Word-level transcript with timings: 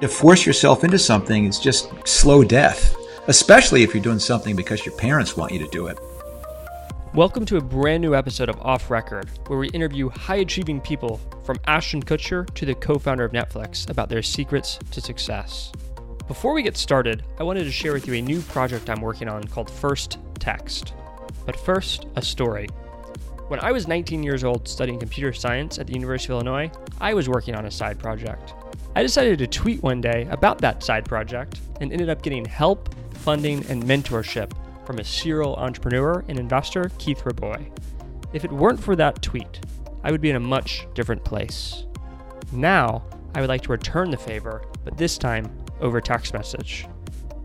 To 0.00 0.06
force 0.06 0.46
yourself 0.46 0.84
into 0.84 0.96
something 0.96 1.46
is 1.46 1.58
just 1.58 1.90
slow 2.06 2.44
death, 2.44 2.94
especially 3.26 3.82
if 3.82 3.92
you're 3.92 4.02
doing 4.02 4.20
something 4.20 4.54
because 4.54 4.86
your 4.86 4.94
parents 4.94 5.36
want 5.36 5.50
you 5.50 5.58
to 5.58 5.66
do 5.70 5.88
it. 5.88 5.98
Welcome 7.14 7.44
to 7.46 7.56
a 7.56 7.60
brand 7.60 8.02
new 8.02 8.14
episode 8.14 8.48
of 8.48 8.60
Off 8.60 8.92
Record, 8.92 9.28
where 9.48 9.58
we 9.58 9.68
interview 9.70 10.08
high 10.08 10.36
achieving 10.36 10.80
people 10.80 11.20
from 11.42 11.58
Ashton 11.66 12.00
Kutcher 12.00 12.48
to 12.54 12.64
the 12.64 12.76
co 12.76 12.96
founder 12.96 13.24
of 13.24 13.32
Netflix 13.32 13.90
about 13.90 14.08
their 14.08 14.22
secrets 14.22 14.78
to 14.92 15.00
success. 15.00 15.72
Before 16.28 16.52
we 16.52 16.62
get 16.62 16.76
started, 16.76 17.24
I 17.40 17.42
wanted 17.42 17.64
to 17.64 17.72
share 17.72 17.92
with 17.92 18.06
you 18.06 18.14
a 18.14 18.22
new 18.22 18.40
project 18.42 18.88
I'm 18.88 19.00
working 19.00 19.28
on 19.28 19.42
called 19.48 19.68
First 19.68 20.18
Text. 20.38 20.94
But 21.44 21.56
first, 21.56 22.06
a 22.14 22.22
story. 22.22 22.68
When 23.48 23.58
I 23.58 23.72
was 23.72 23.88
19 23.88 24.22
years 24.22 24.44
old 24.44 24.68
studying 24.68 25.00
computer 25.00 25.32
science 25.32 25.80
at 25.80 25.88
the 25.88 25.94
University 25.94 26.32
of 26.32 26.36
Illinois, 26.36 26.70
I 27.00 27.14
was 27.14 27.28
working 27.28 27.56
on 27.56 27.66
a 27.66 27.70
side 27.72 27.98
project. 27.98 28.54
I 28.94 29.02
decided 29.02 29.38
to 29.38 29.46
tweet 29.46 29.82
one 29.82 30.00
day 30.00 30.26
about 30.30 30.58
that 30.58 30.82
side 30.82 31.04
project 31.04 31.60
and 31.80 31.92
ended 31.92 32.08
up 32.08 32.22
getting 32.22 32.44
help, 32.44 32.94
funding, 33.14 33.64
and 33.66 33.82
mentorship 33.84 34.52
from 34.84 34.98
a 34.98 35.04
serial 35.04 35.54
entrepreneur 35.56 36.24
and 36.28 36.38
investor, 36.38 36.90
Keith 36.98 37.24
Rabois. 37.24 37.66
If 38.32 38.44
it 38.44 38.52
weren't 38.52 38.82
for 38.82 38.96
that 38.96 39.22
tweet, 39.22 39.60
I 40.02 40.10
would 40.10 40.20
be 40.20 40.30
in 40.30 40.36
a 40.36 40.40
much 40.40 40.86
different 40.94 41.24
place. 41.24 41.84
Now, 42.52 43.04
I 43.34 43.40
would 43.40 43.48
like 43.48 43.62
to 43.62 43.72
return 43.72 44.10
the 44.10 44.16
favor, 44.16 44.62
but 44.84 44.96
this 44.96 45.18
time 45.18 45.50
over 45.80 46.00
text 46.00 46.32
message. 46.32 46.86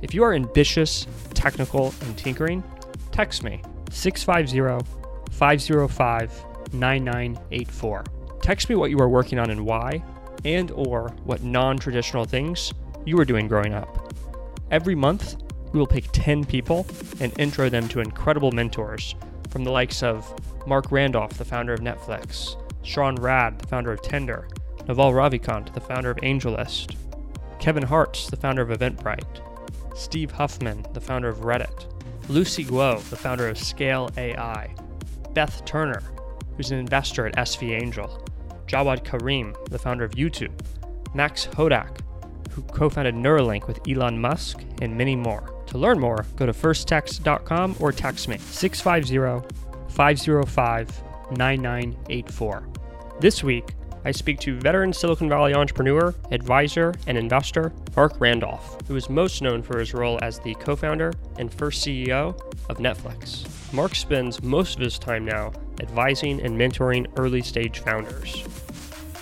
If 0.02 0.14
you 0.14 0.24
are 0.24 0.34
ambitious, 0.34 1.08
technical, 1.34 1.94
and 2.02 2.18
tinkering, 2.18 2.64
text 3.12 3.44
me 3.44 3.62
650 3.92 4.90
505 5.32 6.46
9984. 6.74 8.04
Text 8.42 8.70
me 8.70 8.76
what 8.76 8.90
you 8.90 9.00
are 9.00 9.10
working 9.10 9.40
on 9.40 9.50
and 9.50 9.66
why, 9.66 10.04
and 10.46 10.72
or 10.72 11.10
what 11.24 11.44
non-traditional 11.44 12.26
things 12.26 12.74
you 13.06 13.18
were 13.18 13.26
doing 13.26 13.48
growing 13.48 13.74
up. 13.74 14.14
Every 14.72 14.96
month, 14.96 15.36
we 15.72 15.80
will 15.80 15.88
pick 15.88 16.06
10 16.12 16.46
people 16.46 16.86
and 17.20 17.38
intro 17.40 17.70
them 17.70 17.88
to 17.90 18.00
incredible 18.00 18.52
mentors 18.52 19.16
from 19.50 19.64
the 19.64 19.72
likes 19.72 20.04
of 20.04 20.32
Marc 20.68 20.92
Randolph, 20.92 21.38
the 21.38 21.46
founder 21.46 21.74
of 21.74 21.80
Netflix, 21.80 22.56
Sean 22.84 23.16
Rad, 23.16 23.60
the 23.60 23.68
founder 23.68 23.92
of 23.92 24.02
Tinder, 24.02 24.48
Naval 24.88 25.12
Ravikant, 25.12 25.74
the 25.74 25.82
founder 25.82 26.12
of 26.12 26.18
AngelList, 26.18 26.96
Kevin 27.60 27.84
Hartz, 27.84 28.28
the 28.30 28.36
founder 28.36 28.62
of 28.62 28.70
Eventbrite, 28.70 29.42
Steve 29.96 30.32
Huffman, 30.32 30.86
the 30.94 31.02
founder 31.02 31.30
of 31.30 31.40
Reddit, 31.40 31.86
Lucy 32.30 32.66
Guo, 32.66 33.02
the 33.10 33.16
founder 33.16 33.48
of 33.48 33.58
Scale 33.58 34.10
AI, 34.18 34.74
Beth 35.34 35.64
Turner, 35.66 36.02
who's 36.56 36.72
an 36.72 36.80
investor 36.80 37.26
at 37.26 37.36
SV 37.36 37.82
Angel, 37.82 38.23
Jawed 38.74 39.04
Karim, 39.04 39.56
the 39.70 39.78
founder 39.78 40.04
of 40.04 40.14
YouTube, 40.14 40.52
Max 41.14 41.46
Hodak, 41.46 42.00
who 42.50 42.64
co 42.64 42.90
founded 42.90 43.14
Neuralink 43.14 43.68
with 43.68 43.80
Elon 43.88 44.20
Musk, 44.20 44.64
and 44.82 44.98
many 44.98 45.16
more. 45.16 45.64
To 45.68 45.78
learn 45.78 46.00
more, 46.00 46.26
go 46.38 46.48
to 46.48 46.54
firsttext.com 46.54 47.76
or 47.80 47.92
text 47.92 48.28
me 48.28 48.40
650 48.40 49.48
505 49.90 51.04
9984. 51.38 52.64
This 53.20 53.44
week, 53.44 53.76
I 54.06 54.12
speak 54.12 54.40
to 54.40 54.60
veteran 54.60 54.92
Silicon 54.92 55.30
Valley 55.30 55.54
entrepreneur, 55.54 56.14
advisor, 56.32 56.96
and 57.06 57.16
investor 57.16 57.72
Marc 57.96 58.20
Randolph, 58.20 58.80
who 58.88 58.96
is 58.96 59.08
most 59.08 59.44
known 59.44 59.62
for 59.62 59.78
his 59.78 59.94
role 59.94 60.18
as 60.24 60.40
the 60.40 60.56
co 60.56 60.76
founder 60.76 61.14
and 61.38 61.54
first 61.54 61.86
CEO 61.86 62.36
of 62.70 62.80
Netflix. 62.80 63.46
Marc 63.72 63.94
spends 63.94 64.42
most 64.42 64.78
of 64.78 64.82
his 64.82 64.98
time 64.98 65.26
now 65.26 65.54
advising 65.80 66.42
and 66.42 66.60
mentoring 66.60 67.06
early 67.18 67.44
stage 67.44 67.80
founders. 67.80 68.44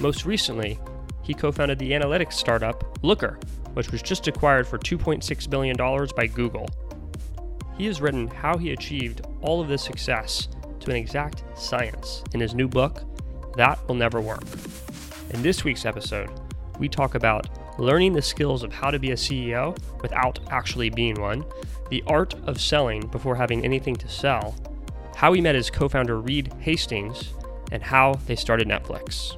Most 0.02 0.26
recently, 0.26 0.80
he 1.22 1.36
co 1.36 1.52
founded 1.52 1.78
the 1.78 1.92
analytics 1.92 2.34
startup 2.34 2.98
Looker, 3.04 3.38
which 3.74 3.92
was 3.92 4.02
just 4.02 4.28
acquired 4.28 4.68
for 4.68 4.80
$2.6 4.80 5.48
billion 5.48 5.78
by 6.16 6.26
Google. 6.26 6.68
He 7.78 7.86
has 7.86 8.02
written 8.02 8.28
how 8.28 8.58
he 8.58 8.72
achieved 8.72 9.22
all 9.42 9.62
of 9.62 9.68
this 9.68 9.84
success 9.84 10.48
to 10.80 10.90
an 10.90 10.98
exact 10.98 11.44
science 11.56 12.24
in 12.34 12.40
his 12.40 12.56
new 12.56 12.68
book, 12.68 13.04
That 13.58 13.88
Will 13.88 13.94
Never 13.94 14.20
Work. 14.20 14.42
In 15.30 15.44
this 15.44 15.64
week's 15.64 15.86
episode, 15.86 16.32
we 16.80 16.90
talk 16.90 17.14
about 17.14 17.48
learning 17.78 18.14
the 18.14 18.24
skills 18.24 18.64
of 18.64 18.74
how 18.74 18.90
to 18.90 18.98
be 18.98 19.12
a 19.12 19.16
CEO 19.16 19.78
without 20.02 20.40
actually 20.50 20.90
being 20.90 21.22
one, 21.22 21.46
the 21.92 22.04
art 22.08 22.34
of 22.48 22.60
selling 22.60 23.06
before 23.08 23.36
having 23.36 23.64
anything 23.64 23.96
to 23.98 24.10
sell, 24.10 24.56
how 25.16 25.32
he 25.32 25.42
met 25.42 25.54
his 25.54 25.70
co 25.70 25.88
founder 25.88 26.20
Reed 26.20 26.52
Hastings, 26.60 27.36
and 27.72 27.84
how 27.84 28.16
they 28.26 28.36
started 28.36 28.68
Netflix. 28.68 29.38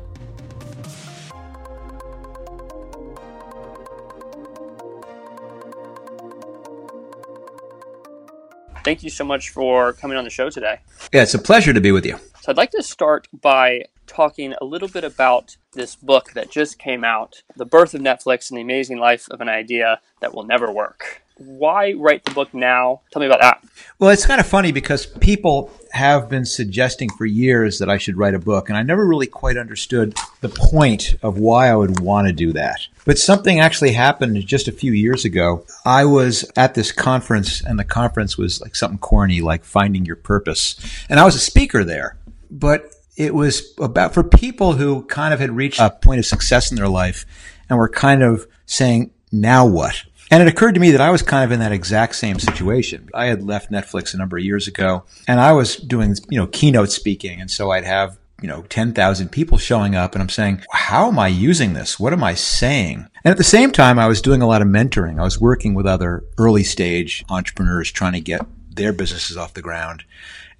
Thank 8.83 9.01
you 9.01 9.09
so 9.09 9.23
much 9.23 9.49
for 9.49 9.93
coming 9.93 10.17
on 10.17 10.25
the 10.25 10.29
show 10.29 10.49
today. 10.49 10.79
Yeah, 11.13 11.23
it's 11.23 11.33
a 11.33 11.39
pleasure 11.39 11.71
to 11.71 11.79
be 11.79 11.93
with 11.93 12.05
you. 12.05 12.17
So, 12.41 12.51
I'd 12.51 12.57
like 12.57 12.71
to 12.71 12.83
start 12.83 13.29
by 13.41 13.85
talking 14.07 14.53
a 14.59 14.65
little 14.65 14.89
bit 14.89 15.05
about 15.05 15.55
this 15.71 15.95
book 15.95 16.33
that 16.33 16.51
just 16.51 16.77
came 16.77 17.05
out 17.05 17.43
The 17.55 17.65
Birth 17.65 17.93
of 17.93 18.01
Netflix 18.01 18.49
and 18.49 18.57
the 18.57 18.61
Amazing 18.61 18.99
Life 18.99 19.29
of 19.31 19.39
an 19.39 19.47
Idea 19.47 20.01
That 20.19 20.33
Will 20.33 20.43
Never 20.43 20.69
Work. 20.69 21.22
Why 21.37 21.93
write 21.93 22.25
the 22.25 22.31
book 22.31 22.53
now? 22.53 23.01
Tell 23.11 23.19
me 23.19 23.25
about 23.25 23.41
that. 23.41 23.63
Well, 23.99 24.11
it's 24.11 24.25
kind 24.25 24.39
of 24.39 24.47
funny 24.47 24.71
because 24.71 25.05
people 25.05 25.71
have 25.91 26.29
been 26.29 26.45
suggesting 26.45 27.09
for 27.09 27.25
years 27.25 27.79
that 27.79 27.89
I 27.89 27.97
should 27.97 28.17
write 28.17 28.33
a 28.33 28.39
book, 28.39 28.69
and 28.69 28.77
I 28.77 28.83
never 28.83 29.05
really 29.05 29.27
quite 29.27 29.57
understood 29.57 30.15
the 30.41 30.49
point 30.49 31.15
of 31.21 31.37
why 31.37 31.69
I 31.69 31.75
would 31.75 31.99
want 31.99 32.27
to 32.27 32.33
do 32.33 32.53
that. 32.53 32.87
But 33.05 33.19
something 33.19 33.59
actually 33.59 33.93
happened 33.93 34.45
just 34.45 34.67
a 34.67 34.71
few 34.71 34.91
years 34.91 35.25
ago. 35.25 35.65
I 35.85 36.05
was 36.05 36.49
at 36.55 36.75
this 36.75 36.91
conference, 36.91 37.63
and 37.63 37.79
the 37.79 37.83
conference 37.83 38.37
was 38.37 38.61
like 38.61 38.75
something 38.75 38.99
corny, 38.99 39.41
like 39.41 39.63
finding 39.63 40.05
your 40.05 40.15
purpose. 40.15 40.75
And 41.09 41.19
I 41.19 41.25
was 41.25 41.35
a 41.35 41.39
speaker 41.39 41.83
there. 41.83 42.17
But 42.51 42.93
it 43.17 43.33
was 43.33 43.73
about 43.79 44.13
for 44.13 44.23
people 44.23 44.73
who 44.73 45.03
kind 45.03 45.33
of 45.33 45.39
had 45.39 45.51
reached 45.51 45.79
a 45.79 45.89
point 45.89 46.19
of 46.19 46.25
success 46.25 46.71
in 46.71 46.77
their 46.77 46.87
life 46.87 47.25
and 47.69 47.77
were 47.77 47.89
kind 47.89 48.23
of 48.23 48.47
saying, 48.65 49.11
now 49.31 49.65
what? 49.65 50.03
And 50.33 50.41
it 50.41 50.47
occurred 50.47 50.73
to 50.73 50.79
me 50.79 50.89
that 50.89 50.99
I 50.99 51.11
was 51.11 51.21
kind 51.21 51.43
of 51.43 51.51
in 51.51 51.59
that 51.59 51.71
exact 51.71 52.15
same 52.15 52.39
situation. 52.39 53.07
I 53.13 53.25
had 53.25 53.43
left 53.43 53.71
Netflix 53.71 54.15
a 54.15 54.17
number 54.17 54.35
of 54.35 54.43
years 54.43 54.67
ago 54.67 55.03
and 55.27 55.39
I 55.39 55.51
was 55.51 55.75
doing, 55.75 56.15
you 56.27 56.39
know, 56.39 56.47
keynote 56.47 56.91
speaking. 56.91 57.39
And 57.39 57.51
so 57.51 57.69
I'd 57.69 57.83
have, 57.83 58.17
you 58.41 58.47
know, 58.47 58.63
10,000 58.63 59.29
people 59.29 59.59
showing 59.59 59.93
up 59.93 60.13
and 60.13 60.23
I'm 60.23 60.29
saying, 60.29 60.63
how 60.71 61.07
am 61.07 61.19
I 61.19 61.27
using 61.27 61.73
this? 61.73 61.99
What 61.99 62.13
am 62.13 62.23
I 62.23 62.33
saying? 62.33 63.05
And 63.23 63.31
at 63.31 63.37
the 63.37 63.43
same 63.43 63.71
time, 63.71 63.99
I 63.99 64.07
was 64.07 64.23
doing 64.23 64.41
a 64.41 64.47
lot 64.47 64.63
of 64.63 64.67
mentoring. 64.67 65.19
I 65.19 65.23
was 65.23 65.39
working 65.39 65.75
with 65.75 65.85
other 65.85 66.23
early 66.39 66.63
stage 66.63 67.23
entrepreneurs 67.29 67.91
trying 67.91 68.13
to 68.13 68.19
get 68.19 68.41
their 68.71 68.91
businesses 68.91 69.37
off 69.37 69.53
the 69.53 69.61
ground 69.61 70.03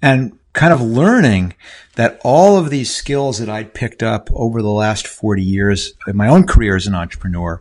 and 0.00 0.38
kind 0.54 0.72
of 0.72 0.80
learning 0.80 1.52
that 1.96 2.20
all 2.24 2.56
of 2.56 2.70
these 2.70 2.94
skills 2.94 3.38
that 3.38 3.48
I'd 3.48 3.74
picked 3.74 4.02
up 4.02 4.30
over 4.32 4.62
the 4.62 4.70
last 4.70 5.06
40 5.06 5.42
years 5.42 5.92
in 6.06 6.16
my 6.16 6.28
own 6.28 6.46
career 6.46 6.76
as 6.76 6.86
an 6.86 6.94
entrepreneur 6.94 7.60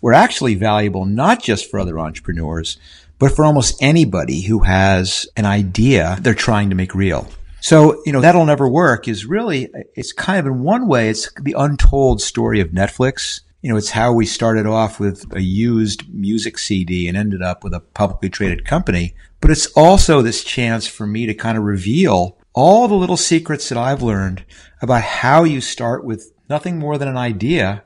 were 0.00 0.12
actually 0.12 0.54
valuable 0.54 1.04
not 1.04 1.42
just 1.42 1.70
for 1.70 1.80
other 1.80 1.98
entrepreneurs, 1.98 2.78
but 3.18 3.32
for 3.32 3.44
almost 3.44 3.82
anybody 3.82 4.42
who 4.42 4.60
has 4.60 5.26
an 5.36 5.46
idea 5.46 6.18
they're 6.20 6.34
trying 6.34 6.70
to 6.70 6.76
make 6.76 6.94
real. 6.94 7.28
So, 7.60 8.02
you 8.04 8.12
know, 8.12 8.20
that'll 8.20 8.44
never 8.44 8.68
work 8.68 9.08
is 9.08 9.24
really, 9.24 9.70
it's 9.94 10.12
kind 10.12 10.38
of 10.38 10.46
in 10.46 10.60
one 10.60 10.86
way, 10.86 11.08
it's 11.08 11.32
the 11.40 11.54
untold 11.56 12.20
story 12.20 12.60
of 12.60 12.68
Netflix. 12.68 13.40
You 13.64 13.70
know, 13.70 13.78
it's 13.78 13.88
how 13.88 14.12
we 14.12 14.26
started 14.26 14.66
off 14.66 15.00
with 15.00 15.24
a 15.34 15.40
used 15.40 16.06
music 16.12 16.58
CD 16.58 17.08
and 17.08 17.16
ended 17.16 17.40
up 17.40 17.64
with 17.64 17.72
a 17.72 17.80
publicly 17.80 18.28
traded 18.28 18.66
company. 18.66 19.14
But 19.40 19.50
it's 19.50 19.68
also 19.68 20.20
this 20.20 20.44
chance 20.44 20.86
for 20.86 21.06
me 21.06 21.24
to 21.24 21.32
kind 21.32 21.56
of 21.56 21.64
reveal 21.64 22.36
all 22.52 22.88
the 22.88 22.94
little 22.94 23.16
secrets 23.16 23.70
that 23.70 23.78
I've 23.78 24.02
learned 24.02 24.44
about 24.82 25.00
how 25.00 25.44
you 25.44 25.62
start 25.62 26.04
with 26.04 26.30
nothing 26.50 26.78
more 26.78 26.98
than 26.98 27.08
an 27.08 27.16
idea 27.16 27.84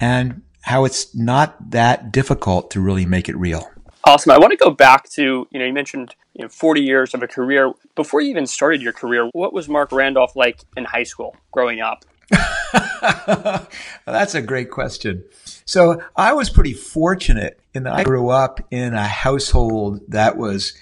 and 0.00 0.42
how 0.62 0.84
it's 0.84 1.14
not 1.14 1.70
that 1.70 2.10
difficult 2.10 2.72
to 2.72 2.80
really 2.80 3.06
make 3.06 3.28
it 3.28 3.36
real. 3.36 3.70
Awesome. 4.02 4.32
I 4.32 4.38
want 4.38 4.50
to 4.50 4.56
go 4.56 4.70
back 4.72 5.08
to, 5.10 5.46
you 5.52 5.58
know, 5.60 5.64
you 5.64 5.72
mentioned 5.72 6.16
you 6.34 6.42
know, 6.42 6.48
40 6.48 6.80
years 6.80 7.14
of 7.14 7.22
a 7.22 7.28
career. 7.28 7.72
Before 7.94 8.20
you 8.20 8.30
even 8.30 8.48
started 8.48 8.82
your 8.82 8.92
career, 8.92 9.30
what 9.34 9.52
was 9.52 9.68
Marc 9.68 9.92
Randolph 9.92 10.34
like 10.34 10.64
in 10.76 10.84
high 10.84 11.04
school 11.04 11.36
growing 11.52 11.80
up? 11.80 12.04
That's 14.06 14.34
a 14.34 14.42
great 14.42 14.70
question. 14.70 15.24
So 15.64 16.02
I 16.16 16.32
was 16.32 16.50
pretty 16.50 16.72
fortunate 16.72 17.58
in 17.74 17.84
that 17.84 17.94
I 17.94 18.04
grew 18.04 18.28
up 18.28 18.60
in 18.70 18.94
a 18.94 19.06
household 19.06 20.00
that 20.08 20.36
was 20.36 20.74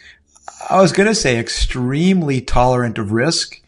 I 0.69 0.81
was 0.81 0.93
going 0.93 1.09
to 1.09 1.15
say 1.15 1.39
extremely 1.39 2.41
tolerant 2.41 2.99
of 2.99 3.13
risk, 3.13 3.61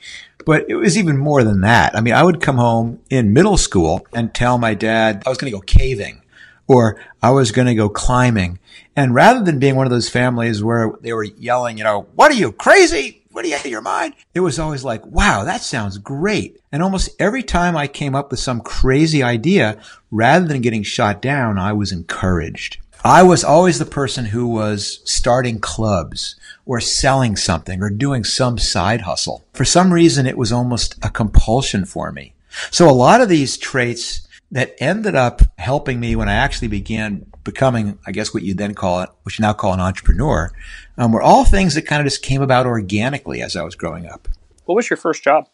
but 0.44 0.68
it 0.68 0.74
was 0.74 0.98
even 0.98 1.16
more 1.16 1.44
than 1.44 1.62
that. 1.62 1.96
I 1.96 2.00
mean, 2.00 2.14
I 2.14 2.22
would 2.22 2.40
come 2.40 2.56
home 2.56 3.00
in 3.08 3.32
middle 3.32 3.56
school 3.56 4.06
and 4.12 4.34
tell 4.34 4.58
my 4.58 4.74
dad 4.74 5.22
I 5.24 5.28
was 5.28 5.38
going 5.38 5.50
to 5.50 5.56
go 5.56 5.62
caving 5.62 6.22
or 6.66 7.00
I 7.22 7.30
was 7.30 7.52
going 7.52 7.66
to 7.66 7.74
go 7.74 7.88
climbing. 7.88 8.58
And 8.94 9.14
rather 9.14 9.42
than 9.42 9.58
being 9.58 9.76
one 9.76 9.86
of 9.86 9.90
those 9.90 10.08
families 10.08 10.62
where 10.62 10.92
they 11.00 11.12
were 11.12 11.24
yelling, 11.24 11.78
you 11.78 11.84
know, 11.84 12.08
what 12.14 12.30
are 12.30 12.34
you 12.34 12.52
crazy? 12.52 13.21
What 13.32 13.46
are 13.46 13.48
you 13.48 13.54
out 13.54 13.64
of 13.64 13.70
your 13.70 13.80
mind? 13.80 14.14
It 14.34 14.40
was 14.40 14.58
always 14.58 14.84
like, 14.84 15.06
wow, 15.06 15.44
that 15.44 15.62
sounds 15.62 15.96
great. 15.96 16.60
And 16.70 16.82
almost 16.82 17.10
every 17.18 17.42
time 17.42 17.76
I 17.76 17.86
came 17.86 18.14
up 18.14 18.30
with 18.30 18.40
some 18.40 18.60
crazy 18.60 19.22
idea, 19.22 19.80
rather 20.10 20.46
than 20.46 20.60
getting 20.60 20.82
shot 20.82 21.22
down, 21.22 21.58
I 21.58 21.72
was 21.72 21.92
encouraged. 21.92 22.78
I 23.02 23.22
was 23.22 23.42
always 23.42 23.78
the 23.78 23.86
person 23.86 24.26
who 24.26 24.46
was 24.46 25.00
starting 25.04 25.60
clubs 25.60 26.36
or 26.66 26.78
selling 26.78 27.34
something 27.36 27.82
or 27.82 27.88
doing 27.88 28.22
some 28.22 28.58
side 28.58 29.00
hustle. 29.00 29.44
For 29.54 29.64
some 29.64 29.92
reason, 29.92 30.26
it 30.26 30.36
was 30.36 30.52
almost 30.52 31.02
a 31.02 31.08
compulsion 31.08 31.86
for 31.86 32.12
me. 32.12 32.34
So 32.70 32.88
a 32.88 32.92
lot 32.92 33.22
of 33.22 33.30
these 33.30 33.56
traits 33.56 34.28
that 34.50 34.74
ended 34.78 35.14
up 35.14 35.40
helping 35.56 35.98
me 35.98 36.14
when 36.14 36.28
I 36.28 36.34
actually 36.34 36.68
began 36.68 37.24
becoming, 37.42 37.98
I 38.06 38.12
guess 38.12 38.32
what 38.32 38.42
you 38.42 38.54
then 38.54 38.74
call 38.74 39.00
it, 39.00 39.10
what 39.22 39.38
you 39.38 39.42
now 39.42 39.54
call 39.54 39.72
an 39.72 39.80
entrepreneur, 39.80 40.52
um, 40.98 41.12
were 41.12 41.22
all 41.22 41.44
things 41.44 41.74
that 41.74 41.82
kind 41.82 42.00
of 42.00 42.06
just 42.06 42.22
came 42.22 42.42
about 42.42 42.66
organically 42.66 43.42
as 43.42 43.56
I 43.56 43.62
was 43.62 43.74
growing 43.74 44.06
up. 44.06 44.28
What 44.64 44.76
was 44.76 44.88
your 44.90 44.96
first 44.96 45.22
job? 45.22 45.48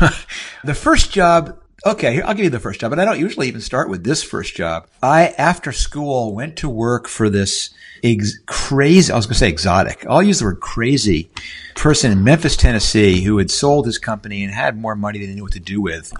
the 0.64 0.74
first 0.74 1.12
job 1.12 1.58
Okay, 1.84 2.22
I'll 2.22 2.34
give 2.34 2.44
you 2.44 2.50
the 2.50 2.60
first 2.60 2.78
job, 2.78 2.90
but 2.90 3.00
I 3.00 3.04
don't 3.04 3.18
usually 3.18 3.48
even 3.48 3.60
start 3.60 3.88
with 3.88 4.04
this 4.04 4.22
first 4.22 4.54
job. 4.54 4.86
I, 5.02 5.34
after 5.36 5.72
school, 5.72 6.32
went 6.32 6.56
to 6.58 6.68
work 6.68 7.08
for 7.08 7.28
this 7.28 7.70
ex- 8.04 8.38
crazy, 8.46 9.12
I 9.12 9.16
was 9.16 9.26
going 9.26 9.34
to 9.34 9.38
say 9.40 9.48
exotic. 9.48 10.06
I'll 10.08 10.22
use 10.22 10.38
the 10.38 10.44
word 10.44 10.60
crazy 10.60 11.28
person 11.74 12.12
in 12.12 12.22
Memphis, 12.22 12.56
Tennessee, 12.56 13.22
who 13.22 13.38
had 13.38 13.50
sold 13.50 13.86
his 13.86 13.98
company 13.98 14.44
and 14.44 14.54
had 14.54 14.78
more 14.78 14.94
money 14.94 15.18
than 15.18 15.30
he 15.30 15.34
knew 15.34 15.42
what 15.42 15.54
to 15.54 15.60
do 15.60 15.80
with. 15.80 16.12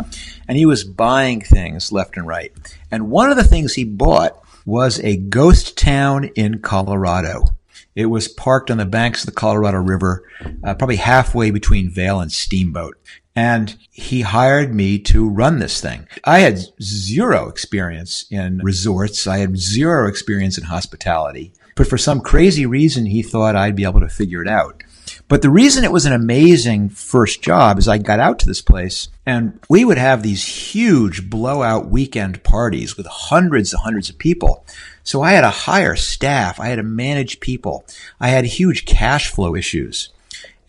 And 0.49 0.59
he 0.59 0.67
was 0.67 0.83
buying 0.83 1.41
things 1.41 1.93
left 1.93 2.17
and 2.17 2.27
right. 2.27 2.53
And 2.91 3.09
one 3.09 3.31
of 3.31 3.37
the 3.37 3.45
things 3.45 3.75
he 3.75 3.85
bought 3.85 4.43
was 4.67 4.99
a 4.99 5.17
ghost 5.17 5.79
town 5.79 6.25
in 6.35 6.59
Colorado. 6.59 7.45
It 7.95 8.07
was 8.07 8.29
parked 8.29 8.71
on 8.71 8.79
the 8.79 8.87
banks 8.87 9.23
of 9.23 9.27
the 9.27 9.33
Colorado 9.33 9.79
River, 9.79 10.25
uh, 10.65 10.75
probably 10.75 10.97
halfway 10.97 11.51
between 11.51 11.91
Vail 11.91 12.21
and 12.21 12.33
Steamboat 12.33 12.97
and 13.35 13.77
he 13.91 14.23
hired 14.23 14.75
me 14.75 14.99
to 14.99 15.29
run 15.29 15.59
this 15.59 15.81
thing. 15.81 16.07
I 16.25 16.41
had 16.41 16.61
zero 16.83 17.49
experience 17.49 18.27
in 18.31 18.59
resorts. 18.59 19.27
I 19.27 19.39
had 19.39 19.57
zero 19.57 20.07
experience 20.07 20.59
in 20.59 20.65
hospitality, 20.65 21.53
but 21.75 21.87
for 21.87 21.99
some 21.99 22.21
crazy 22.21 22.67
reason, 22.67 23.07
he 23.07 23.23
thought 23.23 23.57
I'd 23.57 23.77
be 23.77 23.85
able 23.85 24.01
to 24.01 24.09
figure 24.09 24.43
it 24.43 24.49
out. 24.49 24.83
But 25.29 25.41
the 25.41 25.51
reason 25.51 25.85
it 25.85 25.93
was 25.93 26.05
an 26.05 26.13
amazing 26.13 26.91
first 26.91 27.43
job 27.43 27.79
is 27.79 27.89
I 27.89 27.97
got 27.99 28.21
out 28.21 28.39
to 28.41 28.47
this 28.47 28.61
place 28.61 29.09
and 29.25 29.59
we 29.69 29.85
would 29.85 29.97
have 29.97 30.23
these 30.23 30.45
huge 30.45 31.31
blowout 31.31 31.89
weekend 31.89 32.43
parties 32.43 32.97
with 32.97 33.07
hundreds 33.07 33.73
and 33.73 33.83
hundreds 33.83 34.11
of 34.11 34.19
people. 34.19 34.67
So 35.05 35.23
I 35.23 35.33
had 35.33 35.41
to 35.43 35.51
hire 35.51 35.97
staff. 35.97 36.61
I 36.61 36.69
had 36.69 36.77
to 36.77 36.83
manage 36.83 37.41
people. 37.41 37.85
I 38.21 38.29
had 38.29 38.45
huge 38.45 38.85
cash 38.85 39.31
flow 39.31 39.55
issues 39.55 40.11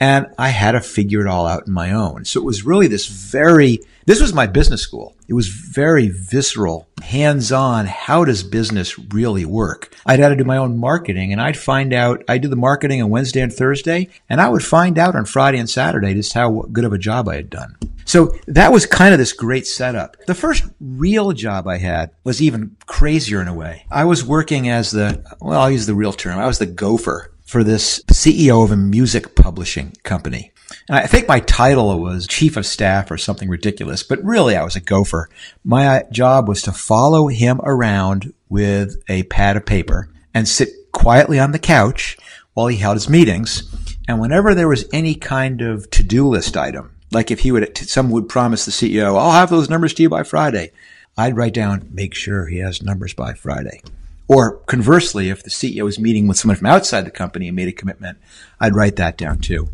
and 0.03 0.27
I 0.37 0.49
had 0.49 0.73
to 0.73 0.81
figure 0.81 1.21
it 1.21 1.27
all 1.27 1.47
out 1.47 1.65
in 1.65 1.71
my 1.71 1.93
own. 1.93 2.25
So 2.25 2.41
it 2.41 2.43
was 2.43 2.65
really 2.65 2.87
this 2.87 3.07
very, 3.07 3.79
this 4.05 4.21
was 4.21 4.33
my 4.33 4.47
business 4.47 4.81
school. 4.81 5.15
It 5.29 5.33
was 5.33 5.47
very 5.47 6.09
visceral, 6.09 6.89
hands 7.01 7.53
on. 7.53 7.85
How 7.85 8.25
does 8.25 8.43
business 8.43 8.99
really 8.99 9.45
work? 9.45 9.95
I'd 10.05 10.19
had 10.19 10.29
to 10.29 10.35
do 10.35 10.43
my 10.43 10.57
own 10.57 10.77
marketing 10.77 11.31
and 11.31 11.41
I'd 11.41 11.55
find 11.55 11.93
out, 11.93 12.21
I 12.27 12.37
did 12.37 12.51
the 12.51 12.57
marketing 12.57 13.01
on 13.01 13.11
Wednesday 13.11 13.39
and 13.39 13.53
Thursday 13.53 14.09
and 14.27 14.41
I 14.41 14.49
would 14.49 14.61
find 14.61 14.99
out 14.99 15.15
on 15.15 15.23
Friday 15.23 15.57
and 15.57 15.69
Saturday 15.69 16.13
just 16.15 16.33
how 16.33 16.63
good 16.73 16.83
of 16.83 16.91
a 16.91 16.97
job 16.97 17.29
I 17.29 17.35
had 17.35 17.49
done. 17.49 17.77
So 18.03 18.33
that 18.47 18.73
was 18.73 18.85
kind 18.85 19.13
of 19.13 19.19
this 19.19 19.31
great 19.31 19.65
setup. 19.65 20.17
The 20.25 20.35
first 20.35 20.65
real 20.81 21.31
job 21.31 21.65
I 21.65 21.77
had 21.77 22.11
was 22.25 22.41
even 22.41 22.75
crazier 22.87 23.41
in 23.41 23.47
a 23.47 23.53
way. 23.53 23.85
I 23.89 24.03
was 24.03 24.25
working 24.25 24.67
as 24.67 24.91
the, 24.91 25.23
well, 25.39 25.61
I'll 25.61 25.71
use 25.71 25.85
the 25.85 25.95
real 25.95 26.11
term. 26.11 26.39
I 26.39 26.47
was 26.47 26.59
the 26.59 26.65
gopher 26.65 27.32
for 27.53 27.63
this 27.63 28.01
CEO 28.05 28.63
of 28.63 28.71
a 28.71 28.75
music 28.75 29.35
publishing 29.35 29.93
company. 30.01 30.51
And 30.89 30.97
I 30.97 31.05
think 31.05 31.27
my 31.27 31.39
title 31.39 31.99
was 32.01 32.25
chief 32.25 32.57
of 32.57 32.65
staff 32.65 33.11
or 33.11 33.17
something 33.19 33.47
ridiculous, 33.47 34.01
but 34.01 34.23
really 34.23 34.55
I 34.55 34.63
was 34.63 34.75
a 34.75 34.81
gopher. 34.81 35.29
My 35.63 36.03
job 36.11 36.47
was 36.47 36.63
to 36.63 36.71
follow 36.71 37.27
him 37.27 37.61
around 37.63 38.33
with 38.49 39.03
a 39.07 39.21
pad 39.23 39.55
of 39.55 39.67
paper 39.67 40.09
and 40.33 40.47
sit 40.47 40.69
quietly 40.93 41.39
on 41.39 41.51
the 41.51 41.59
couch 41.59 42.17
while 42.55 42.65
he 42.65 42.77
held 42.77 42.95
his 42.95 43.07
meetings. 43.07 43.71
And 44.07 44.19
whenever 44.19 44.55
there 44.55 44.67
was 44.67 44.89
any 44.91 45.13
kind 45.13 45.61
of 45.61 45.87
to-do 45.91 46.27
list 46.27 46.57
item, 46.57 46.95
like 47.11 47.29
if 47.29 47.41
he 47.41 47.51
would, 47.51 47.77
someone 47.77 48.13
would 48.13 48.29
promise 48.29 48.65
the 48.65 48.71
CEO, 48.71 49.15
I'll 49.15 49.33
have 49.33 49.51
those 49.51 49.69
numbers 49.69 49.93
to 49.93 50.01
you 50.01 50.09
by 50.09 50.23
Friday. 50.23 50.71
I'd 51.15 51.37
write 51.37 51.53
down, 51.53 51.87
make 51.91 52.15
sure 52.15 52.47
he 52.47 52.57
has 52.57 52.81
numbers 52.81 53.13
by 53.13 53.35
Friday. 53.35 53.83
Or 54.27 54.57
conversely, 54.59 55.29
if 55.29 55.43
the 55.43 55.49
CEO 55.49 55.87
is 55.87 55.99
meeting 55.99 56.27
with 56.27 56.37
someone 56.37 56.57
from 56.57 56.67
outside 56.67 57.05
the 57.05 57.11
company 57.11 57.47
and 57.47 57.55
made 57.55 57.67
a 57.67 57.73
commitment, 57.73 58.17
I'd 58.59 58.75
write 58.75 58.95
that 58.95 59.17
down 59.17 59.39
too. 59.39 59.69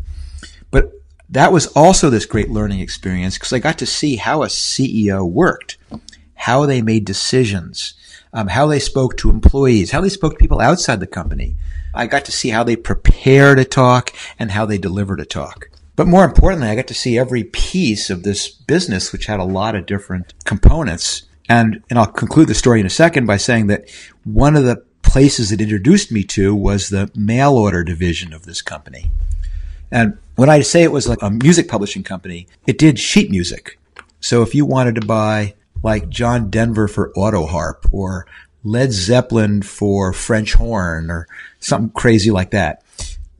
But 0.70 0.92
that 1.28 1.52
was 1.52 1.68
also 1.68 2.10
this 2.10 2.26
great 2.26 2.50
learning 2.50 2.80
experience 2.80 3.38
because 3.38 3.52
I 3.52 3.60
got 3.60 3.78
to 3.78 3.86
see 3.86 4.16
how 4.16 4.42
a 4.42 4.46
CEO 4.46 5.28
worked, 5.28 5.78
how 6.34 6.66
they 6.66 6.82
made 6.82 7.04
decisions, 7.04 7.94
um, 8.32 8.48
how 8.48 8.66
they 8.66 8.80
spoke 8.80 9.16
to 9.18 9.30
employees, 9.30 9.92
how 9.92 10.00
they 10.00 10.08
spoke 10.08 10.32
to 10.32 10.38
people 10.38 10.60
outside 10.60 11.00
the 11.00 11.06
company. 11.06 11.56
I 11.94 12.06
got 12.06 12.24
to 12.24 12.32
see 12.32 12.50
how 12.50 12.64
they 12.64 12.76
prepare 12.76 13.54
to 13.54 13.64
talk 13.64 14.12
and 14.38 14.50
how 14.50 14.66
they 14.66 14.78
deliver 14.78 15.16
to 15.16 15.24
talk. 15.24 15.70
But 15.96 16.06
more 16.06 16.24
importantly, 16.24 16.68
I 16.68 16.76
got 16.76 16.86
to 16.88 16.94
see 16.94 17.18
every 17.18 17.44
piece 17.44 18.10
of 18.10 18.22
this 18.22 18.48
business, 18.48 19.12
which 19.12 19.26
had 19.26 19.40
a 19.40 19.44
lot 19.44 19.74
of 19.74 19.86
different 19.86 20.34
components 20.44 21.24
and, 21.50 21.82
and 21.90 21.98
I'll 21.98 22.06
conclude 22.06 22.46
the 22.46 22.54
story 22.54 22.78
in 22.78 22.86
a 22.86 22.90
second 22.90 23.26
by 23.26 23.36
saying 23.36 23.66
that 23.66 23.90
one 24.22 24.54
of 24.54 24.62
the 24.62 24.84
places 25.02 25.50
it 25.50 25.60
introduced 25.60 26.12
me 26.12 26.22
to 26.22 26.54
was 26.54 26.88
the 26.88 27.10
mail 27.16 27.54
order 27.54 27.82
division 27.82 28.32
of 28.32 28.44
this 28.44 28.62
company. 28.62 29.10
And 29.90 30.16
when 30.36 30.48
I 30.48 30.60
say 30.60 30.84
it 30.84 30.92
was 30.92 31.08
like 31.08 31.20
a 31.22 31.28
music 31.28 31.66
publishing 31.66 32.04
company, 32.04 32.46
it 32.68 32.78
did 32.78 33.00
sheet 33.00 33.32
music. 33.32 33.80
So 34.20 34.42
if 34.42 34.54
you 34.54 34.64
wanted 34.64 34.94
to 34.94 35.06
buy 35.06 35.54
like 35.82 36.08
John 36.08 36.50
Denver 36.50 36.86
for 36.86 37.12
auto 37.16 37.46
harp 37.46 37.84
or 37.90 38.28
Led 38.62 38.92
Zeppelin 38.92 39.62
for 39.62 40.12
French 40.12 40.52
horn 40.52 41.10
or 41.10 41.26
something 41.58 41.90
crazy 41.90 42.30
like 42.30 42.52
that, 42.52 42.84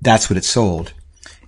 that's 0.03 0.29
what 0.29 0.37
it 0.37 0.45
sold. 0.45 0.95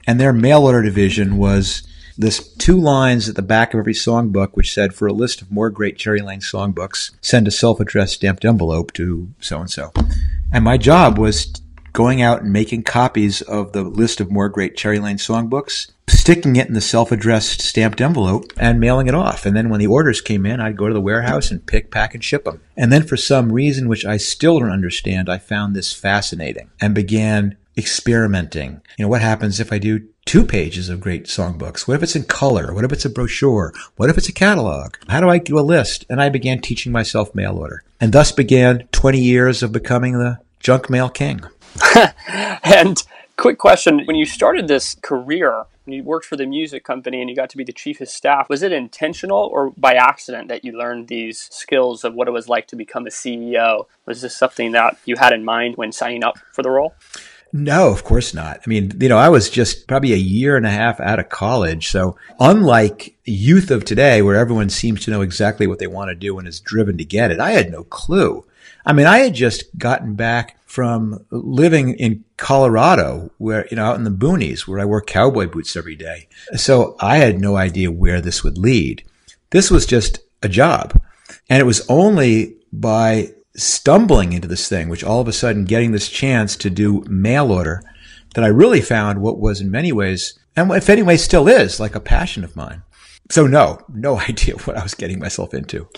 And 0.07 0.21
their 0.21 0.33
mail 0.33 0.63
order 0.63 0.83
division 0.83 1.39
was 1.39 1.83
this 2.17 2.53
two 2.55 2.77
lines 2.79 3.29
at 3.29 3.37
the 3.37 3.43
back 3.43 3.75
of 3.75 3.81
every 3.81 3.95
songbook, 3.95 4.51
which 4.53 4.73
said, 4.73 4.95
for 4.95 5.07
a 5.07 5.13
list 5.13 5.43
of 5.43 5.51
more 5.51 5.71
great 5.71 5.97
Cherry 5.97 6.21
Lane 6.21 6.41
songbooks, 6.41 7.11
send 7.21 7.49
a 7.49 7.51
self-addressed 7.51 8.15
stamped 8.15 8.45
envelope 8.45 8.93
to 8.95 9.29
so-and-so. 9.41 9.93
And 10.53 10.65
my 10.65 10.77
job 10.77 11.19
was 11.19 11.53
going 11.93 12.23
out 12.23 12.43
and 12.43 12.53
making 12.53 12.83
copies 12.83 13.43
of 13.43 13.73
the 13.73 13.83
list 13.83 14.21
of 14.21 14.31
more 14.31 14.49
great 14.49 14.77
Cherry 14.77 14.99
Lane 14.99 15.19
songbooks, 15.19 15.91
sticking 16.09 16.57
it 16.57 16.67
in 16.67 16.73
the 16.73 16.81
self-addressed 16.81 17.61
stamped 17.61 18.01
envelope 18.01 18.51
and 18.57 18.81
mailing 18.81 19.09
it 19.09 19.15
off. 19.15 19.45
And 19.45 19.55
then 19.55 19.69
when 19.69 19.81
the 19.81 19.87
orders 19.87 20.23
came 20.23 20.47
in, 20.47 20.59
I'd 20.61 20.77
go 20.77 20.89
to 20.89 20.95
the 20.95 21.01
warehouse 21.01 21.51
and 21.51 21.67
pick, 21.67 21.91
pack, 21.91 22.15
and 22.15 22.25
ship 22.25 22.45
them. 22.45 22.63
And 22.77 22.91
then 22.91 23.03
for 23.03 23.19
some 23.19 23.53
reason, 23.53 23.89
which 23.89 24.07
I 24.07 24.17
still 24.17 24.59
don't 24.59 24.71
understand, 24.71 25.29
I 25.29 25.37
found 25.37 25.75
this 25.75 25.93
fascinating 25.93 26.71
and 26.81 26.95
began 26.95 27.59
experimenting. 27.77 28.81
You 28.97 29.05
know, 29.05 29.09
what 29.09 29.23
happens 29.23 29.61
if 29.61 29.73
I 29.73 29.79
do 29.79 30.09
two 30.25 30.45
pages 30.45 30.89
of 30.89 31.01
great 31.01 31.25
songbooks? 31.25 31.87
What 31.87 31.95
if 31.95 32.03
it's 32.03 32.17
in 32.17 32.25
color? 32.25 32.73
What 32.73 32.85
if 32.85 32.93
it's 32.93 33.05
a 33.05 33.11
brochure? 33.11 33.73
What 33.97 34.11
if 34.11 34.19
it's 34.19 34.29
a 34.29 34.33
catalog? 34.33 34.95
How 35.09 35.21
do 35.21 35.29
I 35.29 35.39
do 35.39 35.59
a 35.59 35.61
list? 35.61 36.05
And 36.09 36.21
I 36.21 36.29
began 36.29 36.61
teaching 36.61 36.93
myself 36.93 37.35
mail 37.35 37.57
order 37.57 37.83
and 38.01 38.13
thus 38.13 38.33
began 38.33 38.89
20 38.93 39.21
years 39.21 39.63
of 39.63 39.73
becoming 39.73 40.19
the 40.19 40.39
junk 40.61 40.91
mail 40.91 41.09
king. 41.09 41.41
and 42.29 43.03
quick 43.37 43.59
question 43.59 44.05
when 44.05 44.17
you 44.17 44.27
started 44.27 44.69
this 44.69 44.97
career 45.03 45.65
when 45.85 45.97
you 45.97 46.05
worked 46.05 46.27
for 46.27 46.37
the 46.37 46.47
music 46.47 46.85
company 46.85 47.21
and 47.21 47.29
you 47.29 47.35
got 47.35 47.51
to 47.51 47.57
be 47.57 47.65
the 47.65 47.73
chief 47.73 48.01
of 48.01 48.09
staff 48.09 48.49
was 48.49 48.63
it 48.63 48.73
intentional 48.73 49.49
or 49.53 49.71
by 49.71 49.95
accident 49.95 50.49
that 50.49 50.65
you 50.65 50.71
learned 50.71 51.09
these 51.09 51.49
skills 51.51 52.05
of 52.05 52.15
what 52.15 52.29
it 52.29 52.31
was 52.31 52.49
like 52.49 52.67
to 52.67 52.77
become 52.77 53.07
a 53.07 53.11
ceo 53.11 53.87
was 54.07 54.21
this 54.21 54.37
something 54.37 54.73
that 54.73 54.97
you 55.07 55.17
had 55.17 55.33
in 55.33 55.45
mind 55.45 55.77
when 55.77 55.91
signing 55.91 56.23
up 56.23 56.39
for 56.53 56.63
the 56.63 56.71
role 56.71 56.95
no, 57.53 57.91
of 57.91 58.05
course 58.05 58.33
not. 58.33 58.61
I 58.65 58.69
mean, 58.69 58.93
you 58.99 59.09
know, 59.09 59.19
I 59.19 59.29
was 59.29 59.51
just 59.51 59.87
probably 59.87 60.13
a 60.13 60.17
year 60.17 60.57
and 60.57 60.67
a 60.67 60.71
half 60.71 61.01
out 61.01 61.19
of 61.19 61.29
college. 61.29 61.89
So 61.89 62.17
unlike 62.41 63.17
youth 63.25 63.71
of 63.71 63.85
today, 63.85 64.23
where 64.23 64.37
everyone 64.37 64.71
seems 64.71 65.05
to 65.05 65.11
know 65.11 65.21
exactly 65.21 65.67
what 65.67 65.79
they 65.79 65.87
want 65.87 66.09
to 66.09 66.15
do 66.15 66.39
and 66.39 66.49
is 66.49 66.61
driven 66.61 66.97
to 66.99 67.05
get 67.05 67.31
it, 67.31 67.41
I 67.41 67.51
had 67.51 67.71
no 67.71 67.85
clue. 67.85 68.45
I 68.87 68.93
mean, 68.93 69.07
I 69.07 69.19
had 69.19 69.35
just 69.35 69.65
gotten 69.77 70.15
back 70.15 70.59
from 70.65 71.25
living 71.31 71.95
in 71.99 72.25
Colorado, 72.39 73.31
where, 73.37 73.67
you 73.71 73.77
know, 73.77 73.85
out 73.85 73.97
in 73.97 74.05
the 74.05 74.11
boonies, 74.11 74.67
where 74.67 74.81
I 74.81 74.87
wore 74.87 75.03
cowboy 75.03 75.47
boots 75.47 75.77
every 75.77 75.97
day. 75.97 76.29
So 76.57 76.97
I 76.99 77.19
had 77.19 77.39
no 77.39 77.57
idea 77.57 77.91
where 77.91 78.23
this 78.23 78.43
would 78.43 78.57
lead. 78.57 79.05
This 79.51 79.71
was 79.71 79.85
just 79.85 80.21
a 80.43 80.49
job. 80.49 80.99
And 81.51 81.61
it 81.61 81.67
was 81.67 81.87
only 81.91 82.57
by 82.73 83.35
stumbling 83.57 84.33
into 84.33 84.49
this 84.49 84.69
thing, 84.69 84.89
which 84.89 85.05
all 85.05 85.21
of 85.21 85.29
a 85.29 85.33
sudden 85.33 85.65
getting 85.65 85.93
this 85.93 86.09
chance 86.09 86.57
to 86.57 86.71
do 86.71 87.05
mail 87.09 87.53
order, 87.53 87.83
that 88.35 88.45
I 88.45 88.49
really 88.49 88.81
found 88.81 89.21
what 89.21 89.39
was 89.39 89.61
in 89.61 89.71
many 89.71 89.93
ways, 89.93 90.39
and 90.57 90.71
if 90.73 90.89
anyway 90.89 91.17
still 91.17 91.49
is, 91.49 91.79
like 91.79 91.95
a 91.95 92.01
passion 92.01 92.45
of 92.45 92.57
mine. 92.57 92.83
So 93.31 93.47
no, 93.47 93.81
no 93.89 94.19
idea 94.29 94.57
what 94.57 94.77
I 94.77 94.83
was 94.83 94.95
getting 94.95 95.19
myself 95.19 95.55
into. 95.55 95.89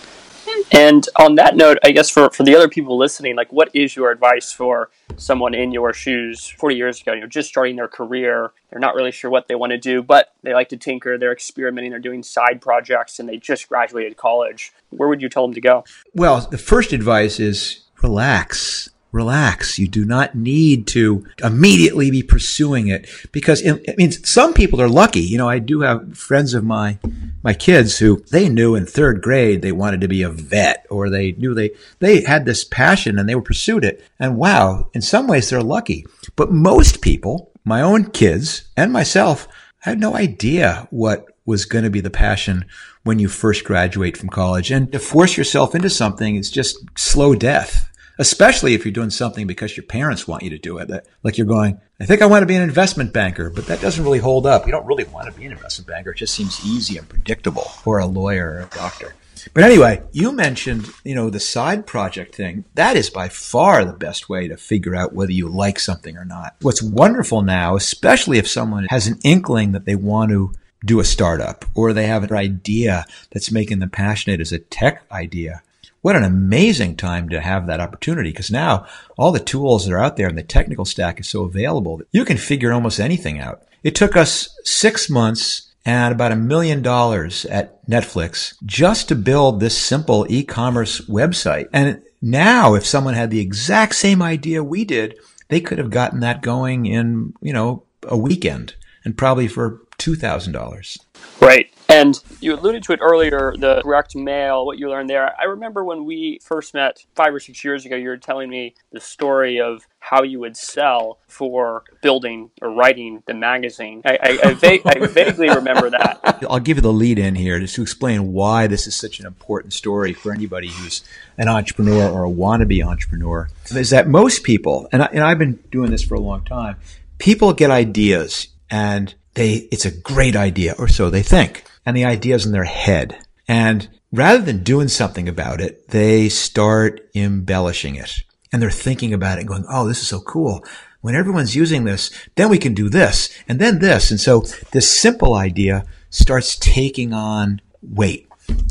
And 0.71 1.07
on 1.19 1.35
that 1.35 1.55
note, 1.55 1.77
I 1.83 1.91
guess 1.91 2.09
for, 2.09 2.29
for 2.31 2.43
the 2.43 2.55
other 2.55 2.67
people 2.67 2.97
listening, 2.97 3.35
like 3.35 3.51
what 3.51 3.69
is 3.73 3.95
your 3.95 4.11
advice 4.11 4.51
for 4.51 4.89
someone 5.15 5.53
in 5.53 5.71
your 5.71 5.93
shoes 5.93 6.47
40 6.47 6.75
years 6.75 7.01
ago, 7.01 7.13
you 7.13 7.21
know, 7.21 7.27
just 7.27 7.49
starting 7.49 7.75
their 7.75 7.87
career, 7.87 8.51
they're 8.69 8.79
not 8.79 8.95
really 8.95 9.11
sure 9.11 9.29
what 9.29 9.47
they 9.47 9.55
want 9.55 9.71
to 9.71 9.77
do, 9.77 10.01
but 10.01 10.33
they 10.43 10.53
like 10.53 10.69
to 10.69 10.77
tinker, 10.77 11.17
they're 11.17 11.31
experimenting, 11.31 11.91
they're 11.91 11.99
doing 11.99 12.23
side 12.23 12.61
projects, 12.61 13.19
and 13.19 13.29
they 13.29 13.37
just 13.37 13.69
graduated 13.69 14.17
college. 14.17 14.73
Where 14.89 15.07
would 15.07 15.21
you 15.21 15.29
tell 15.29 15.45
them 15.45 15.53
to 15.53 15.61
go? 15.61 15.83
Well, 16.13 16.41
the 16.41 16.57
first 16.57 16.93
advice 16.93 17.39
is 17.39 17.81
relax 18.01 18.89
relax. 19.15 19.79
You 19.79 19.87
do 19.87 20.03
not 20.03 20.35
need 20.35 20.87
to 20.87 21.25
immediately 21.41 22.11
be 22.11 22.21
pursuing 22.21 22.89
it 22.89 23.09
because 23.31 23.61
it, 23.61 23.81
it 23.85 23.97
means 23.97 24.27
some 24.29 24.53
people 24.53 24.81
are 24.81 24.89
lucky. 24.89 25.21
You 25.21 25.37
know, 25.37 25.47
I 25.47 25.59
do 25.59 25.81
have 25.81 26.17
friends 26.17 26.53
of 26.53 26.65
my, 26.65 26.99
my 27.41 27.53
kids 27.53 27.97
who 27.97 28.17
they 28.31 28.49
knew 28.49 28.75
in 28.75 28.85
third 28.85 29.21
grade 29.21 29.61
they 29.61 29.71
wanted 29.71 30.01
to 30.01 30.09
be 30.09 30.21
a 30.21 30.29
vet 30.29 30.85
or 30.89 31.09
they 31.09 31.31
knew 31.31 31.53
they, 31.53 31.71
they 31.99 32.21
had 32.23 32.45
this 32.45 32.65
passion 32.65 33.17
and 33.17 33.27
they 33.27 33.35
were 33.35 33.41
pursued 33.41 33.85
it. 33.85 34.03
And 34.19 34.37
wow, 34.37 34.89
in 34.93 35.01
some 35.01 35.27
ways 35.27 35.49
they're 35.49 35.63
lucky. 35.63 36.05
But 36.35 36.51
most 36.51 37.01
people, 37.01 37.51
my 37.63 37.81
own 37.81 38.11
kids 38.11 38.69
and 38.75 38.91
myself, 38.91 39.47
I 39.85 39.91
had 39.91 39.99
no 39.99 40.15
idea 40.15 40.89
what 40.91 41.25
was 41.45 41.65
going 41.65 41.85
to 41.85 41.89
be 41.89 42.01
the 42.01 42.09
passion 42.09 42.65
when 43.03 43.19
you 43.19 43.29
first 43.29 43.63
graduate 43.63 44.17
from 44.17 44.29
college. 44.29 44.71
And 44.71 44.91
to 44.91 44.99
force 44.99 45.37
yourself 45.37 45.73
into 45.73 45.89
something 45.89 46.35
is 46.35 46.51
just 46.51 46.77
slow 46.97 47.33
death 47.33 47.89
especially 48.17 48.73
if 48.73 48.85
you're 48.85 48.91
doing 48.91 49.09
something 49.09 49.47
because 49.47 49.75
your 49.75 49.85
parents 49.85 50.27
want 50.27 50.43
you 50.43 50.49
to 50.51 50.57
do 50.57 50.77
it. 50.77 50.89
Like 51.23 51.37
you're 51.37 51.47
going, 51.47 51.79
I 51.99 52.05
think 52.05 52.21
I 52.21 52.25
want 52.25 52.43
to 52.43 52.47
be 52.47 52.55
an 52.55 52.61
investment 52.61 53.13
banker, 53.13 53.49
but 53.49 53.67
that 53.67 53.81
doesn't 53.81 54.03
really 54.03 54.19
hold 54.19 54.45
up. 54.45 54.65
You 54.65 54.71
don't 54.71 54.85
really 54.85 55.05
want 55.05 55.27
to 55.27 55.39
be 55.39 55.45
an 55.45 55.51
investment 55.51 55.87
banker. 55.87 56.11
It 56.11 56.17
just 56.17 56.35
seems 56.35 56.65
easy 56.65 56.97
and 56.97 57.07
predictable, 57.07 57.71
or 57.85 57.99
a 57.99 58.05
lawyer 58.05 58.51
or 58.51 58.59
a 58.61 58.75
doctor. 58.75 59.15
But 59.53 59.63
anyway, 59.63 60.01
you 60.11 60.31
mentioned, 60.31 60.87
you 61.03 61.13
know, 61.13 61.29
the 61.29 61.39
side 61.39 61.85
project 61.85 62.35
thing. 62.35 62.65
That 62.73 62.95
is 62.95 63.09
by 63.09 63.29
far 63.29 63.85
the 63.85 63.93
best 63.93 64.27
way 64.27 64.47
to 64.47 64.57
figure 64.57 64.95
out 64.95 65.13
whether 65.13 65.31
you 65.31 65.47
like 65.47 65.79
something 65.79 66.17
or 66.17 66.25
not. 66.25 66.55
What's 66.61 66.81
wonderful 66.81 67.41
now, 67.43 67.75
especially 67.75 68.37
if 68.37 68.47
someone 68.47 68.87
has 68.89 69.07
an 69.07 69.19
inkling 69.23 69.73
that 69.73 69.85
they 69.85 69.95
want 69.95 70.31
to 70.31 70.53
do 70.83 70.99
a 70.99 71.05
startup 71.05 71.65
or 71.73 71.93
they 71.93 72.07
have 72.07 72.23
an 72.23 72.33
idea 72.33 73.05
that's 73.31 73.51
making 73.51 73.79
them 73.79 73.89
passionate 73.89 74.39
as 74.39 74.51
a 74.51 74.59
tech 74.59 75.03
idea 75.11 75.61
what 76.05 76.15
an 76.15 76.23
amazing 76.23 76.95
time 76.95 77.29
to 77.29 77.41
have 77.41 77.65
that 77.65 77.79
opportunity 77.79 78.29
because 78.29 78.51
now 78.51 78.85
all 79.17 79.31
the 79.31 79.39
tools 79.39 79.85
that 79.85 79.91
are 79.91 80.03
out 80.03 80.17
there 80.17 80.27
and 80.27 80.37
the 80.37 80.43
technical 80.43 80.85
stack 80.85 81.19
is 81.19 81.27
so 81.27 81.45
available 81.45 81.97
that 81.97 82.07
you 82.11 82.23
can 82.23 82.37
figure 82.37 82.71
almost 82.71 82.99
anything 82.99 83.39
out. 83.39 83.63
It 83.81 83.95
took 83.95 84.15
us 84.15 84.55
six 84.63 85.09
months 85.09 85.73
and 85.83 86.13
about 86.13 86.31
a 86.31 86.35
million 86.35 86.83
dollars 86.83 87.43
at 87.45 87.83
Netflix 87.87 88.53
just 88.63 89.07
to 89.07 89.15
build 89.15 89.59
this 89.59 89.75
simple 89.75 90.27
e-commerce 90.29 91.01
website. 91.07 91.69
And 91.73 92.03
now 92.21 92.75
if 92.75 92.85
someone 92.85 93.15
had 93.15 93.31
the 93.31 93.39
exact 93.39 93.95
same 93.95 94.21
idea 94.21 94.63
we 94.63 94.85
did, 94.85 95.17
they 95.47 95.59
could 95.59 95.79
have 95.79 95.89
gotten 95.89 96.19
that 96.19 96.43
going 96.43 96.85
in, 96.85 97.33
you 97.41 97.51
know, 97.51 97.81
a 98.03 98.15
weekend 98.15 98.75
and 99.05 99.17
probably 99.17 99.47
for 99.47 99.81
$2,000. 100.05 100.99
Right. 101.41 101.71
And 101.89 102.19
you 102.39 102.55
alluded 102.55 102.83
to 102.83 102.93
it 102.93 102.99
earlier, 103.01 103.53
the 103.57 103.81
direct 103.81 104.15
mail, 104.15 104.65
what 104.65 104.77
you 104.77 104.89
learned 104.89 105.09
there. 105.09 105.33
I 105.39 105.45
remember 105.45 105.83
when 105.83 106.05
we 106.05 106.39
first 106.43 106.73
met 106.73 107.05
five 107.15 107.33
or 107.33 107.39
six 107.39 107.63
years 107.63 107.85
ago, 107.85 107.95
you 107.95 108.09
were 108.09 108.17
telling 108.17 108.49
me 108.49 108.75
the 108.91 108.99
story 108.99 109.59
of 109.59 109.85
how 109.99 110.23
you 110.23 110.39
would 110.39 110.57
sell 110.57 111.19
for 111.27 111.83
building 112.01 112.51
or 112.61 112.69
writing 112.69 113.23
the 113.27 113.33
magazine. 113.33 114.01
I, 114.05 114.17
I, 114.21 114.39
I, 114.43 114.53
va- 114.53 114.87
I 114.87 115.07
vaguely 115.07 115.49
remember 115.49 115.89
that. 115.89 116.43
I'll 116.49 116.59
give 116.59 116.77
you 116.77 116.81
the 116.81 116.93
lead 116.93 117.17
in 117.19 117.35
here 117.35 117.59
just 117.59 117.75
to 117.75 117.81
explain 117.81 118.33
why 118.33 118.67
this 118.67 118.87
is 118.87 118.95
such 118.95 119.19
an 119.19 119.25
important 119.25 119.73
story 119.73 120.13
for 120.13 120.33
anybody 120.33 120.67
who's 120.67 121.03
an 121.37 121.47
entrepreneur 121.47 122.09
or 122.09 122.25
a 122.25 122.29
wannabe 122.29 122.85
entrepreneur. 122.85 123.49
Is 123.71 123.91
that 123.91 124.07
most 124.07 124.43
people, 124.43 124.87
and, 124.91 125.03
I, 125.03 125.05
and 125.07 125.23
I've 125.23 125.39
been 125.39 125.59
doing 125.71 125.91
this 125.91 126.03
for 126.03 126.15
a 126.15 126.19
long 126.19 126.43
time, 126.43 126.77
people 127.17 127.53
get 127.53 127.71
ideas 127.71 128.49
and 128.69 129.13
they, 129.35 129.67
it's 129.71 129.85
a 129.85 129.91
great 129.91 130.35
idea, 130.35 130.75
or 130.77 130.87
so 130.87 131.09
they 131.09 131.23
think 131.23 131.63
and 131.85 131.95
the 131.95 132.05
ideas 132.05 132.45
in 132.45 132.51
their 132.51 132.65
head. 132.65 133.17
And 133.47 133.87
rather 134.11 134.41
than 134.41 134.63
doing 134.63 134.87
something 134.87 135.29
about 135.29 135.61
it, 135.61 135.89
they 135.89 136.29
start 136.29 137.07
embellishing 137.13 137.95
it 137.95 138.23
and 138.51 138.61
they're 138.61 138.71
thinking 138.71 139.13
about 139.13 139.37
it 139.37 139.45
going, 139.45 139.65
Oh, 139.69 139.87
this 139.87 140.01
is 140.01 140.07
so 140.07 140.19
cool. 140.21 140.65
When 141.01 141.15
everyone's 141.15 141.55
using 141.55 141.83
this, 141.83 142.09
then 142.35 142.49
we 142.49 142.57
can 142.57 142.73
do 142.73 142.89
this 142.89 143.29
and 143.47 143.59
then 143.59 143.79
this. 143.79 144.09
And 144.09 144.19
so 144.19 144.45
this 144.71 144.99
simple 144.99 145.35
idea 145.35 145.85
starts 146.09 146.57
taking 146.57 147.13
on 147.13 147.61
weight. 147.83 148.27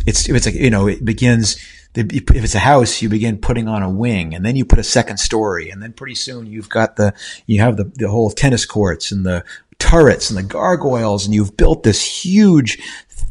It's, 0.06 0.28
it's 0.28 0.46
like, 0.46 0.56
you 0.56 0.70
know, 0.70 0.88
it 0.88 1.04
begins, 1.04 1.56
if 1.94 2.44
it's 2.44 2.54
a 2.54 2.60
house, 2.60 3.00
you 3.00 3.08
begin 3.08 3.38
putting 3.38 3.68
on 3.68 3.82
a 3.82 3.90
wing 3.90 4.34
and 4.34 4.44
then 4.44 4.56
you 4.56 4.64
put 4.64 4.78
a 4.78 4.84
second 4.84 5.18
story 5.18 5.70
and 5.70 5.82
then 5.82 5.92
pretty 5.92 6.16
soon 6.16 6.46
you've 6.46 6.68
got 6.68 6.96
the, 6.96 7.14
you 7.46 7.60
have 7.60 7.76
the, 7.76 7.84
the 7.84 8.08
whole 8.08 8.30
tennis 8.30 8.66
courts 8.66 9.12
and 9.12 9.24
the 9.24 9.44
turrets 9.78 10.30
and 10.30 10.38
the 10.38 10.42
gargoyles 10.42 11.24
and 11.24 11.34
you've 11.34 11.56
built 11.56 11.82
this 11.84 12.24
huge 12.24 12.78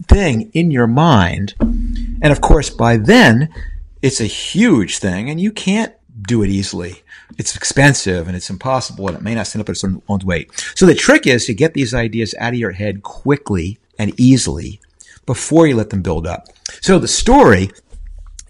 thing 0.08 0.50
in 0.54 0.72
your 0.72 0.88
mind. 0.88 1.56
And 1.60 2.32
of 2.32 2.42
course, 2.42 2.70
by 2.70 2.98
then, 2.98 3.54
it's 4.02 4.22
a 4.22 4.26
huge 4.26 5.00
thing 5.00 5.30
and 5.30 5.40
you 5.42 5.52
can't 5.52 5.94
do 6.22 6.42
it 6.44 6.50
easily. 6.50 7.04
It's 7.38 7.56
expensive 7.56 8.28
and 8.28 8.36
it's 8.36 8.50
impossible 8.50 9.08
and 9.08 9.18
it 9.18 9.24
may 9.24 9.36
not 9.36 9.48
stand 9.48 9.62
up 9.62 9.70
its 9.70 9.84
own, 9.84 10.02
own 10.08 10.20
weight. 10.24 10.52
So 10.76 10.86
the 10.86 10.96
trick 10.96 11.28
is 11.28 11.46
to 11.48 11.54
get 11.54 11.74
these 11.74 11.94
ideas 11.94 12.34
out 12.40 12.54
of 12.54 12.60
your 12.60 12.72
head 12.72 13.04
quickly 13.04 13.80
and 13.98 14.18
easily 14.20 14.80
before 15.26 15.68
you 15.68 15.76
let 15.76 15.90
them 15.90 16.02
build 16.02 16.28
up. 16.28 16.48
So 16.82 17.00
the 17.00 17.08
story 17.08 17.72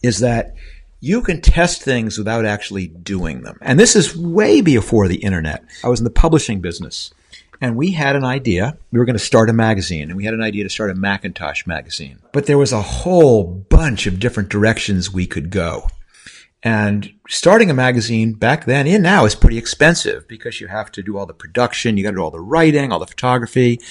is 0.04 0.20
that 0.20 0.54
you 1.00 1.22
can 1.22 1.42
test 1.42 1.82
things 1.82 2.18
without 2.18 2.46
actually 2.46 2.88
doing 2.88 3.42
them. 3.42 3.58
And 3.62 3.80
this 3.80 3.96
is 3.96 4.16
way 4.16 4.62
before 4.62 5.08
the 5.08 5.18
internet. 5.18 5.64
I 5.84 5.90
was 5.90 6.00
in 6.00 6.06
the 6.06 6.10
publishing 6.10 6.62
business 6.62 7.14
and 7.60 7.76
we 7.76 7.92
had 7.92 8.16
an 8.16 8.24
idea. 8.24 8.78
We 8.92 9.00
were 9.00 9.06
going 9.06 9.18
to 9.18 9.24
start 9.24 9.50
a 9.50 9.54
magazine 9.54 10.10
and 10.10 10.16
we 10.16 10.26
had 10.26 10.34
an 10.34 10.42
idea 10.42 10.64
to 10.64 10.70
start 10.70 10.92
a 10.92 10.96
Macintosh 10.96 11.66
magazine. 11.66 12.20
But 12.32 12.46
there 12.46 12.58
was 12.58 12.72
a 12.72 12.82
whole 12.82 13.44
bunch 13.44 14.08
of 14.08 14.20
different 14.20 14.50
directions 14.50 15.12
we 15.12 15.26
could 15.26 15.50
go. 15.50 15.88
And 16.64 17.12
starting 17.28 17.70
a 17.70 17.74
magazine 17.74 18.34
back 18.34 18.64
then 18.64 18.88
and 18.88 19.04
now 19.04 19.26
is 19.26 19.36
pretty 19.36 19.58
expensive 19.58 20.26
because 20.30 20.62
you 20.62 20.68
have 20.68 20.90
to 20.94 21.04
do 21.04 21.18
all 21.18 21.26
the 21.26 21.34
production, 21.34 21.98
you 21.98 22.04
got 22.04 22.12
to 22.12 22.16
do 22.16 22.24
all 22.24 22.32
the 22.32 22.40
writing, 22.40 22.94
all 22.94 23.00
the 23.00 23.08
photography, 23.08 23.82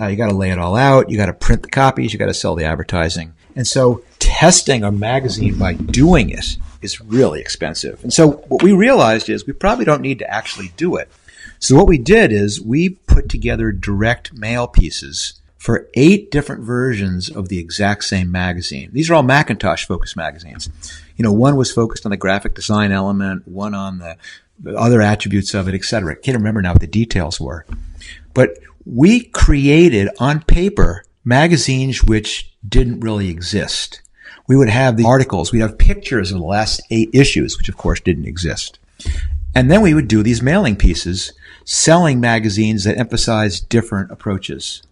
uh, 0.00 0.06
you 0.06 0.16
got 0.16 0.30
to 0.30 0.36
lay 0.36 0.50
it 0.50 0.58
all 0.58 0.74
out, 0.74 1.08
you 1.10 1.16
got 1.16 1.26
to 1.26 1.32
print 1.32 1.62
the 1.62 1.68
copies, 1.68 2.12
you 2.12 2.18
got 2.18 2.26
to 2.26 2.34
sell 2.34 2.56
the 2.56 2.64
advertising. 2.64 3.34
And 3.54 3.66
so 3.66 4.02
testing 4.36 4.84
a 4.84 4.92
magazine 4.92 5.58
by 5.58 5.72
doing 5.72 6.28
it 6.28 6.58
is 6.82 7.00
really 7.00 7.40
expensive. 7.40 8.02
And 8.02 8.12
so 8.12 8.32
what 8.48 8.62
we 8.62 8.70
realized 8.70 9.30
is 9.30 9.46
we 9.46 9.54
probably 9.54 9.86
don't 9.86 10.02
need 10.02 10.18
to 10.18 10.30
actually 10.30 10.72
do 10.76 10.96
it. 10.96 11.10
So 11.58 11.74
what 11.74 11.86
we 11.86 11.96
did 11.96 12.32
is 12.32 12.60
we 12.60 12.90
put 12.90 13.30
together 13.30 13.72
direct 13.72 14.34
mail 14.34 14.66
pieces 14.66 15.40
for 15.56 15.88
eight 15.94 16.30
different 16.30 16.64
versions 16.64 17.30
of 17.30 17.48
the 17.48 17.58
exact 17.58 18.04
same 18.04 18.30
magazine. 18.30 18.90
These 18.92 19.08
are 19.08 19.14
all 19.14 19.22
Macintosh 19.22 19.86
focused 19.86 20.18
magazines. 20.18 20.68
You 21.16 21.22
know, 21.22 21.32
one 21.32 21.56
was 21.56 21.72
focused 21.72 22.04
on 22.04 22.10
the 22.10 22.18
graphic 22.18 22.54
design 22.54 22.92
element, 22.92 23.48
one 23.48 23.72
on 23.72 24.00
the, 24.00 24.18
the 24.60 24.76
other 24.76 25.00
attributes 25.00 25.54
of 25.54 25.66
it, 25.66 25.74
etc. 25.74 26.12
I 26.12 26.16
can't 26.16 26.36
remember 26.36 26.60
now 26.60 26.72
what 26.72 26.82
the 26.82 26.86
details 26.86 27.40
were. 27.40 27.64
But 28.34 28.58
we 28.84 29.24
created 29.24 30.10
on 30.18 30.42
paper 30.42 31.04
magazines 31.24 32.04
which 32.04 32.54
didn't 32.68 33.00
really 33.00 33.30
exist. 33.30 34.02
We 34.48 34.56
would 34.56 34.68
have 34.68 34.96
the 34.96 35.04
articles, 35.04 35.52
we'd 35.52 35.60
have 35.60 35.78
pictures 35.78 36.30
of 36.30 36.38
the 36.38 36.44
last 36.44 36.80
eight 36.90 37.10
issues, 37.12 37.56
which 37.56 37.68
of 37.68 37.76
course 37.76 38.00
didn't 38.00 38.26
exist. 38.26 38.78
And 39.54 39.70
then 39.70 39.80
we 39.80 39.94
would 39.94 40.08
do 40.08 40.22
these 40.22 40.42
mailing 40.42 40.76
pieces 40.76 41.32
selling 41.64 42.20
magazines 42.20 42.84
that 42.84 42.96
emphasize 42.98 43.60
different 43.60 44.10
approaches. 44.10 44.82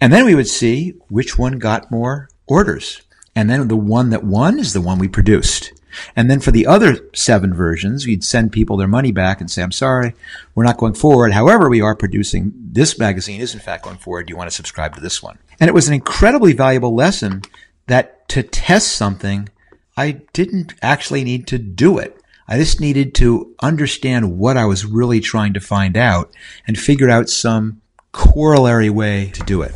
And 0.00 0.12
then 0.12 0.24
we 0.24 0.34
would 0.34 0.48
see 0.48 0.94
which 1.08 1.38
one 1.38 1.58
got 1.58 1.90
more 1.90 2.28
orders. 2.46 3.02
And 3.34 3.48
then 3.48 3.68
the 3.68 3.76
one 3.76 4.10
that 4.10 4.24
won 4.24 4.58
is 4.58 4.72
the 4.72 4.80
one 4.80 4.98
we 4.98 5.08
produced. 5.08 5.72
And 6.16 6.30
then 6.30 6.40
for 6.40 6.50
the 6.50 6.66
other 6.66 7.08
seven 7.14 7.52
versions, 7.52 8.06
we'd 8.06 8.24
send 8.24 8.52
people 8.52 8.76
their 8.76 8.88
money 8.88 9.12
back 9.12 9.40
and 9.40 9.50
say, 9.50 9.62
I'm 9.62 9.72
sorry, 9.72 10.14
we're 10.54 10.64
not 10.64 10.78
going 10.78 10.94
forward. 10.94 11.32
However, 11.32 11.68
we 11.68 11.80
are 11.80 11.94
producing 11.94 12.52
this 12.56 12.98
magazine 12.98 13.40
is 13.40 13.54
in 13.54 13.60
fact 13.60 13.84
going 13.84 13.98
forward. 13.98 14.26
Do 14.26 14.32
you 14.32 14.36
want 14.36 14.48
to 14.48 14.56
subscribe 14.56 14.94
to 14.94 15.00
this 15.00 15.22
one? 15.22 15.38
And 15.60 15.68
it 15.68 15.74
was 15.74 15.88
an 15.88 15.94
incredibly 15.94 16.52
valuable 16.52 16.94
lesson 16.94 17.42
that 17.86 18.21
to 18.32 18.42
test 18.42 18.92
something, 18.92 19.46
I 19.94 20.22
didn't 20.32 20.72
actually 20.80 21.22
need 21.22 21.46
to 21.48 21.58
do 21.58 21.98
it. 21.98 22.18
I 22.48 22.56
just 22.56 22.80
needed 22.80 23.14
to 23.16 23.54
understand 23.60 24.38
what 24.38 24.56
I 24.56 24.64
was 24.64 24.86
really 24.86 25.20
trying 25.20 25.52
to 25.52 25.60
find 25.60 25.98
out 25.98 26.32
and 26.66 26.78
figure 26.78 27.10
out 27.10 27.28
some 27.28 27.82
corollary 28.10 28.88
way 28.88 29.30
to 29.34 29.42
do 29.42 29.60
it. 29.60 29.74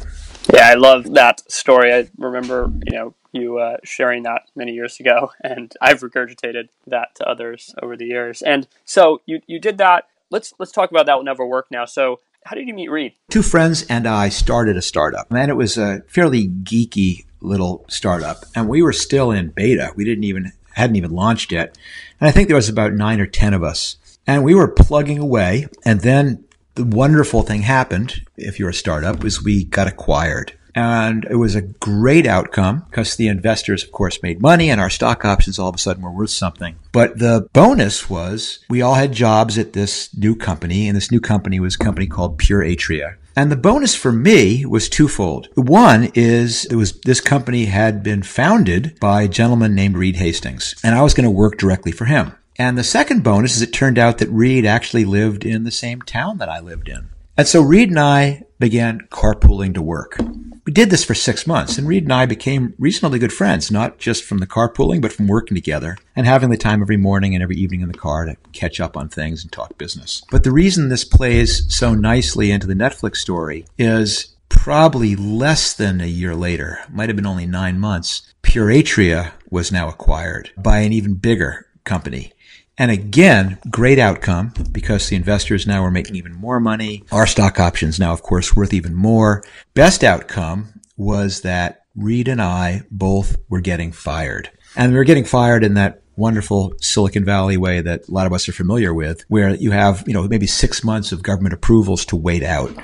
Yeah, 0.50 0.70
I 0.70 0.74
love 0.74 1.12
that 1.12 1.50
story. 1.52 1.92
I 1.92 2.08
remember, 2.16 2.72
you 2.86 2.96
know, 2.96 3.14
you 3.32 3.58
uh, 3.58 3.76
sharing 3.84 4.22
that 4.22 4.44
many 4.54 4.72
years 4.72 5.00
ago, 5.00 5.32
and 5.44 5.74
I've 5.82 6.00
regurgitated 6.00 6.70
that 6.86 7.14
to 7.16 7.28
others 7.28 7.74
over 7.82 7.94
the 7.94 8.06
years. 8.06 8.40
And 8.40 8.66
so 8.86 9.20
you 9.26 9.42
you 9.46 9.60
did 9.60 9.76
that. 9.78 10.06
Let's 10.30 10.54
let's 10.58 10.72
talk 10.72 10.90
about 10.90 11.04
that 11.04 11.16
will 11.16 11.24
never 11.24 11.46
work 11.46 11.66
now. 11.70 11.84
So 11.84 12.20
How 12.46 12.54
did 12.54 12.68
you 12.68 12.74
meet 12.74 12.92
Reed? 12.92 13.14
Two 13.28 13.42
friends 13.42 13.84
and 13.88 14.06
I 14.06 14.28
started 14.28 14.76
a 14.76 14.82
startup, 14.82 15.26
and 15.32 15.50
it 15.50 15.54
was 15.54 15.76
a 15.76 16.02
fairly 16.06 16.46
geeky 16.46 17.24
little 17.40 17.84
startup, 17.88 18.44
and 18.54 18.68
we 18.68 18.82
were 18.82 18.92
still 18.92 19.32
in 19.32 19.48
beta. 19.48 19.90
We 19.96 20.04
didn't 20.04 20.22
even 20.22 20.52
hadn't 20.74 20.94
even 20.94 21.10
launched 21.10 21.50
yet, 21.50 21.76
and 22.20 22.28
I 22.28 22.30
think 22.30 22.46
there 22.46 22.54
was 22.54 22.68
about 22.68 22.92
nine 22.92 23.20
or 23.20 23.26
ten 23.26 23.52
of 23.52 23.64
us, 23.64 23.96
and 24.28 24.44
we 24.44 24.54
were 24.54 24.68
plugging 24.68 25.18
away, 25.18 25.66
and 25.84 26.02
then 26.02 26.44
the 26.76 26.84
wonderful 26.84 27.42
thing 27.42 27.62
happened. 27.62 28.24
If 28.36 28.60
you're 28.60 28.68
a 28.68 28.74
startup, 28.74 29.24
was 29.24 29.42
we 29.42 29.64
got 29.64 29.88
acquired. 29.88 30.55
And 30.76 31.24
it 31.30 31.36
was 31.36 31.54
a 31.54 31.62
great 31.62 32.26
outcome 32.26 32.84
because 32.90 33.16
the 33.16 33.28
investors, 33.28 33.82
of 33.82 33.92
course, 33.92 34.22
made 34.22 34.42
money 34.42 34.70
and 34.70 34.78
our 34.78 34.90
stock 34.90 35.24
options 35.24 35.58
all 35.58 35.70
of 35.70 35.74
a 35.74 35.78
sudden 35.78 36.02
were 36.02 36.12
worth 36.12 36.30
something. 36.30 36.76
But 36.92 37.18
the 37.18 37.48
bonus 37.54 38.10
was 38.10 38.60
we 38.68 38.82
all 38.82 38.94
had 38.94 39.12
jobs 39.12 39.56
at 39.56 39.72
this 39.72 40.14
new 40.14 40.36
company 40.36 40.86
and 40.86 40.94
this 40.94 41.10
new 41.10 41.20
company 41.20 41.58
was 41.58 41.76
a 41.76 41.78
company 41.78 42.06
called 42.06 42.36
Pure 42.36 42.62
Atria. 42.62 43.16
And 43.34 43.50
the 43.50 43.56
bonus 43.56 43.94
for 43.94 44.12
me 44.12 44.64
was 44.66 44.88
twofold. 44.88 45.48
One 45.54 46.10
is 46.14 46.66
it 46.66 46.76
was 46.76 47.00
this 47.00 47.20
company 47.20 47.66
had 47.66 48.02
been 48.02 48.22
founded 48.22 48.98
by 49.00 49.22
a 49.22 49.28
gentleman 49.28 49.74
named 49.74 49.96
Reed 49.96 50.16
Hastings, 50.16 50.74
and 50.82 50.94
I 50.94 51.02
was 51.02 51.12
going 51.12 51.24
to 51.24 51.30
work 51.30 51.58
directly 51.58 51.92
for 51.92 52.06
him. 52.06 52.32
And 52.58 52.78
the 52.78 52.84
second 52.84 53.22
bonus 53.22 53.56
is 53.56 53.60
it 53.60 53.74
turned 53.74 53.98
out 53.98 54.18
that 54.18 54.30
Reed 54.30 54.64
actually 54.64 55.04
lived 55.04 55.44
in 55.44 55.64
the 55.64 55.70
same 55.70 56.00
town 56.00 56.38
that 56.38 56.48
I 56.48 56.60
lived 56.60 56.88
in. 56.88 57.08
And 57.36 57.46
so 57.46 57.60
Reed 57.60 57.90
and 57.90 57.98
I 57.98 58.44
began 58.58 59.06
carpooling 59.10 59.74
to 59.74 59.82
work. 59.82 60.18
We 60.66 60.72
did 60.72 60.90
this 60.90 61.04
for 61.04 61.14
six 61.14 61.46
months, 61.46 61.78
and 61.78 61.86
Reed 61.86 62.02
and 62.02 62.12
I 62.12 62.26
became 62.26 62.74
reasonably 62.76 63.20
good 63.20 63.32
friends, 63.32 63.70
not 63.70 63.98
just 63.98 64.24
from 64.24 64.38
the 64.38 64.48
carpooling, 64.48 65.00
but 65.00 65.12
from 65.12 65.28
working 65.28 65.54
together 65.54 65.96
and 66.16 66.26
having 66.26 66.50
the 66.50 66.56
time 66.56 66.82
every 66.82 66.96
morning 66.96 67.36
and 67.36 67.42
every 67.42 67.54
evening 67.54 67.82
in 67.82 67.88
the 67.88 67.94
car 67.94 68.24
to 68.24 68.36
catch 68.52 68.80
up 68.80 68.96
on 68.96 69.08
things 69.08 69.44
and 69.44 69.52
talk 69.52 69.78
business. 69.78 70.24
But 70.28 70.42
the 70.42 70.50
reason 70.50 70.88
this 70.88 71.04
plays 71.04 71.72
so 71.72 71.94
nicely 71.94 72.50
into 72.50 72.66
the 72.66 72.74
Netflix 72.74 73.18
story 73.18 73.64
is 73.78 74.34
probably 74.48 75.14
less 75.14 75.72
than 75.72 76.00
a 76.00 76.06
year 76.06 76.34
later, 76.34 76.80
might 76.90 77.08
have 77.08 77.14
been 77.16 77.26
only 77.26 77.46
nine 77.46 77.78
months, 77.78 78.22
Pure 78.42 78.66
Atria 78.66 79.34
was 79.48 79.70
now 79.70 79.88
acquired 79.88 80.50
by 80.56 80.78
an 80.78 80.92
even 80.92 81.14
bigger 81.14 81.66
company 81.84 82.32
and 82.78 82.90
again, 82.90 83.58
great 83.70 83.98
outcome 83.98 84.52
because 84.72 85.08
the 85.08 85.16
investors 85.16 85.66
now 85.66 85.82
are 85.82 85.90
making 85.90 86.16
even 86.16 86.34
more 86.34 86.60
money. 86.60 87.04
Our 87.10 87.26
stock 87.26 87.58
options 87.58 87.98
now, 87.98 88.12
of 88.12 88.22
course, 88.22 88.54
worth 88.54 88.74
even 88.74 88.94
more. 88.94 89.42
Best 89.74 90.04
outcome 90.04 90.80
was 90.96 91.40
that 91.42 91.82
Reed 91.94 92.28
and 92.28 92.40
I 92.40 92.82
both 92.90 93.36
were 93.48 93.60
getting 93.60 93.92
fired. 93.92 94.50
And 94.76 94.92
we 94.92 94.98
were 94.98 95.04
getting 95.04 95.24
fired 95.24 95.64
in 95.64 95.74
that 95.74 96.02
wonderful 96.16 96.74
Silicon 96.80 97.24
Valley 97.24 97.56
way 97.56 97.80
that 97.80 98.08
a 98.08 98.12
lot 98.12 98.26
of 98.26 98.32
us 98.32 98.48
are 98.48 98.52
familiar 98.52 98.92
with, 98.92 99.24
where 99.28 99.54
you 99.54 99.70
have, 99.70 100.04
you 100.06 100.14
know, 100.14 100.26
maybe 100.28 100.46
six 100.46 100.84
months 100.84 101.12
of 101.12 101.22
government 101.22 101.54
approvals 101.54 102.04
to 102.06 102.16
wait 102.16 102.42
out. 102.42 102.74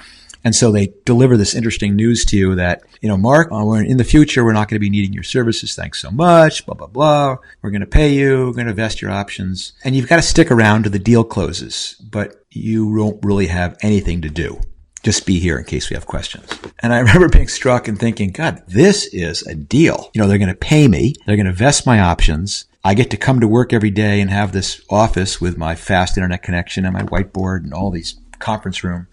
And 0.44 0.54
so 0.54 0.72
they 0.72 0.92
deliver 1.04 1.36
this 1.36 1.54
interesting 1.54 1.94
news 1.94 2.24
to 2.26 2.36
you 2.36 2.54
that, 2.56 2.82
you 3.00 3.08
know, 3.08 3.16
Marc, 3.16 3.50
uh, 3.52 3.70
in 3.72 3.96
the 3.96 4.04
future, 4.04 4.44
we're 4.44 4.52
not 4.52 4.68
going 4.68 4.76
to 4.76 4.80
be 4.80 4.90
needing 4.90 5.12
your 5.12 5.22
services. 5.22 5.74
Thanks 5.74 6.00
so 6.00 6.10
much. 6.10 6.66
Blah, 6.66 6.74
blah, 6.74 6.86
blah. 6.86 7.36
We're 7.62 7.70
going 7.70 7.80
to 7.80 7.86
pay 7.86 8.12
you. 8.12 8.46
We're 8.46 8.52
going 8.52 8.66
to 8.66 8.74
vest 8.74 9.00
your 9.00 9.10
options. 9.10 9.72
And 9.84 9.94
you've 9.94 10.08
got 10.08 10.16
to 10.16 10.22
stick 10.22 10.50
around 10.50 10.84
to 10.84 10.90
the 10.90 10.98
deal 10.98 11.24
closes, 11.24 11.94
but 12.10 12.44
you 12.50 12.86
won't 12.86 13.24
really 13.24 13.46
have 13.46 13.76
anything 13.82 14.22
to 14.22 14.28
do. 14.28 14.60
Just 15.02 15.26
be 15.26 15.40
here 15.40 15.58
in 15.58 15.64
case 15.64 15.90
we 15.90 15.94
have 15.94 16.06
questions. 16.06 16.48
And 16.80 16.92
I 16.92 16.98
remember 17.00 17.28
being 17.28 17.48
struck 17.48 17.88
and 17.88 17.98
thinking, 17.98 18.30
God, 18.30 18.62
this 18.68 19.06
is 19.06 19.42
a 19.46 19.54
deal. 19.54 20.10
You 20.14 20.22
know, 20.22 20.28
they're 20.28 20.38
going 20.38 20.48
to 20.48 20.54
pay 20.54 20.88
me. 20.88 21.14
They're 21.26 21.36
going 21.36 21.46
to 21.46 21.52
vest 21.52 21.86
my 21.86 22.00
options. 22.00 22.66
I 22.84 22.94
get 22.94 23.10
to 23.10 23.16
come 23.16 23.40
to 23.40 23.48
work 23.48 23.72
every 23.72 23.90
day 23.90 24.20
and 24.20 24.30
have 24.30 24.52
this 24.52 24.80
office 24.90 25.40
with 25.40 25.56
my 25.56 25.74
fast 25.76 26.16
internet 26.16 26.42
connection 26.42 26.84
and 26.84 26.94
my 26.94 27.02
whiteboard 27.02 27.62
and 27.64 27.72
all 27.72 27.90
these 27.90 28.18
conference 28.38 28.82
room. 28.82 29.06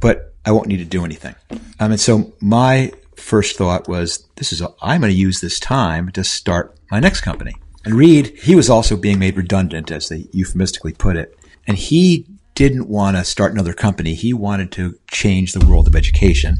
But 0.00 0.34
I 0.46 0.52
won't 0.52 0.68
need 0.68 0.76
to 0.78 0.84
do 0.84 1.04
anything. 1.04 1.34
Um, 1.80 1.90
and 1.90 2.00
so 2.00 2.32
my 2.40 2.92
first 3.16 3.56
thought 3.56 3.88
was, 3.88 4.24
this 4.36 4.52
is, 4.52 4.62
I'm 4.80 5.00
going 5.00 5.12
to 5.12 5.18
use 5.18 5.40
this 5.40 5.58
time 5.58 6.10
to 6.12 6.22
start 6.22 6.78
my 6.90 7.00
next 7.00 7.22
company. 7.22 7.56
And 7.84 7.94
Reed, 7.94 8.38
he 8.38 8.54
was 8.54 8.70
also 8.70 8.96
being 8.96 9.18
made 9.18 9.36
redundant, 9.36 9.90
as 9.90 10.08
they 10.08 10.28
euphemistically 10.32 10.92
put 10.92 11.16
it. 11.16 11.36
And 11.66 11.76
he 11.76 12.26
didn't 12.54 12.88
want 12.88 13.16
to 13.16 13.24
start 13.24 13.52
another 13.52 13.72
company. 13.72 14.14
He 14.14 14.32
wanted 14.32 14.70
to 14.72 14.98
change 15.08 15.52
the 15.52 15.66
world 15.66 15.88
of 15.88 15.96
education, 15.96 16.58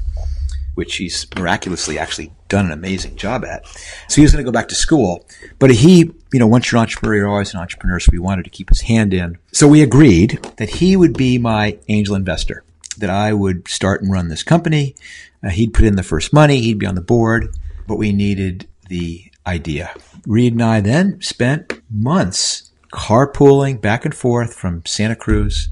which 0.74 0.96
he's 0.96 1.26
miraculously 1.36 1.98
actually 1.98 2.32
done 2.48 2.66
an 2.66 2.72
amazing 2.72 3.16
job 3.16 3.44
at. 3.44 3.66
So 4.08 4.16
he 4.16 4.22
was 4.22 4.32
going 4.32 4.44
to 4.44 4.48
go 4.48 4.52
back 4.52 4.68
to 4.68 4.74
school. 4.74 5.26
But 5.60 5.70
he, 5.70 6.10
you 6.32 6.40
know, 6.40 6.46
once 6.46 6.70
you're 6.70 6.78
an 6.78 6.82
entrepreneur, 6.82 7.16
you're 7.16 7.28
always 7.28 7.54
an 7.54 7.60
entrepreneur. 7.60 8.00
So 8.00 8.10
we 8.12 8.18
wanted 8.18 8.44
to 8.44 8.50
keep 8.50 8.68
his 8.68 8.82
hand 8.82 9.14
in. 9.14 9.38
So 9.52 9.68
we 9.68 9.82
agreed 9.82 10.40
that 10.56 10.70
he 10.70 10.96
would 10.96 11.16
be 11.16 11.38
my 11.38 11.78
angel 11.88 12.16
investor 12.16 12.64
that 12.96 13.10
I 13.10 13.32
would 13.32 13.68
start 13.68 14.02
and 14.02 14.10
run 14.10 14.28
this 14.28 14.42
company. 14.42 14.94
Uh, 15.44 15.50
he'd 15.50 15.74
put 15.74 15.84
in 15.84 15.96
the 15.96 16.02
first 16.02 16.32
money, 16.32 16.60
he'd 16.60 16.78
be 16.78 16.86
on 16.86 16.94
the 16.94 17.00
board, 17.00 17.54
but 17.86 17.96
we 17.96 18.12
needed 18.12 18.68
the 18.88 19.30
idea. 19.46 19.94
Reed 20.26 20.54
and 20.54 20.62
I 20.62 20.80
then 20.80 21.20
spent 21.20 21.80
months 21.90 22.70
carpooling 22.92 23.80
back 23.80 24.04
and 24.04 24.14
forth 24.14 24.54
from 24.54 24.84
Santa 24.84 25.16
Cruz 25.16 25.68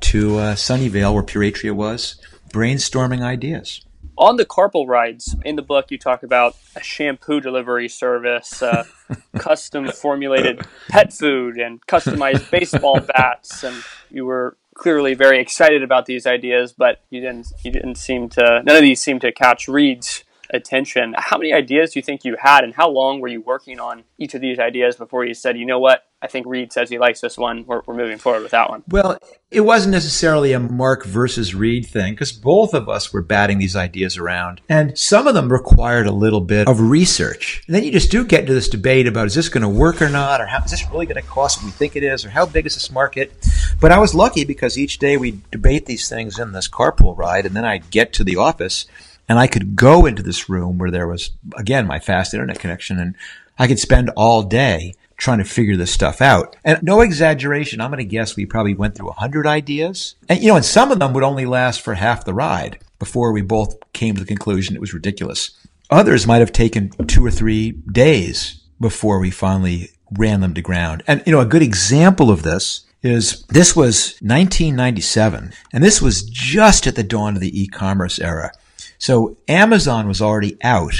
to 0.00 0.38
uh, 0.38 0.54
Sunnyvale, 0.54 1.14
where 1.14 1.22
Pure 1.22 1.44
Atria 1.44 1.72
was, 1.72 2.16
brainstorming 2.52 3.22
ideas. 3.22 3.82
On 4.18 4.36
the 4.36 4.46
carpool 4.46 4.86
rides, 4.86 5.36
in 5.44 5.56
the 5.56 5.62
book, 5.62 5.90
you 5.90 5.98
talk 5.98 6.22
about 6.22 6.56
a 6.74 6.82
shampoo 6.82 7.40
delivery 7.40 7.88
service, 7.88 8.62
uh, 8.62 8.84
custom 9.38 9.88
formulated 9.88 10.66
pet 10.88 11.12
food, 11.12 11.58
and 11.58 11.84
customized 11.86 12.50
baseball 12.50 13.00
bats. 13.00 13.62
And 13.62 13.76
you 14.10 14.24
were 14.24 14.56
clearly 14.76 15.14
very 15.14 15.40
excited 15.40 15.82
about 15.82 16.06
these 16.06 16.26
ideas, 16.26 16.72
but 16.72 17.00
you 17.10 17.20
didn't 17.20 17.48
you 17.64 17.70
didn't 17.70 17.96
seem 17.96 18.28
to 18.30 18.62
none 18.64 18.76
of 18.76 18.82
these 18.82 19.00
seem 19.00 19.18
to 19.20 19.32
catch 19.32 19.68
Reed's 19.68 20.24
attention. 20.50 21.14
How 21.18 21.38
many 21.38 21.52
ideas 21.52 21.92
do 21.92 21.98
you 21.98 22.02
think 22.02 22.24
you 22.24 22.36
had, 22.38 22.62
and 22.64 22.74
how 22.74 22.88
long 22.88 23.20
were 23.20 23.28
you 23.28 23.40
working 23.40 23.80
on 23.80 24.04
each 24.18 24.34
of 24.34 24.40
these 24.40 24.58
ideas 24.58 24.96
before 24.96 25.24
you 25.24 25.34
said, 25.34 25.58
you 25.58 25.66
know 25.66 25.78
what, 25.78 26.05
I 26.26 26.28
think 26.28 26.44
Reed 26.48 26.72
says 26.72 26.90
he 26.90 26.98
likes 26.98 27.20
this 27.20 27.38
one. 27.38 27.64
We're, 27.66 27.82
we're 27.86 27.94
moving 27.94 28.18
forward 28.18 28.42
with 28.42 28.50
that 28.50 28.68
one. 28.68 28.82
Well, 28.88 29.16
it 29.48 29.60
wasn't 29.60 29.92
necessarily 29.92 30.52
a 30.52 30.58
Marc 30.58 31.06
versus 31.06 31.54
Reed 31.54 31.86
thing 31.86 32.14
because 32.14 32.32
both 32.32 32.74
of 32.74 32.88
us 32.88 33.12
were 33.12 33.22
batting 33.22 33.58
these 33.58 33.76
ideas 33.76 34.16
around, 34.16 34.60
and 34.68 34.98
some 34.98 35.28
of 35.28 35.34
them 35.34 35.52
required 35.52 36.08
a 36.08 36.12
little 36.12 36.40
bit 36.40 36.66
of 36.66 36.80
research. 36.80 37.62
And 37.68 37.76
then 37.76 37.84
you 37.84 37.92
just 37.92 38.10
do 38.10 38.24
get 38.24 38.40
into 38.40 38.54
this 38.54 38.68
debate 38.68 39.06
about 39.06 39.28
is 39.28 39.36
this 39.36 39.48
going 39.48 39.62
to 39.62 39.68
work 39.68 40.02
or 40.02 40.08
not, 40.08 40.40
or 40.40 40.46
how 40.46 40.64
is 40.64 40.72
this 40.72 40.90
really 40.90 41.06
going 41.06 41.22
to 41.22 41.28
cost 41.28 41.58
what 41.58 41.66
we 41.66 41.70
think 41.70 41.94
it 41.94 42.02
is, 42.02 42.24
or 42.24 42.30
how 42.30 42.44
big 42.44 42.66
is 42.66 42.74
this 42.74 42.90
market? 42.90 43.32
But 43.80 43.92
I 43.92 44.00
was 44.00 44.12
lucky 44.12 44.44
because 44.44 44.76
each 44.76 44.98
day 44.98 45.16
we 45.16 45.40
debate 45.52 45.86
these 45.86 46.08
things 46.08 46.40
in 46.40 46.50
this 46.50 46.68
carpool 46.68 47.16
ride, 47.16 47.46
and 47.46 47.54
then 47.54 47.64
I'd 47.64 47.90
get 47.92 48.12
to 48.14 48.24
the 48.24 48.34
office 48.34 48.86
and 49.28 49.38
I 49.38 49.46
could 49.46 49.76
go 49.76 50.06
into 50.06 50.22
this 50.22 50.48
room 50.48 50.78
where 50.78 50.90
there 50.90 51.06
was 51.06 51.30
again 51.56 51.86
my 51.86 52.00
fast 52.00 52.34
internet 52.34 52.58
connection, 52.58 52.98
and 52.98 53.14
I 53.58 53.68
could 53.68 53.78
spend 53.78 54.10
all 54.16 54.42
day 54.42 54.94
trying 55.16 55.38
to 55.38 55.44
figure 55.44 55.76
this 55.76 55.92
stuff 55.92 56.20
out. 56.20 56.56
And 56.64 56.82
no 56.82 57.00
exaggeration, 57.00 57.80
I'm 57.80 57.90
going 57.90 57.98
to 57.98 58.04
guess 58.04 58.36
we 58.36 58.46
probably 58.46 58.74
went 58.74 58.94
through 58.94 59.08
a 59.08 59.14
hundred 59.14 59.46
ideas. 59.46 60.14
And, 60.28 60.42
you 60.42 60.48
know, 60.48 60.56
and 60.56 60.64
some 60.64 60.92
of 60.92 60.98
them 60.98 61.12
would 61.14 61.24
only 61.24 61.46
last 61.46 61.80
for 61.80 61.94
half 61.94 62.24
the 62.24 62.34
ride 62.34 62.78
before 62.98 63.32
we 63.32 63.42
both 63.42 63.76
came 63.92 64.14
to 64.14 64.20
the 64.20 64.26
conclusion 64.26 64.74
it 64.74 64.80
was 64.80 64.94
ridiculous. 64.94 65.50
Others 65.90 66.26
might 66.26 66.38
have 66.38 66.52
taken 66.52 66.90
two 67.06 67.24
or 67.24 67.30
three 67.30 67.72
days 67.72 68.60
before 68.80 69.18
we 69.18 69.30
finally 69.30 69.90
ran 70.18 70.40
them 70.40 70.54
to 70.54 70.62
ground. 70.62 71.02
And, 71.06 71.22
you 71.26 71.32
know, 71.32 71.40
a 71.40 71.46
good 71.46 71.62
example 71.62 72.30
of 72.30 72.42
this 72.42 72.86
is 73.02 73.44
this 73.48 73.76
was 73.76 74.16
1997 74.20 75.52
and 75.72 75.84
this 75.84 76.02
was 76.02 76.22
just 76.22 76.86
at 76.86 76.96
the 76.96 77.02
dawn 77.02 77.36
of 77.36 77.40
the 77.40 77.62
e-commerce 77.62 78.18
era. 78.18 78.52
So 78.98 79.36
Amazon 79.48 80.08
was 80.08 80.20
already 80.20 80.56
out 80.62 80.94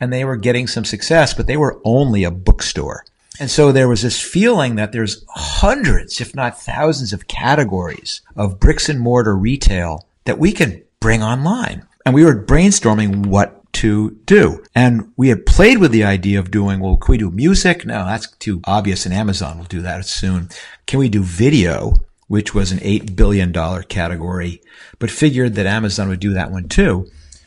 and 0.00 0.12
they 0.12 0.24
were 0.24 0.36
getting 0.36 0.66
some 0.66 0.84
success, 0.84 1.34
but 1.34 1.46
they 1.46 1.56
were 1.56 1.80
only 1.84 2.24
a 2.24 2.30
bookstore. 2.30 3.04
And 3.40 3.50
so 3.50 3.72
there 3.72 3.88
was 3.88 4.02
this 4.02 4.20
feeling 4.20 4.76
that 4.76 4.92
there's 4.92 5.24
hundreds, 5.28 6.20
if 6.20 6.34
not 6.34 6.60
thousands 6.60 7.12
of 7.12 7.28
categories 7.28 8.20
of 8.36 8.60
bricks 8.60 8.88
and 8.88 9.00
mortar 9.00 9.36
retail 9.36 10.06
that 10.24 10.38
we 10.38 10.52
can 10.52 10.82
bring 11.00 11.22
online. 11.22 11.86
And 12.04 12.14
we 12.14 12.24
were 12.24 12.44
brainstorming 12.44 13.26
what 13.26 13.60
to 13.74 14.10
do. 14.26 14.62
And 14.74 15.12
we 15.16 15.28
had 15.28 15.46
played 15.46 15.78
with 15.78 15.92
the 15.92 16.04
idea 16.04 16.38
of 16.38 16.50
doing, 16.50 16.80
well, 16.80 16.96
can 16.96 17.12
we 17.12 17.18
do 17.18 17.30
music? 17.30 17.86
No, 17.86 18.04
that's 18.04 18.30
too 18.36 18.60
obvious 18.64 19.06
and 19.06 19.14
Amazon 19.14 19.58
will 19.58 19.64
do 19.64 19.80
that 19.82 20.04
soon. 20.04 20.50
Can 20.86 20.98
we 20.98 21.08
do 21.08 21.22
video? 21.22 21.94
Which 22.28 22.54
was 22.54 22.72
an 22.72 22.78
$8 22.78 23.14
billion 23.14 23.52
category, 23.84 24.62
but 24.98 25.10
figured 25.10 25.54
that 25.54 25.66
Amazon 25.66 26.08
would 26.08 26.20
do 26.20 26.32
that 26.32 26.50
one 26.50 26.68
too. 26.68 27.06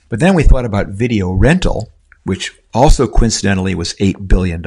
But 0.09 0.19
then 0.19 0.35
we 0.35 0.43
thought 0.43 0.65
about 0.65 0.89
video 0.89 1.31
rental, 1.31 1.91
which 2.23 2.51
also 2.71 3.07
coincidentally 3.07 3.73
was 3.73 3.95
$8 3.95 4.27
billion 4.27 4.61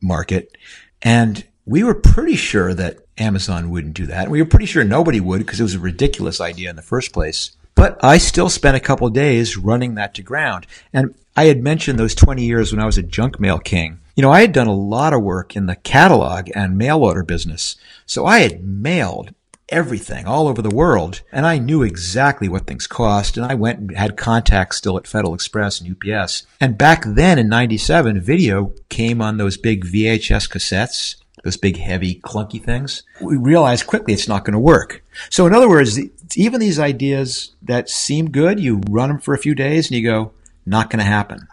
market. 0.00 0.56
And 1.02 1.44
we 1.66 1.82
were 1.82 1.94
pretty 1.94 2.36
sure 2.36 2.74
that 2.74 2.98
Amazon 3.18 3.70
wouldn't 3.70 3.94
do 3.94 4.06
that. 4.06 4.30
We 4.30 4.40
were 4.40 4.48
pretty 4.48 4.66
sure 4.66 4.84
nobody 4.84 5.20
would 5.20 5.38
because 5.38 5.60
it 5.60 5.64
was 5.64 5.74
a 5.74 5.80
ridiculous 5.80 6.40
idea 6.40 6.70
in 6.70 6.76
the 6.76 6.82
first 6.82 7.12
place. 7.12 7.56
But 7.74 8.02
I 8.02 8.18
still 8.18 8.48
spent 8.48 8.76
a 8.76 8.80
couple 8.80 9.08
days 9.10 9.56
running 9.56 9.94
that 9.94 10.14
to 10.14 10.22
ground. 10.22 10.66
And 10.92 11.14
I 11.36 11.44
had 11.44 11.62
mentioned 11.62 11.98
those 11.98 12.14
20 12.14 12.44
years 12.44 12.72
when 12.72 12.82
I 12.82 12.86
was 12.86 12.98
a 12.98 13.02
junk 13.02 13.38
mail 13.38 13.58
king. 13.58 14.00
You 14.16 14.22
know, 14.22 14.32
I 14.32 14.40
had 14.40 14.52
done 14.52 14.66
a 14.66 14.74
lot 14.74 15.12
of 15.12 15.22
work 15.22 15.54
in 15.54 15.66
the 15.66 15.76
catalog 15.76 16.50
and 16.56 16.76
mail 16.76 17.04
order 17.04 17.22
business. 17.22 17.76
So 18.04 18.26
I 18.26 18.40
had 18.40 18.64
mailed 18.64 19.32
everything 19.68 20.26
all 20.26 20.48
over 20.48 20.62
the 20.62 20.74
world. 20.74 21.22
And 21.32 21.46
I 21.46 21.58
knew 21.58 21.82
exactly 21.82 22.48
what 22.48 22.66
things 22.66 22.86
cost. 22.86 23.36
And 23.36 23.46
I 23.46 23.54
went 23.54 23.78
and 23.78 23.96
had 23.96 24.16
contacts 24.16 24.78
still 24.78 24.96
at 24.96 25.06
Federal 25.06 25.34
Express 25.34 25.80
and 25.80 25.96
UPS. 25.96 26.46
And 26.60 26.78
back 26.78 27.04
then 27.04 27.38
in 27.38 27.48
97, 27.48 28.20
video 28.20 28.72
came 28.88 29.20
on 29.20 29.36
those 29.36 29.56
big 29.56 29.84
VHS 29.84 30.48
cassettes 30.50 31.16
those 31.44 31.56
big, 31.56 31.76
heavy, 31.76 32.20
clunky 32.20 32.62
things, 32.62 33.02
we 33.20 33.36
realized 33.36 33.86
quickly 33.86 34.12
it's 34.14 34.28
not 34.28 34.44
going 34.44 34.52
to 34.52 34.58
work. 34.58 35.02
So 35.30 35.46
in 35.46 35.54
other 35.54 35.68
words, 35.68 35.98
even 36.36 36.60
these 36.60 36.78
ideas 36.78 37.54
that 37.62 37.88
seem 37.88 38.30
good, 38.30 38.60
you 38.60 38.80
run 38.90 39.08
them 39.08 39.20
for 39.20 39.34
a 39.34 39.38
few 39.38 39.54
days 39.54 39.88
and 39.88 39.96
you 39.96 40.08
go, 40.08 40.32
not 40.66 40.90
going 40.90 40.98
to 40.98 41.04
happen. 41.04 41.48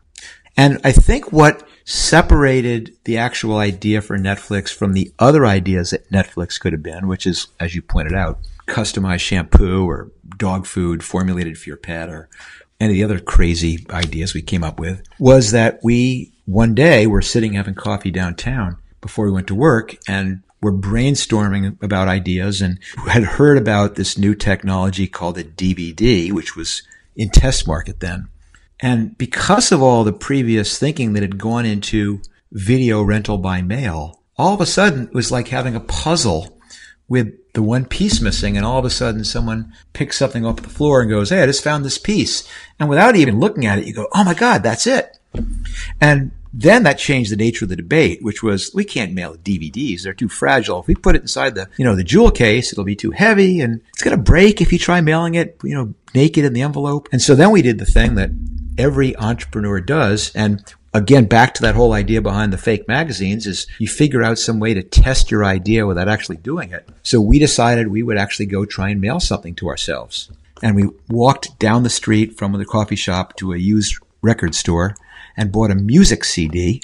And 0.58 0.80
I 0.84 0.92
think 0.92 1.32
what 1.32 1.68
separated 1.84 2.96
the 3.04 3.18
actual 3.18 3.58
idea 3.58 4.02
for 4.02 4.18
Netflix 4.18 4.74
from 4.74 4.94
the 4.94 5.12
other 5.20 5.46
ideas 5.46 5.92
that 5.92 6.10
Netflix 6.10 6.60
could 6.60 6.74
have 6.74 6.84
been, 6.84 7.08
which 7.08 7.28
is, 7.28 7.48
as 7.60 7.76
you 7.76 7.82
pointed 7.82 8.14
out, 8.14 8.40
customized 8.68 9.20
shampoo 9.20 9.86
or 9.86 10.12
dog 10.38 10.66
food 10.66 11.04
formulated 11.04 11.58
for 11.58 11.70
your 11.70 11.78
pet 11.78 12.10
or 12.10 12.30
any 12.80 13.02
of 13.02 13.10
the 13.10 13.16
other 13.16 13.24
crazy 13.24 13.86
ideas 13.90 14.34
we 14.34 14.42
came 14.42 14.64
up 14.64 14.80
with, 14.80 15.04
was 15.20 15.52
that 15.52 15.80
we 15.84 16.32
one 16.46 16.74
day 16.74 17.06
were 17.08 17.22
sitting 17.22 17.54
having 17.54 17.76
coffee 17.76 18.12
downtown 18.12 18.78
before 19.02 19.26
we 19.26 19.32
went 19.32 19.48
to 19.48 19.56
work 19.56 19.96
and 20.08 20.42
were 20.62 20.74
brainstorming 20.74 21.82
about 21.84 22.08
ideas 22.08 22.62
and 22.62 22.80
had 23.08 23.24
heard 23.24 23.58
about 23.58 23.96
this 23.96 24.18
new 24.18 24.34
technology 24.34 25.08
called 25.08 25.38
a 25.38 25.44
DVD, 25.44 26.32
which 26.32 26.56
was 26.56 26.82
in 27.16 27.30
test 27.30 27.68
market 27.68 28.00
then. 28.00 28.28
And 28.80 29.18
because 29.18 29.72
of 29.72 29.82
all 29.82 30.04
the 30.04 30.14
previous 30.14 30.78
thinking 30.78 31.14
that 31.14 31.24
had 31.24 31.38
gone 31.38 31.66
into 31.66 32.22
video 32.52 33.02
rental 33.02 33.38
by 33.38 33.62
mail, 33.62 34.22
all 34.38 34.54
of 34.54 34.62
a 34.62 34.66
sudden 34.66 35.08
it 35.08 35.14
was 35.14 35.32
like 35.32 35.48
having 35.48 35.76
a 35.76 35.80
puzzle 35.80 36.60
with 37.08 37.54
the 37.54 37.64
one 37.64 37.86
piece 37.86 38.20
missing 38.20 38.58
and 38.58 38.66
all 38.66 38.80
of 38.80 38.86
a 38.86 38.90
sudden 38.90 39.24
someone 39.24 39.72
picks 39.94 40.18
something 40.18 40.46
off 40.46 40.58
the 40.58 40.70
floor 40.70 41.02
and 41.02 41.10
goes, 41.10 41.30
Hey, 41.30 41.42
I 41.42 41.46
just 41.46 41.64
found 41.64 41.86
this 41.86 41.98
piece. 41.98 42.48
And 42.80 42.90
without 42.90 43.16
even 43.16 43.40
looking 43.40 43.66
at 43.66 43.80
it, 43.80 43.86
you 43.86 43.94
go, 43.94 44.08
Oh 44.14 44.24
my 44.24 44.34
God, 44.34 44.64
that's 44.64 44.88
it. 44.88 45.18
And 46.02 46.32
then 46.58 46.84
that 46.84 46.98
changed 46.98 47.34
the 47.34 47.36
nature 47.36 47.66
of 47.66 47.70
the 47.70 47.76
debate, 47.76 48.20
which 48.22 48.42
was 48.42 48.72
we 48.74 48.86
can't 48.86 49.14
mail 49.14 49.36
DVDs; 49.36 50.04
they're 50.04 50.14
too 50.14 50.30
fragile. 50.30 50.80
If 50.80 50.88
we 50.88 50.96
put 50.96 51.18
it 51.18 51.22
inside 51.22 51.54
the 51.54 51.68
you 51.78 51.84
know 51.84 51.98
the 51.98 52.04
jewel 52.04 52.32
case, 52.32 52.72
it'll 52.72 52.86
be 52.86 52.96
too 52.96 53.12
heavy, 53.12 53.60
and 53.60 53.82
it's 53.90 54.02
going 54.02 54.16
to 54.16 54.24
break 54.24 54.62
if 54.62 54.72
you 54.72 54.80
try 54.80 55.02
mailing 55.02 55.36
it 55.36 55.58
you 55.64 55.76
know 55.76 55.94
naked 56.14 56.46
in 56.46 56.54
the 56.54 56.62
envelope. 56.62 57.10
And 57.12 57.22
so 57.22 57.36
then 57.36 57.52
we 57.52 57.62
did 57.62 57.78
the 57.78 57.86
thing 57.86 58.16
that 58.16 58.30
every 58.78 59.16
entrepreneur 59.18 59.80
does, 59.82 60.32
and 60.36 60.74
again 60.94 61.26
back 61.26 61.54
to 61.54 61.62
that 61.62 61.76
whole 61.76 61.94
idea 61.94 62.22
behind 62.22 62.54
the 62.54 62.58
fake 62.58 62.88
magazines 62.88 63.46
is 63.46 63.68
you 63.80 63.88
figure 63.88 64.24
out 64.24 64.40
some 64.40 64.60
way 64.60 64.74
to 64.74 64.82
test 64.82 65.30
your 65.30 65.44
idea 65.44 65.86
without 65.86 66.08
actually 66.08 66.38
doing 66.38 66.72
it. 66.72 66.88
So 67.04 67.20
we 67.20 67.38
decided 67.40 67.88
we 67.88 68.04
would 68.04 68.18
actually 68.18 68.46
go 68.46 68.66
try 68.66 68.90
and 68.90 69.02
mail 69.02 69.20
something 69.20 69.56
to 69.56 69.68
ourselves. 69.68 70.32
And 70.64 70.76
we 70.76 70.90
walked 71.10 71.60
down 71.60 71.84
the 71.84 71.90
street 71.90 72.38
from 72.38 72.54
the 72.54 72.66
coffee 72.66 72.96
shop 72.96 73.36
to 73.38 73.54
a 73.54 73.58
used 73.58 73.98
record 74.22 74.56
store 74.56 74.96
and 75.36 75.52
bought 75.52 75.72
a 75.72 75.76
music 75.76 76.24
CD. 76.24 76.82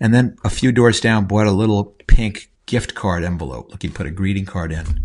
And 0.00 0.14
then 0.14 0.38
a 0.42 0.50
few 0.50 0.72
doors 0.72 1.00
down, 1.00 1.26
bought 1.26 1.46
a 1.46 1.52
little 1.52 1.94
pink 2.06 2.50
gift 2.64 2.94
card 2.94 3.22
envelope, 3.22 3.70
like 3.70 3.84
you 3.84 3.90
put 3.90 4.06
a 4.06 4.10
greeting 4.10 4.46
card 4.46 4.72
in, 4.72 5.04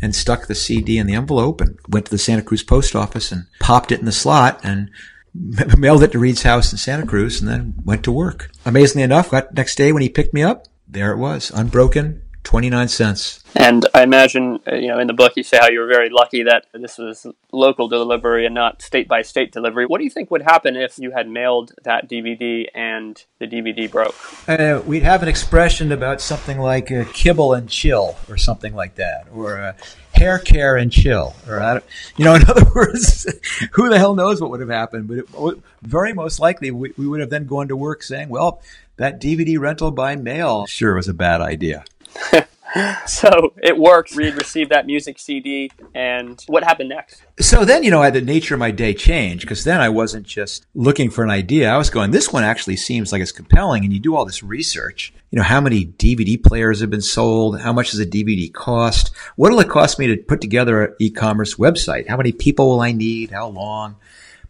and 0.00 0.14
stuck 0.14 0.48
the 0.48 0.54
CD 0.54 0.98
in 0.98 1.06
the 1.06 1.14
envelope 1.14 1.60
and 1.60 1.78
went 1.88 2.06
to 2.06 2.10
the 2.10 2.18
Santa 2.18 2.42
Cruz 2.42 2.64
post 2.64 2.96
office 2.96 3.30
and 3.30 3.46
popped 3.60 3.92
it 3.92 4.00
in 4.00 4.06
the 4.06 4.12
slot 4.12 4.60
and 4.64 4.90
mailed 5.34 6.02
it 6.02 6.12
to 6.12 6.18
Reed's 6.18 6.42
house 6.42 6.72
in 6.72 6.78
Santa 6.78 7.06
Cruz 7.06 7.40
and 7.40 7.48
then 7.48 7.74
went 7.84 8.04
to 8.04 8.12
work. 8.12 8.50
Amazingly 8.64 9.02
enough, 9.02 9.30
got 9.30 9.54
next 9.54 9.76
day 9.76 9.92
when 9.92 10.02
he 10.02 10.08
picked 10.08 10.34
me 10.34 10.42
up, 10.42 10.66
there 10.86 11.12
it 11.12 11.18
was, 11.18 11.50
unbroken, 11.54 12.22
29 12.44 12.88
cents. 12.88 13.42
And 13.54 13.86
I 13.94 14.02
imagine, 14.02 14.60
uh, 14.66 14.74
you 14.74 14.88
know, 14.88 14.98
in 14.98 15.06
the 15.06 15.12
book 15.12 15.34
you 15.36 15.42
say 15.42 15.58
how 15.58 15.68
you 15.68 15.80
were 15.80 15.86
very 15.86 16.10
lucky 16.10 16.42
that 16.42 16.66
this 16.72 16.98
was 16.98 17.26
local 17.52 17.88
delivery 17.88 18.46
and 18.46 18.54
not 18.54 18.82
state 18.82 19.06
by 19.06 19.22
state 19.22 19.52
delivery. 19.52 19.86
What 19.86 19.98
do 19.98 20.04
you 20.04 20.10
think 20.10 20.30
would 20.30 20.42
happen 20.42 20.76
if 20.76 20.98
you 20.98 21.12
had 21.12 21.28
mailed 21.28 21.72
that 21.84 22.08
DVD 22.08 22.66
and 22.74 23.22
the 23.38 23.46
DVD 23.46 23.90
broke? 23.90 24.16
Uh, 24.48 24.82
we'd 24.84 25.02
have 25.02 25.22
an 25.22 25.28
expression 25.28 25.92
about 25.92 26.20
something 26.20 26.58
like 26.58 26.90
a 26.90 27.04
kibble 27.04 27.54
and 27.54 27.68
chill 27.68 28.16
or 28.28 28.36
something 28.36 28.74
like 28.74 28.96
that, 28.96 29.28
or 29.32 29.56
a 29.56 29.76
hair 30.12 30.38
care 30.38 30.76
and 30.76 30.92
chill, 30.92 31.34
or 31.48 31.82
you 32.16 32.24
know, 32.24 32.34
in 32.36 32.48
other 32.48 32.70
words, 32.74 33.26
who 33.72 33.88
the 33.88 33.98
hell 33.98 34.14
knows 34.14 34.40
what 34.40 34.50
would 34.50 34.60
have 34.60 34.68
happened? 34.68 35.08
But 35.08 35.18
it, 35.18 35.58
very 35.82 36.12
most 36.12 36.38
likely, 36.40 36.70
we, 36.70 36.92
we 36.96 37.06
would 37.06 37.20
have 37.20 37.30
then 37.30 37.46
gone 37.46 37.68
to 37.68 37.76
work 37.76 38.02
saying, 38.02 38.28
"Well, 38.28 38.62
that 38.96 39.20
DVD 39.20 39.58
rental 39.58 39.90
by 39.90 40.16
mail 40.16 40.66
sure 40.66 40.94
was 40.94 41.08
a 41.08 41.14
bad 41.14 41.40
idea." 41.40 41.84
so 43.06 43.52
it 43.62 43.76
worked. 43.76 44.14
Reed 44.14 44.34
received 44.34 44.70
that 44.70 44.86
music 44.86 45.18
CD, 45.18 45.70
and 45.94 46.42
what 46.46 46.64
happened 46.64 46.88
next? 46.88 47.22
So 47.38 47.64
then, 47.64 47.82
you 47.82 47.90
know, 47.90 48.00
I 48.00 48.06
had 48.06 48.14
the 48.14 48.22
nature 48.22 48.54
of 48.54 48.60
my 48.60 48.70
day 48.70 48.94
changed 48.94 49.42
because 49.42 49.64
then 49.64 49.80
I 49.80 49.88
wasn't 49.88 50.26
just 50.26 50.66
looking 50.74 51.10
for 51.10 51.22
an 51.22 51.30
idea. 51.30 51.70
I 51.70 51.76
was 51.76 51.90
going, 51.90 52.10
this 52.10 52.32
one 52.32 52.44
actually 52.44 52.76
seems 52.76 53.12
like 53.12 53.20
it's 53.20 53.32
compelling. 53.32 53.84
And 53.84 53.92
you 53.92 54.00
do 54.00 54.14
all 54.14 54.24
this 54.24 54.42
research. 54.42 55.12
You 55.30 55.38
know, 55.38 55.42
how 55.42 55.60
many 55.60 55.86
DVD 55.86 56.42
players 56.42 56.80
have 56.80 56.90
been 56.90 57.02
sold? 57.02 57.60
How 57.60 57.72
much 57.72 57.90
does 57.90 58.00
a 58.00 58.06
DVD 58.06 58.52
cost? 58.52 59.14
What 59.36 59.50
will 59.50 59.60
it 59.60 59.68
cost 59.68 59.98
me 59.98 60.06
to 60.08 60.16
put 60.16 60.40
together 60.40 60.84
an 60.84 60.94
e-commerce 60.98 61.56
website? 61.56 62.08
How 62.08 62.16
many 62.16 62.32
people 62.32 62.68
will 62.68 62.80
I 62.80 62.92
need? 62.92 63.30
How 63.30 63.48
long? 63.48 63.96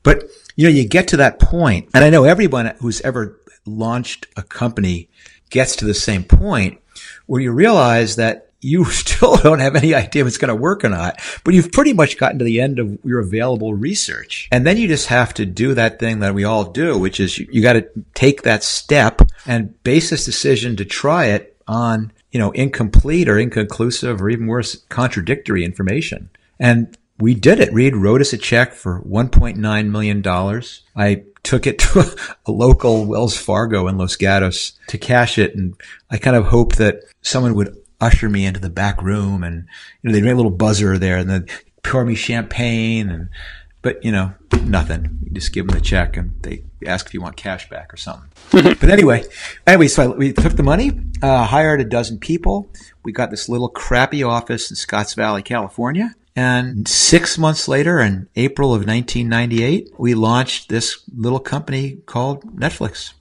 But, 0.02 0.28
you 0.56 0.66
know, 0.66 0.74
you 0.74 0.88
get 0.88 1.08
to 1.08 1.16
that 1.18 1.38
point, 1.38 1.88
and 1.94 2.04
I 2.04 2.10
know 2.10 2.24
everyone 2.24 2.74
who's 2.80 3.00
ever 3.02 3.38
launched 3.64 4.26
a 4.36 4.42
company 4.42 5.08
gets 5.50 5.76
to 5.76 5.84
the 5.84 5.94
same 5.94 6.24
point 6.24 6.81
where 7.26 7.40
you 7.40 7.52
realize 7.52 8.16
that 8.16 8.52
you 8.62 8.84
still 8.90 9.36
don't 9.36 9.58
have 9.58 9.76
any 9.76 9.94
idea 9.94 10.22
if 10.22 10.28
it's 10.28 10.38
going 10.38 10.48
to 10.48 10.54
work 10.54 10.84
or 10.84 10.88
not, 10.88 11.20
but 11.44 11.52
you've 11.52 11.72
pretty 11.72 11.92
much 11.92 12.16
gotten 12.16 12.38
to 12.38 12.44
the 12.44 12.60
end 12.60 12.78
of 12.78 12.98
your 13.04 13.20
available 13.20 13.74
research. 13.74 14.48
And 14.50 14.66
then 14.66 14.76
you 14.78 14.88
just 14.88 15.08
have 15.08 15.34
to 15.34 15.44
do 15.44 15.74
that 15.74 15.98
thing 15.98 16.20
that 16.20 16.34
we 16.34 16.44
all 16.44 16.64
do, 16.64 16.98
which 16.98 17.20
is 17.20 17.38
you, 17.38 17.48
you 17.50 17.62
got 17.62 17.74
to 17.74 17.88
take 18.14 18.42
that 18.42 18.64
step 18.64 19.20
and 19.46 19.82
base 19.82 20.10
this 20.10 20.24
decision 20.24 20.76
to 20.76 20.84
try 20.84 21.26
it 21.26 21.56
on, 21.66 22.12
you 22.30 22.38
know, 22.38 22.52
incomplete 22.52 23.28
or 23.28 23.38
inconclusive 23.38 24.22
or 24.22 24.30
even 24.30 24.46
worse, 24.46 24.76
contradictory 24.88 25.64
information. 25.64 26.30
And 26.58 26.96
we 27.22 27.34
did 27.34 27.60
it. 27.60 27.72
Reed 27.72 27.94
wrote 27.94 28.20
us 28.20 28.32
a 28.32 28.36
check 28.36 28.74
for 28.74 29.00
$1.9 29.02 29.90
million. 29.90 30.62
I 30.96 31.22
took 31.44 31.68
it 31.68 31.78
to 31.78 32.00
a, 32.46 32.50
local 32.50 33.06
Wells 33.06 33.36
Fargo 33.36 33.86
in 33.86 33.96
Los 33.96 34.16
Gatos 34.16 34.72
to 34.88 34.98
cash 34.98 35.38
it. 35.38 35.54
And 35.54 35.74
I 36.10 36.18
kind 36.18 36.34
of 36.34 36.46
hoped 36.46 36.78
that 36.78 37.04
someone 37.22 37.54
would 37.54 37.76
usher 38.00 38.28
me 38.28 38.44
into 38.44 38.58
the 38.58 38.68
back 38.68 39.00
room 39.00 39.44
and, 39.44 39.68
you 40.02 40.08
know, 40.08 40.12
they'd 40.12 40.24
make 40.24 40.32
a 40.32 40.36
little 40.36 40.50
buzzer 40.50 40.98
there 40.98 41.16
and 41.16 41.30
then 41.30 41.46
pour 41.84 42.04
me 42.04 42.16
champagne 42.16 43.08
and, 43.08 43.28
but 43.82 44.04
you 44.04 44.10
know, 44.10 44.34
nothing. 44.64 45.20
You 45.22 45.30
just 45.30 45.52
give 45.52 45.68
them 45.68 45.76
the 45.76 45.84
check 45.84 46.16
and 46.16 46.34
they 46.42 46.64
ask 46.84 47.06
if 47.06 47.14
you 47.14 47.22
want 47.22 47.36
cash 47.36 47.68
back 47.68 47.94
or 47.94 47.96
something. 47.96 48.30
but 48.50 48.90
anyway, 48.90 49.24
anyway, 49.64 49.86
so 49.86 50.02
I, 50.02 50.06
we 50.16 50.32
took 50.32 50.56
the 50.56 50.64
money, 50.64 50.90
uh, 51.22 51.46
hired 51.46 51.80
a 51.80 51.84
dozen 51.84 52.18
people. 52.18 52.72
We 53.04 53.12
got 53.12 53.30
this 53.30 53.48
little 53.48 53.68
crappy 53.68 54.24
office 54.24 54.70
in 54.70 54.76
Scotts 54.76 55.14
Valley, 55.14 55.42
California. 55.42 56.16
And 56.34 56.88
six 56.88 57.36
months 57.36 57.68
later, 57.68 58.00
in 58.00 58.28
April 58.36 58.70
of 58.70 58.86
1998, 58.86 59.90
we 59.98 60.14
launched 60.14 60.68
this 60.68 61.02
little 61.14 61.40
company 61.40 61.98
called 62.06 62.56
Netflix. 62.56 63.12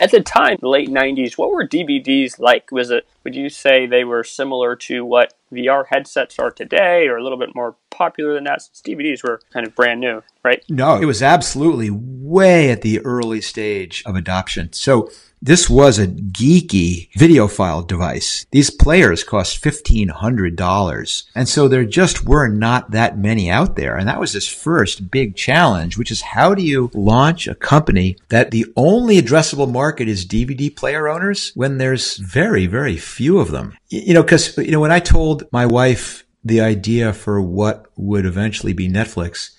At 0.00 0.10
the 0.10 0.20
time, 0.20 0.58
late 0.62 0.88
90s, 0.88 1.36
what 1.36 1.50
were 1.50 1.66
DVDs 1.66 2.38
like? 2.38 2.70
Was 2.72 2.90
it, 2.90 3.06
would 3.24 3.34
you 3.34 3.48
say 3.48 3.86
they 3.86 4.04
were 4.04 4.24
similar 4.24 4.74
to 4.76 5.04
what 5.04 5.34
VR 5.52 5.84
headsets 5.88 6.38
are 6.38 6.50
today 6.50 7.06
or 7.06 7.16
a 7.16 7.22
little 7.22 7.38
bit 7.38 7.54
more 7.54 7.76
popular 7.90 8.34
than 8.34 8.44
that 8.44 8.62
since 8.62 8.82
DVDs 8.82 9.22
were 9.22 9.40
kind 9.52 9.66
of 9.66 9.74
brand 9.74 10.00
new, 10.00 10.22
right? 10.42 10.64
No, 10.68 10.96
it 11.00 11.04
was 11.04 11.22
absolutely 11.22 11.90
way 11.90 12.70
at 12.70 12.82
the 12.82 13.00
early 13.00 13.40
stage 13.40 14.02
of 14.06 14.16
adoption. 14.16 14.72
So 14.72 15.10
this 15.42 15.70
was 15.70 15.98
a 15.98 16.06
geeky 16.06 17.10
videophile 17.12 17.86
device. 17.86 18.46
These 18.50 18.70
players 18.70 19.24
cost 19.24 19.62
$1,500. 19.62 21.24
And 21.34 21.48
so 21.48 21.66
there 21.66 21.84
just 21.84 22.26
were 22.26 22.48
not 22.48 22.90
that 22.90 23.18
many 23.18 23.50
out 23.50 23.76
there. 23.76 23.96
And 23.96 24.06
that 24.08 24.20
was 24.20 24.32
this 24.32 24.48
first 24.48 25.10
big 25.10 25.36
challenge, 25.36 25.96
which 25.96 26.10
is 26.10 26.20
how 26.20 26.54
do 26.54 26.62
you 26.62 26.90
launch 26.92 27.46
a 27.46 27.54
company 27.54 28.16
that 28.28 28.50
the 28.50 28.66
only 28.76 29.20
addressable 29.20 29.70
market 29.70 30.08
is 30.08 30.26
DVD 30.26 30.74
player 30.74 31.08
owners 31.08 31.52
when 31.54 31.78
there's 31.78 32.16
very, 32.18 32.66
very 32.66 32.96
few 32.96 33.38
of 33.38 33.50
them? 33.50 33.76
You 33.88 34.14
know, 34.14 34.22
cause, 34.22 34.56
you 34.58 34.70
know, 34.70 34.80
when 34.80 34.92
I 34.92 35.00
told 35.00 35.44
my 35.52 35.64
wife 35.64 36.24
the 36.44 36.60
idea 36.60 37.12
for 37.12 37.40
what 37.40 37.86
would 37.96 38.26
eventually 38.26 38.72
be 38.72 38.88
Netflix, 38.88 39.50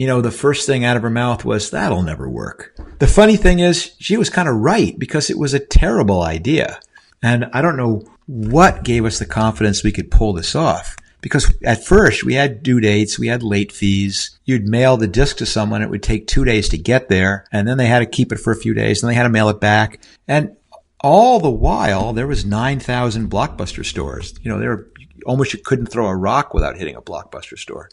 you 0.00 0.06
know, 0.06 0.22
the 0.22 0.30
first 0.30 0.64
thing 0.64 0.82
out 0.82 0.96
of 0.96 1.02
her 1.02 1.10
mouth 1.10 1.44
was, 1.44 1.68
that'll 1.68 2.00
never 2.00 2.26
work. 2.26 2.74
The 3.00 3.06
funny 3.06 3.36
thing 3.36 3.58
is, 3.58 3.94
she 3.98 4.16
was 4.16 4.30
kind 4.30 4.48
of 4.48 4.54
right 4.54 4.98
because 4.98 5.28
it 5.28 5.36
was 5.38 5.52
a 5.52 5.60
terrible 5.60 6.22
idea. 6.22 6.80
And 7.22 7.50
I 7.52 7.60
don't 7.60 7.76
know 7.76 8.04
what 8.24 8.82
gave 8.82 9.04
us 9.04 9.18
the 9.18 9.26
confidence 9.26 9.84
we 9.84 9.92
could 9.92 10.10
pull 10.10 10.32
this 10.32 10.54
off. 10.54 10.96
Because 11.20 11.52
at 11.62 11.84
first 11.84 12.24
we 12.24 12.32
had 12.32 12.62
due 12.62 12.80
dates, 12.80 13.18
we 13.18 13.26
had 13.26 13.42
late 13.42 13.72
fees. 13.72 14.38
You'd 14.46 14.66
mail 14.66 14.96
the 14.96 15.06
disc 15.06 15.36
to 15.36 15.44
someone, 15.44 15.82
it 15.82 15.90
would 15.90 16.02
take 16.02 16.26
two 16.26 16.46
days 16.46 16.70
to 16.70 16.78
get 16.78 17.10
there, 17.10 17.44
and 17.52 17.68
then 17.68 17.76
they 17.76 17.84
had 17.86 17.98
to 17.98 18.06
keep 18.06 18.32
it 18.32 18.40
for 18.40 18.54
a 18.54 18.56
few 18.56 18.72
days, 18.72 19.02
and 19.02 19.10
they 19.10 19.14
had 19.14 19.24
to 19.24 19.28
mail 19.28 19.50
it 19.50 19.60
back. 19.60 20.00
And 20.26 20.56
all 21.00 21.40
the 21.40 21.50
while, 21.50 22.14
there 22.14 22.26
was 22.26 22.46
9,000 22.46 23.30
blockbuster 23.30 23.84
stores. 23.84 24.32
You 24.40 24.50
know, 24.50 24.58
there 24.58 24.70
were 24.70 24.90
almost 25.26 25.52
you 25.52 25.58
couldn't 25.58 25.88
throw 25.88 26.06
a 26.06 26.16
rock 26.16 26.54
without 26.54 26.78
hitting 26.78 26.96
a 26.96 27.02
blockbuster 27.02 27.58
store. 27.58 27.90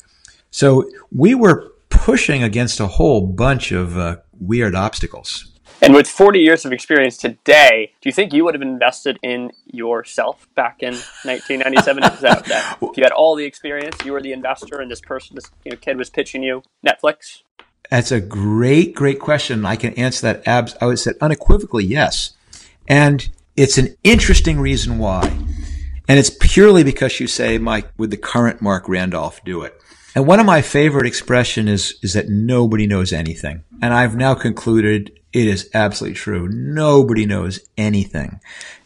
So 0.52 0.90
we 1.12 1.36
were 1.36 1.74
pushing 1.98 2.44
against 2.44 2.80
a 2.80 2.88
whole 2.88 3.28
bunch 3.28 3.72
of 3.72 3.98
uh, 3.98 4.18
weird 4.40 4.76
obstacles. 4.76 5.58
And 5.82 5.94
with 5.94 6.08
40 6.08 6.40
years 6.40 6.66
of 6.66 6.74
experience 6.74 7.18
today, 7.18 7.94
do 8.02 8.10
you 8.10 8.14
think 8.14 8.34
you 8.34 8.44
would 8.44 8.56
have 8.56 8.64
invested 8.64 9.20
in 9.22 9.52
yourself 9.68 10.48
back 10.56 10.82
in 10.82 10.94
1997? 11.24 12.02
that, 12.02 12.46
that, 12.46 12.78
if 12.82 12.98
you 12.98 13.04
had 13.04 13.12
all 13.12 13.36
the 13.36 13.46
experience, 13.46 13.96
you 14.04 14.12
were 14.12 14.22
the 14.22 14.34
investor, 14.34 14.80
and 14.80 14.90
this 14.90 15.02
person, 15.02 15.36
this 15.36 15.52
you 15.64 15.72
know, 15.72 15.78
kid 15.78 15.98
was 15.98 16.10
pitching 16.10 16.42
you 16.42 16.64
Netflix? 16.86 17.44
That's 17.92 18.12
a 18.12 18.20
great, 18.20 18.96
great 18.96 19.20
question. 19.20 19.66
I 19.66 19.76
can 19.76 19.94
answer 19.94 20.22
that. 20.34 20.48
Abs- 20.48 20.76
I 20.82 20.88
would 20.88 21.00
say 21.00 21.12
unequivocally 21.22 21.86
yes. 21.86 22.36
And 22.88 23.30
it's 23.56 23.78
an 23.78 23.96
interesting 24.04 24.60
reason 24.60 24.98
why. 24.98 25.28
And 26.08 26.18
it's 26.18 26.30
purely 26.30 26.84
because 26.84 27.20
you 27.20 27.28
say, 27.28 27.58
Mike, 27.58 27.90
would 27.98 28.12
the 28.12 28.18
current 28.18 28.62
Marc 28.62 28.88
Randolph 28.90 29.44
do 29.44 29.62
it? 29.62 29.77
And 30.18 30.26
one 30.26 30.40
of 30.40 30.48
my 30.48 30.64
favorite 30.64 31.06
expression 31.06 31.68
is, 31.68 32.00
is 32.02 32.14
that 32.14 32.28
nobody 32.28 32.88
knows 32.88 33.14
anything. 33.14 33.64
And 33.84 33.94
I've 33.94 34.16
now 34.16 34.34
concluded 34.34 35.12
it 35.32 35.48
is 35.48 35.70
absolutely 35.76 36.16
true. 36.16 36.50
Nobody 36.50 37.28
knows 37.28 37.60
anything. 37.78 38.40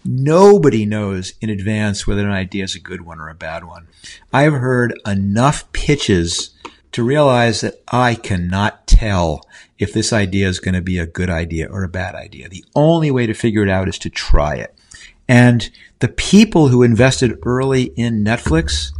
Nobody 0.04 0.86
knows 0.86 1.36
in 1.39 1.50
advance 1.50 2.06
whether 2.06 2.26
an 2.28 2.34
idea 2.34 2.65
is 2.65 2.76
a 2.76 2.82
good 2.82 3.06
one 3.06 3.22
or 3.22 3.30
a 3.30 3.34
bad 3.34 3.63
one. 3.63 3.88
I've 4.34 4.52
heard 4.52 4.94
enough 5.08 5.72
pitches 5.72 6.50
to 6.91 7.02
realize 7.02 7.62
that 7.62 7.82
I 7.88 8.15
cannot 8.15 8.86
tell 8.86 9.41
if 9.80 9.94
this 9.94 10.12
idea 10.12 10.50
is 10.50 10.60
going 10.60 10.76
to 10.76 10.82
be 10.82 11.00
a 11.00 11.08
good 11.08 11.30
idea 11.30 11.70
or 11.70 11.86
a 11.86 11.88
bad 11.88 12.13
idea. 12.13 12.50
The 12.50 12.65
only 12.76 13.10
way 13.10 13.26
to 13.26 13.34
figure 13.34 13.63
it 13.63 13.70
out 13.70 13.88
is 13.88 13.98
to 14.00 14.10
try 14.10 14.56
it. 14.56 14.78
And 15.30 15.70
the 16.00 16.10
people 16.10 16.67
who 16.67 16.84
invested 16.84 17.39
early 17.46 17.84
in 17.96 18.22
Netflix 18.22 18.91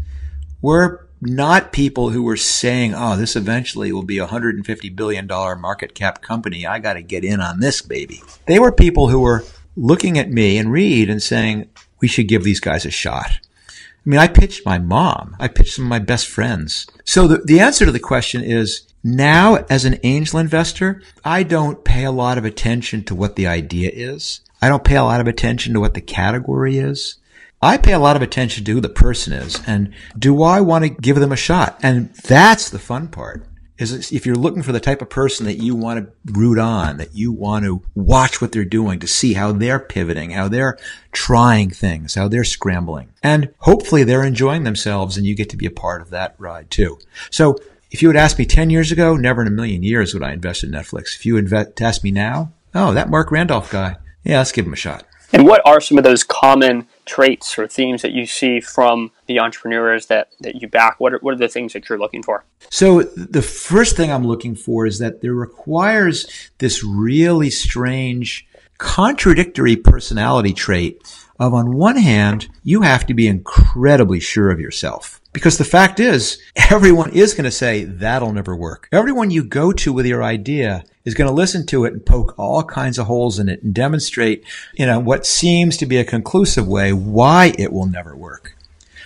were 0.62 1.10
not 1.22 1.72
people 1.72 2.10
who 2.10 2.24
were 2.24 2.38
saying, 2.38 2.94
oh, 2.96 3.16
this 3.16 3.36
eventually 3.36 3.92
will 3.92 4.04
be 4.04 4.18
a 4.18 4.28
$150 4.28 4.96
billion 4.96 5.28
market 5.28 5.94
cap 5.94 6.22
company. 6.22 6.66
I 6.66 6.80
got 6.80 6.94
to 6.94 7.02
get 7.02 7.24
in 7.24 7.40
on 7.40 7.60
this 7.60 7.82
baby. 7.82 8.22
They 8.48 8.60
were 8.60 8.72
people 8.72 9.10
who 9.10 9.22
were 9.22 9.46
looking 9.78 10.18
at 10.18 10.32
me 10.32 10.58
and 10.58 10.72
Reed 10.72 11.10
and 11.10 11.22
saying, 11.22 11.70
we 12.00 12.08
should 12.08 12.28
give 12.28 12.44
these 12.44 12.60
guys 12.60 12.86
a 12.86 12.92
shot. 12.92 13.30
I 13.70 14.10
mean, 14.10 14.20
I 14.20 14.28
pitched 14.28 14.66
my 14.66 14.80
mom. 14.80 15.36
I 15.40 15.48
pitched 15.48 15.76
some 15.76 15.86
of 15.86 15.90
my 15.90 16.00
best 16.00 16.28
friends. 16.28 16.88
So 17.06 17.28
the, 17.28 17.38
the 17.46 17.60
answer 17.60 17.86
to 17.86 17.92
the 17.92 18.00
question 18.00 18.44
is 18.44 18.88
now 19.04 19.64
as 19.70 19.86
an 19.86 20.00
angel 20.04 20.40
investor, 20.40 21.04
I 21.24 21.44
don't 21.44 21.84
pay 21.84 22.04
a 22.04 22.12
lot 22.12 22.40
of 22.40 22.46
attention 22.46 23.04
to 23.06 23.16
what 23.16 23.36
the 23.36 23.46
idea 23.46 23.92
is. 23.94 24.42
I 24.60 24.70
don't 24.70 24.84
pay 24.84 24.96
a 24.96 25.04
lot 25.04 25.22
of 25.22 25.28
attention 25.28 25.74
to 25.74 25.80
what 25.80 25.94
the 25.94 26.02
category 26.02 26.80
is. 26.80 27.18
I 27.62 27.78
pay 27.78 27.94
a 27.94 28.00
lot 28.00 28.16
of 28.16 28.22
attention 28.22 28.66
to 28.66 28.74
who 28.74 28.82
the 28.82 28.90
person 28.90 29.34
is 29.34 29.62
and 29.68 29.94
do 30.18 30.42
I 30.42 30.62
want 30.62 30.84
to 30.84 30.90
give 30.90 31.18
them 31.18 31.32
a 31.32 31.38
shot? 31.38 31.80
And 31.84 32.14
that's 32.16 32.70
the 32.70 32.80
fun 32.80 33.08
part. 33.08 33.46
Is 33.78 34.12
if 34.12 34.28
you're 34.28 34.36
looking 34.36 34.62
for 34.62 34.72
the 34.72 34.80
type 34.80 35.02
of 35.02 35.10
person 35.10 35.48
that 35.48 35.58
you 35.58 35.76
want 35.76 36.06
to 36.06 36.34
root 36.34 36.60
on, 36.60 36.98
that 36.98 37.16
you 37.16 37.32
want 37.32 37.66
to 37.66 37.82
watch 37.96 38.40
what 38.40 38.52
they're 38.52 38.64
doing 38.64 39.00
to 39.00 39.08
see 39.08 39.34
how 39.34 39.52
they're 39.54 39.80
pivoting, 39.80 40.32
how 40.32 40.48
they're 40.48 40.78
trying 41.12 41.72
things, 41.72 42.14
how 42.14 42.28
they're 42.28 42.44
scrambling. 42.44 43.10
And 43.24 43.54
hopefully 43.58 44.04
they're 44.04 44.24
enjoying 44.24 44.66
themselves 44.66 45.18
and 45.18 45.26
you 45.26 45.34
get 45.34 45.50
to 45.50 45.58
be 45.58 45.66
a 45.66 45.72
part 45.72 46.04
of 46.04 46.12
that 46.12 46.36
ride 46.38 46.70
too. 46.70 47.00
So 47.32 47.58
if 47.90 48.04
you 48.04 48.10
had 48.10 48.18
asked 48.18 48.38
me 48.38 48.46
10 48.46 48.70
years 48.70 48.92
ago, 48.92 49.16
never 49.16 49.42
in 49.42 49.48
a 49.48 49.52
million 49.52 49.82
years 49.82 50.14
would 50.14 50.24
I 50.24 50.32
invest 50.32 50.64
in 50.64 50.72
Netflix. 50.72 51.16
If 51.16 51.26
you 51.26 51.38
invest, 51.38 51.82
ask 51.82 52.04
me 52.04 52.12
now, 52.12 52.54
oh, 52.76 52.94
that 52.94 53.10
Marc 53.10 53.32
Randolph 53.32 53.72
guy, 53.72 53.98
yeah, 54.24 54.38
let's 54.38 54.52
give 54.52 54.68
him 54.68 54.74
a 54.74 54.78
shot. 54.78 55.06
And 55.34 55.48
what 55.48 55.62
are 55.66 55.82
some 55.82 55.98
of 55.98 56.04
those 56.04 56.24
common 56.24 56.88
traits 57.06 57.58
or 57.58 57.68
themes 57.68 58.02
that 58.02 58.12
you 58.12 58.26
see 58.26 58.60
from 58.60 59.12
the 59.28 59.40
entrepreneurs 59.40 60.08
that, 60.08 60.30
that 60.40 60.62
you 60.62 60.68
back? 60.68 61.00
What 61.00 61.14
are, 61.14 61.20
what 61.20 61.34
are 61.34 61.38
the 61.38 61.48
things 61.48 61.74
that 61.74 61.88
you're 61.90 62.00
looking 62.00 62.24
for? 62.24 62.44
So 62.70 63.04
the 63.04 63.42
first 63.42 63.96
thing 63.96 64.12
I'm 64.12 64.26
looking 64.26 64.56
for 64.56 64.86
is 64.86 65.00
that 65.00 65.22
there 65.22 65.34
requires 65.34 66.50
this 66.58 66.84
really 66.84 67.50
strange 67.50 68.48
contradictory 68.78 69.76
personality 69.76 70.54
trait 70.54 71.02
of 71.40 71.54
on 71.54 71.76
one 71.76 71.98
hand, 71.98 72.50
you 72.64 72.82
have 72.82 73.06
to 73.08 73.14
be 73.14 73.28
incredibly 73.28 74.20
sure 74.20 74.52
of 74.52 74.60
yourself. 74.60 75.21
Because 75.34 75.58
the 75.58 75.64
fact 75.64 76.00
is, 76.00 76.42
everyone 76.70 77.12
is 77.12 77.34
going 77.34 77.46
to 77.46 77.52
say 77.52 77.86
that'll 77.86 78.34
never 78.34 78.56
work. 78.56 78.90
Everyone 78.92 79.32
you 79.32 79.44
go 79.44 79.72
to 79.72 79.94
with 79.94 80.06
your 80.06 80.22
idea 80.22 80.84
is 81.06 81.14
going 81.14 81.30
to 81.30 81.34
listen 81.34 81.66
to 81.68 81.86
it 81.86 81.94
and 81.94 82.06
poke 82.06 82.38
all 82.38 82.64
kinds 82.64 83.00
of 83.00 83.08
holes 83.08 83.40
in 83.40 83.48
it 83.48 83.64
and 83.64 83.74
demonstrate, 83.74 84.44
you 84.74 84.86
know, 84.86 85.00
what 85.00 85.26
seems 85.26 85.78
to 85.78 85.86
be 85.86 85.98
a 85.98 86.04
conclusive 86.04 86.68
way 86.68 86.92
why 86.92 87.54
it 87.58 87.72
will 87.72 87.86
never 87.86 88.16
work. 88.16 88.58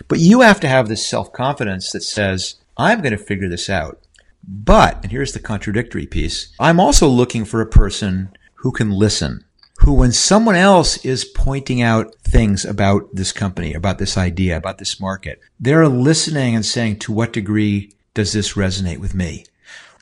But 0.08 0.20
you 0.20 0.42
have 0.42 0.60
to 0.62 0.68
have 0.68 0.88
this 0.88 1.06
self-confidence 1.06 1.92
that 1.92 2.02
says, 2.02 2.56
I'm 2.76 3.02
going 3.02 3.16
to 3.16 3.24
figure 3.24 3.48
this 3.48 3.70
out. 3.70 4.00
But, 4.48 5.04
and 5.04 5.12
here's 5.12 5.34
the 5.34 5.40
contradictory 5.40 6.08
piece, 6.08 6.50
I'm 6.60 6.80
also 6.80 7.08
looking 7.08 7.46
for 7.46 7.62
a 7.62 7.68
person 7.68 8.36
who 8.56 8.72
can 8.72 8.90
listen 8.90 9.45
who, 9.86 9.94
when 9.94 10.12
someone 10.12 10.56
else 10.56 10.98
is 11.06 11.24
pointing 11.24 11.80
out 11.80 12.16
things 12.24 12.66
about 12.66 13.08
this 13.14 13.32
company, 13.32 13.72
about 13.76 14.00
this 14.00 14.18
idea, 14.18 14.58
about 14.58 14.80
this 14.80 15.00
market, 15.00 15.40
they're 15.60 15.88
listening 15.88 16.56
and 16.56 16.66
saying, 16.66 16.98
to 16.98 17.14
what 17.14 17.32
degree 17.32 17.94
does 18.16 18.34
this 18.34 18.54
resonate 18.54 18.98
with 18.98 19.14
me? 19.14 19.46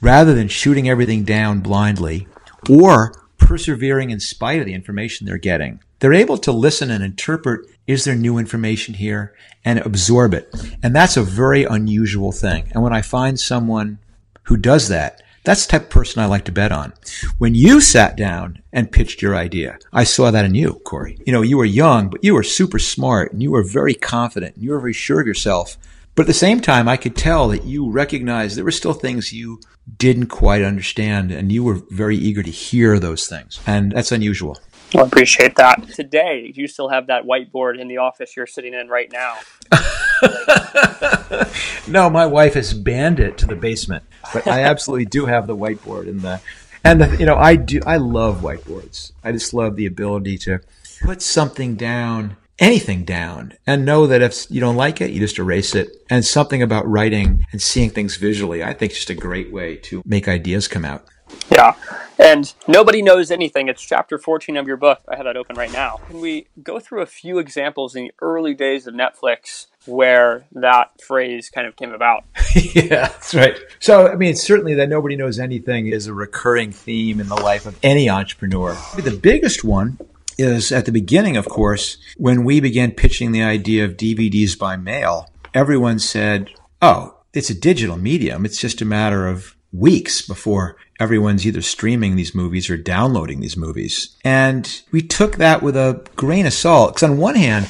Rather 0.02 0.34
than 0.34 0.48
shooting 0.48 0.88
everything 0.88 1.26
down 1.26 1.60
blindly 1.60 2.30
or 2.70 3.14
persevering 3.38 4.10
in 4.10 4.22
spite 4.22 4.62
of 4.62 4.66
the 4.66 4.74
information 4.74 5.28
they're 5.28 5.38
getting. 5.38 5.82
They're 6.00 6.14
able 6.14 6.38
to 6.38 6.54
listen 6.54 6.90
and 6.90 7.04
interpret, 7.04 7.68
is 7.86 8.06
there 8.06 8.16
new 8.16 8.38
information 8.38 8.94
here 8.94 9.36
and 9.66 9.80
absorb 9.80 10.34
it. 10.34 10.50
And 10.82 10.96
that's 10.96 11.18
a 11.18 11.24
very 11.24 11.66
unusual 11.66 12.32
thing. 12.32 12.72
And 12.74 12.84
when 12.84 12.94
I 12.94 13.02
find 13.02 13.38
someone 13.38 14.00
who 14.44 14.56
does 14.56 14.88
that, 14.88 15.22
that's 15.44 15.66
the 15.66 15.72
type 15.72 15.84
of 15.84 15.90
person 15.90 16.22
I 16.22 16.26
like 16.26 16.46
to 16.46 16.52
bet 16.52 16.72
on. 16.72 16.94
When 17.38 17.54
you 17.54 17.82
sat 17.82 18.16
down 18.16 18.62
and 18.72 18.92
pitched 18.92 19.22
your 19.22 19.36
idea, 19.36 19.78
I 19.92 20.06
saw 20.06 20.32
that 20.32 20.46
in 20.46 20.56
you, 20.56 20.82
Corey. 20.86 21.18
You 21.26 21.34
know, 21.34 21.42
you 21.42 21.58
were 21.58 21.66
young, 21.66 22.10
but 22.10 22.24
you 22.24 22.34
were 22.34 22.44
super 22.44 22.80
smart 22.80 23.34
and 23.34 23.44
you 23.44 23.52
were 23.52 23.64
very 23.64 23.94
confident 23.94 24.56
and 24.56 24.64
you 24.64 24.72
were 24.72 24.80
very 24.80 24.94
sure 24.94 25.22
of 25.22 25.28
yourself. 25.28 25.78
But 26.16 26.24
at 26.24 26.28
the 26.28 26.34
same 26.34 26.62
time, 26.62 26.88
I 26.88 26.96
could 26.96 27.16
tell 27.16 27.48
that 27.50 27.66
you 27.66 27.90
recognized 27.90 28.56
there 28.56 28.64
were 28.64 28.72
still 28.72 28.94
things 28.94 29.34
you 29.34 29.60
didn't 29.98 30.28
quite 30.28 30.62
understand 30.62 31.32
and 31.32 31.52
you 31.52 31.64
were 31.64 31.82
very 31.90 32.16
eager 32.16 32.44
to 32.44 32.52
hear 32.52 33.00
those 33.00 33.28
things. 33.28 33.60
And 33.66 33.92
that's 33.92 34.12
unusual. 34.12 34.60
I 34.96 35.02
appreciate 35.02 35.56
that. 35.56 35.90
Today, 35.90 36.52
do 36.52 36.62
you 36.62 36.68
still 36.68 36.90
have 36.90 37.08
that 37.08 37.24
whiteboard 37.24 37.80
in 37.80 37.88
the 37.88 37.98
office 37.98 38.38
you're 38.38 38.46
sitting 38.46 38.76
in 38.76 38.88
right 38.90 39.12
now? 39.12 39.38
no, 41.88 42.12
my 42.12 42.28
wife 42.28 42.54
has 42.54 42.74
banned 42.76 43.20
it 43.20 43.38
to 43.40 43.48
the 43.48 43.56
basement, 43.56 44.04
but 44.32 44.48
I 44.48 44.62
absolutely 44.62 45.06
do 45.06 45.26
have 45.26 45.48
the 45.48 45.56
whiteboard 45.56 46.08
and 46.08 46.22
the, 46.22 46.42
and 46.84 47.02
the, 47.02 47.18
you 47.18 47.26
know, 47.26 47.36
I 47.36 47.56
do, 47.56 47.82
I 47.86 47.98
love 47.98 48.42
whiteboards. 48.42 49.12
I 49.24 49.32
just 49.32 49.54
love 49.54 49.76
the 49.76 49.86
ability 49.86 50.38
to 50.40 50.60
put 51.02 51.22
something 51.22 51.76
down, 51.76 52.38
anything 52.60 53.04
down, 53.04 53.54
and 53.66 53.86
know 53.86 54.08
that 54.08 54.22
if 54.22 54.46
you 54.50 54.60
don't 54.60 54.76
like 54.76 55.02
it, 55.02 55.12
you 55.12 55.20
just 55.20 55.40
erase 55.40 55.76
it. 55.76 55.90
And 56.10 56.26
something 56.26 56.62
about 56.62 56.88
writing 56.88 57.46
and 57.52 57.62
seeing 57.62 57.90
things 57.90 58.18
visually, 58.18 58.64
I 58.64 58.74
think, 58.74 58.92
is 58.92 59.00
just 59.00 59.10
a 59.10 59.16
great 59.16 59.52
way 59.52 59.78
to 59.78 60.02
make 60.06 60.28
ideas 60.28 60.68
come 60.68 60.86
out. 60.86 61.06
Yeah. 61.52 61.76
And 62.20 62.54
nobody 62.68 63.02
knows 63.02 63.32
anything. 63.32 63.68
It's 63.68 63.82
chapter 63.82 64.18
14 64.18 64.58
of 64.58 64.68
your 64.68 64.78
book. 64.78 65.02
I 65.08 65.16
have 65.16 65.26
that 65.26 65.38
open 65.38 65.56
right 65.56 65.72
now. 65.72 66.00
Can 66.08 66.22
we 66.22 66.48
go 66.62 66.80
through 66.80 67.02
a 67.02 67.06
few 67.06 67.40
examples 67.40 67.96
in 67.96 68.06
the 68.06 68.12
early 68.22 68.54
days 68.54 68.88
of 68.88 68.94
Netflix 68.94 69.68
where 69.86 70.46
that 70.54 71.02
phrase 71.02 71.50
kind 71.50 71.68
of 71.68 71.76
came 71.76 71.92
about? 71.92 72.24
yeah, 72.56 73.08
that's 73.08 73.34
right. 73.34 73.58
So, 73.80 74.08
I 74.08 74.16
mean, 74.16 74.36
certainly 74.36 74.76
that 74.76 74.90
nobody 74.90 75.16
knows 75.16 75.40
anything 75.40 75.88
is 75.88 76.08
a 76.08 76.14
recurring 76.14 76.72
theme 76.72 77.20
in 77.20 77.28
the 77.30 77.36
life 77.36 77.66
of 77.66 77.78
any 77.84 78.10
entrepreneur. 78.10 78.78
The 78.96 79.18
biggest 79.22 79.64
one 79.64 79.98
is 80.38 80.72
at 80.72 80.86
the 80.86 80.92
beginning, 80.92 81.38
of 81.38 81.48
course, 81.48 81.98
when 82.18 82.44
we 82.44 82.60
began 82.60 82.92
pitching 82.92 83.32
the 83.32 83.44
idea 83.44 83.86
of 83.86 83.98
DVDs 83.98 84.58
by 84.58 84.78
mail, 84.78 85.30
everyone 85.54 86.00
said, 86.00 86.50
oh, 86.82 87.18
it's 87.34 87.50
a 87.50 87.60
digital 87.60 87.98
medium. 87.98 88.46
It's 88.46 88.60
just 88.60 88.82
a 88.82 88.86
matter 88.86 89.28
of 89.28 89.56
weeks 89.72 90.22
before 90.22 90.78
everyone's 91.00 91.46
either 91.46 91.62
streaming 91.62 92.16
these 92.16 92.36
movies 92.36 92.70
or 92.70 92.78
downloading 92.78 93.40
these 93.40 93.58
movies. 93.58 94.16
And 94.24 94.82
we 94.92 95.02
took 95.02 95.38
that 95.38 95.62
with 95.62 95.76
a 95.76 96.06
grain 96.16 96.46
of 96.46 96.54
salt. 96.54 96.96
Because 96.96 97.10
on 97.10 97.18
one 97.18 97.36
hand, 97.36 97.70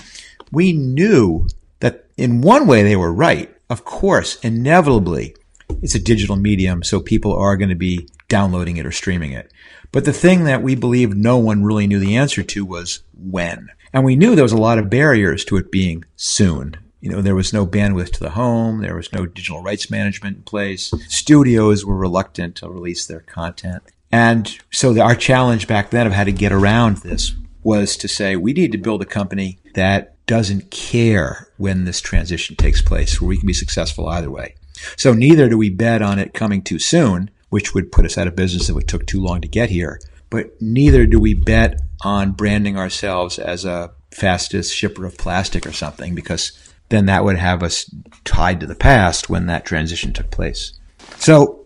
we 0.51 0.73
knew 0.73 1.47
that 1.79 2.05
in 2.17 2.41
one 2.41 2.67
way 2.67 2.83
they 2.83 2.95
were 2.95 3.13
right. 3.13 3.53
Of 3.69 3.85
course, 3.85 4.35
inevitably, 4.43 5.35
it's 5.81 5.95
a 5.95 5.99
digital 5.99 6.35
medium, 6.35 6.83
so 6.83 6.99
people 6.99 7.35
are 7.35 7.57
going 7.57 7.69
to 7.69 7.75
be 7.75 8.07
downloading 8.27 8.77
it 8.77 8.85
or 8.85 8.91
streaming 8.91 9.31
it. 9.31 9.51
But 9.91 10.05
the 10.05 10.13
thing 10.13 10.43
that 10.45 10.63
we 10.63 10.75
believed 10.75 11.15
no 11.15 11.37
one 11.37 11.63
really 11.63 11.87
knew 11.87 11.99
the 11.99 12.17
answer 12.17 12.43
to 12.43 12.65
was 12.65 13.01
when. 13.15 13.69
And 13.93 14.03
we 14.03 14.15
knew 14.15 14.35
there 14.35 14.43
was 14.43 14.51
a 14.51 14.57
lot 14.57 14.79
of 14.79 14.89
barriers 14.89 15.45
to 15.45 15.57
it 15.57 15.71
being 15.71 16.03
soon. 16.15 16.77
You 17.03 17.09
know, 17.09 17.21
there 17.21 17.35
was 17.35 17.51
no 17.51 17.67
bandwidth 17.67 18.11
to 18.11 18.21
the 18.21 18.29
home. 18.29 18.79
There 18.79 18.95
was 18.95 19.11
no 19.11 19.25
digital 19.25 19.61
rights 19.61 19.91
management 19.91 20.37
in 20.37 20.43
place. 20.43 20.89
Studios 21.09 21.83
were 21.83 21.97
reluctant 21.97 22.55
to 22.55 22.69
release 22.69 23.05
their 23.05 23.19
content. 23.19 23.83
And 24.09 24.57
so 24.71 24.93
the, 24.93 25.01
our 25.01 25.13
challenge 25.13 25.67
back 25.67 25.89
then 25.89 26.07
of 26.07 26.13
how 26.13 26.23
to 26.23 26.31
get 26.31 26.53
around 26.53 26.99
this 26.99 27.35
was 27.61 27.97
to 27.97 28.07
say 28.07 28.37
we 28.37 28.53
need 28.53 28.71
to 28.71 28.77
build 28.77 29.01
a 29.01 29.05
company 29.05 29.59
that 29.73 30.15
doesn't 30.27 30.71
care 30.71 31.49
when 31.57 31.83
this 31.83 31.99
transition 31.99 32.55
takes 32.55 32.81
place, 32.81 33.19
where 33.19 33.27
we 33.27 33.37
can 33.37 33.47
be 33.47 33.53
successful 33.53 34.07
either 34.07 34.31
way. 34.31 34.55
So 34.95 35.11
neither 35.11 35.49
do 35.49 35.57
we 35.57 35.69
bet 35.69 36.01
on 36.01 36.19
it 36.19 36.33
coming 36.33 36.61
too 36.61 36.79
soon, 36.79 37.29
which 37.49 37.73
would 37.73 37.91
put 37.91 38.05
us 38.05 38.17
out 38.17 38.27
of 38.27 38.37
business 38.37 38.69
if 38.69 38.77
it 38.77 38.87
took 38.87 39.05
too 39.07 39.21
long 39.21 39.41
to 39.41 39.49
get 39.49 39.69
here. 39.69 39.99
But 40.29 40.61
neither 40.61 41.05
do 41.05 41.19
we 41.19 41.33
bet 41.33 41.81
on 42.01 42.31
branding 42.31 42.77
ourselves 42.77 43.39
as 43.39 43.65
a 43.65 43.91
fastest 44.11 44.73
shipper 44.73 45.05
of 45.05 45.17
plastic 45.17 45.67
or 45.67 45.73
something, 45.73 46.15
because 46.15 46.57
then 46.89 47.05
that 47.07 47.23
would 47.23 47.37
have 47.37 47.63
us 47.63 47.89
tied 48.23 48.59
to 48.59 48.65
the 48.65 48.75
past 48.75 49.29
when 49.29 49.47
that 49.47 49.65
transition 49.65 50.13
took 50.13 50.29
place. 50.31 50.73
So 51.17 51.65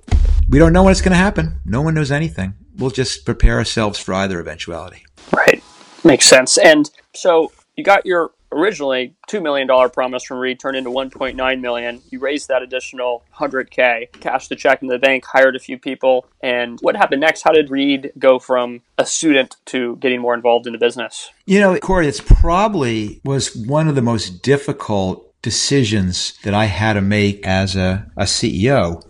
we 0.49 0.60
don't 0.60 0.73
know 0.73 0.84
when 0.84 0.91
it's 0.91 1.01
going 1.01 1.12
to 1.12 1.17
happen. 1.17 1.60
No 1.65 1.82
one 1.82 1.95
knows 1.95 2.12
anything. 2.12 2.53
We'll 2.77 2.91
just 2.91 3.25
prepare 3.25 3.58
ourselves 3.58 3.99
for 3.99 4.13
either 4.13 4.39
eventuality. 4.39 5.03
Right. 5.36 5.63
Makes 6.03 6.25
sense. 6.25 6.58
And 6.58 6.89
so 7.13 7.51
you 7.75 7.84
got 7.84 8.06
your 8.06 8.32
originally 8.58 9.15
$2 9.30 9.41
million 9.41 9.67
promise 9.91 10.24
from 10.24 10.39
Reed 10.39 10.60
turned 10.60 10.76
into 10.76 10.89
$1.9 10.89 11.62
million. 11.62 12.02
You 12.10 12.20
raised 12.20 12.48
that 12.48 12.62
additional 12.62 13.24
100K, 13.36 14.12
cashed 14.20 14.50
the 14.50 14.56
check 14.56 14.82
in 14.82 14.88
the 14.88 15.00
bank, 15.00 15.26
hired 15.26 15.56
a 15.56 15.60
few 15.60 15.78
people. 15.78 16.28
And 16.41 16.80
what 16.82 16.96
happened 16.96 17.22
next? 17.22 17.43
How 17.43 17.52
did 17.52 17.70
Reed 17.70 18.12
go 18.17 18.39
from 18.39 18.82
a 18.98 19.06
student 19.06 19.56
to 19.67 19.96
getting 19.98 20.22
more 20.22 20.34
involved 20.34 20.67
in 20.67 20.74
the 20.74 20.80
business? 20.80 21.30
You 21.46 21.60
know, 21.60 21.78
Corey, 21.80 22.08
it's 22.08 22.20
probably 22.22 23.22
was 23.24 23.56
one 23.56 23.88
of 23.88 23.96
the 23.96 24.02
most 24.02 24.41
difficult 24.41 25.24
decisions 25.41 26.38
that 26.43 26.54
I 26.54 26.65
had 26.65 26.93
to 26.93 27.02
make 27.02 27.46
as 27.46 27.76
a, 27.76 28.10
a 28.17 28.24
CEO. 28.24 29.04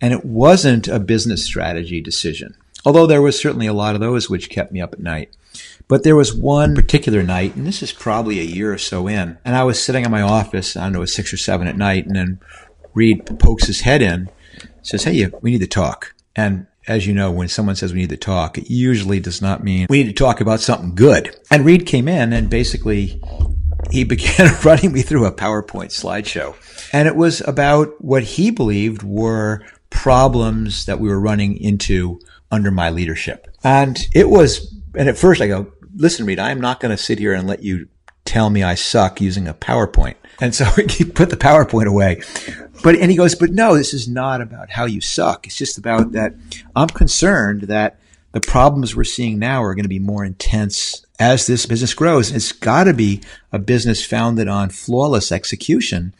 And 0.00 0.12
it 0.12 0.24
wasn't 0.24 0.88
a 0.88 0.98
business 0.98 1.44
strategy 1.44 2.00
decision, 2.00 2.56
although 2.84 3.06
there 3.06 3.22
was 3.22 3.38
certainly 3.38 3.66
a 3.66 3.72
lot 3.72 3.94
of 3.94 4.00
those 4.00 4.28
which 4.28 4.50
kept 4.50 4.72
me 4.72 4.80
up 4.80 4.92
at 4.92 5.00
night. 5.00 5.36
But 5.86 6.02
there 6.02 6.16
was 6.16 6.34
one 6.34 6.74
particular 6.74 7.22
night, 7.22 7.56
and 7.56 7.66
this 7.66 7.82
is 7.82 7.92
probably 7.92 8.40
a 8.40 8.44
year 8.44 8.72
or 8.72 8.78
so 8.78 9.06
in, 9.06 9.38
and 9.44 9.54
I 9.54 9.64
was 9.64 9.82
sitting 9.82 10.04
in 10.04 10.10
my 10.10 10.22
office, 10.22 10.76
I 10.76 10.84
don't 10.84 10.92
know, 10.92 10.98
it 10.98 11.00
was 11.00 11.14
six 11.14 11.32
or 11.32 11.36
seven 11.36 11.66
at 11.66 11.76
night, 11.76 12.06
and 12.06 12.16
then 12.16 12.40
Reed 12.94 13.38
pokes 13.38 13.66
his 13.66 13.80
head 13.80 14.00
in, 14.00 14.30
says, 14.82 15.04
Hey, 15.04 15.26
we 15.42 15.50
need 15.50 15.60
to 15.60 15.66
talk. 15.66 16.14
And 16.36 16.66
as 16.86 17.06
you 17.06 17.14
know, 17.14 17.30
when 17.30 17.48
someone 17.48 17.76
says 17.76 17.92
we 17.92 18.00
need 18.00 18.10
to 18.10 18.16
talk, 18.16 18.58
it 18.58 18.70
usually 18.70 19.20
does 19.20 19.40
not 19.40 19.64
mean 19.64 19.86
we 19.88 20.02
need 20.02 20.08
to 20.08 20.24
talk 20.24 20.40
about 20.40 20.60
something 20.60 20.94
good. 20.94 21.34
And 21.50 21.64
Reed 21.64 21.86
came 21.86 22.08
in 22.08 22.32
and 22.32 22.50
basically 22.50 23.20
he 23.90 24.04
began 24.04 24.50
running 24.64 24.92
me 24.92 25.02
through 25.02 25.26
a 25.26 25.32
PowerPoint 25.32 25.90
slideshow. 25.90 26.54
And 26.92 27.08
it 27.08 27.16
was 27.16 27.40
about 27.42 28.02
what 28.02 28.22
he 28.22 28.50
believed 28.50 29.02
were 29.02 29.64
problems 29.90 30.86
that 30.86 31.00
we 31.00 31.08
were 31.08 31.20
running 31.20 31.56
into 31.56 32.20
under 32.50 32.70
my 32.70 32.90
leadership. 32.90 33.48
And 33.62 33.98
it 34.14 34.28
was, 34.28 34.74
and 34.96 35.08
at 35.08 35.18
first 35.18 35.40
I 35.40 35.46
go, 35.46 35.72
listen, 35.96 36.26
Reed, 36.26 36.38
I'm 36.38 36.60
not 36.60 36.80
going 36.80 36.96
to 36.96 37.02
sit 37.02 37.18
here 37.18 37.32
and 37.32 37.46
let 37.46 37.62
you 37.62 37.88
tell 38.24 38.50
me 38.50 38.62
I 38.62 38.74
suck 38.74 39.20
using 39.20 39.48
a 39.48 39.54
PowerPoint. 39.54 40.14
And 40.40 40.54
so 40.54 40.64
he 40.88 41.04
put 41.04 41.30
the 41.30 41.36
PowerPoint 41.36 41.86
away. 41.86 42.22
But, 42.82 42.96
and 42.96 43.10
he 43.10 43.16
goes, 43.16 43.34
but 43.34 43.50
no, 43.50 43.76
this 43.76 43.94
is 43.94 44.08
not 44.08 44.40
about 44.40 44.70
how 44.70 44.84
you 44.84 45.00
suck. 45.00 45.46
It's 45.46 45.56
just 45.56 45.78
about 45.78 46.12
that 46.12 46.34
I'm 46.74 46.88
concerned 46.88 47.62
that 47.62 47.98
the 48.32 48.40
problems 48.40 48.96
we're 48.96 49.04
seeing 49.04 49.38
now 49.38 49.62
are 49.62 49.74
going 49.74 49.84
to 49.84 49.88
be 49.88 50.00
more 50.00 50.24
intense 50.24 51.06
as 51.20 51.46
this 51.46 51.66
business 51.66 51.94
grows. 51.94 52.32
It's 52.32 52.50
got 52.50 52.84
to 52.84 52.92
be 52.92 53.22
a 53.52 53.58
business 53.58 54.04
founded 54.04 54.48
on 54.48 54.70
flawless 54.70 55.30
execution. 55.30 56.14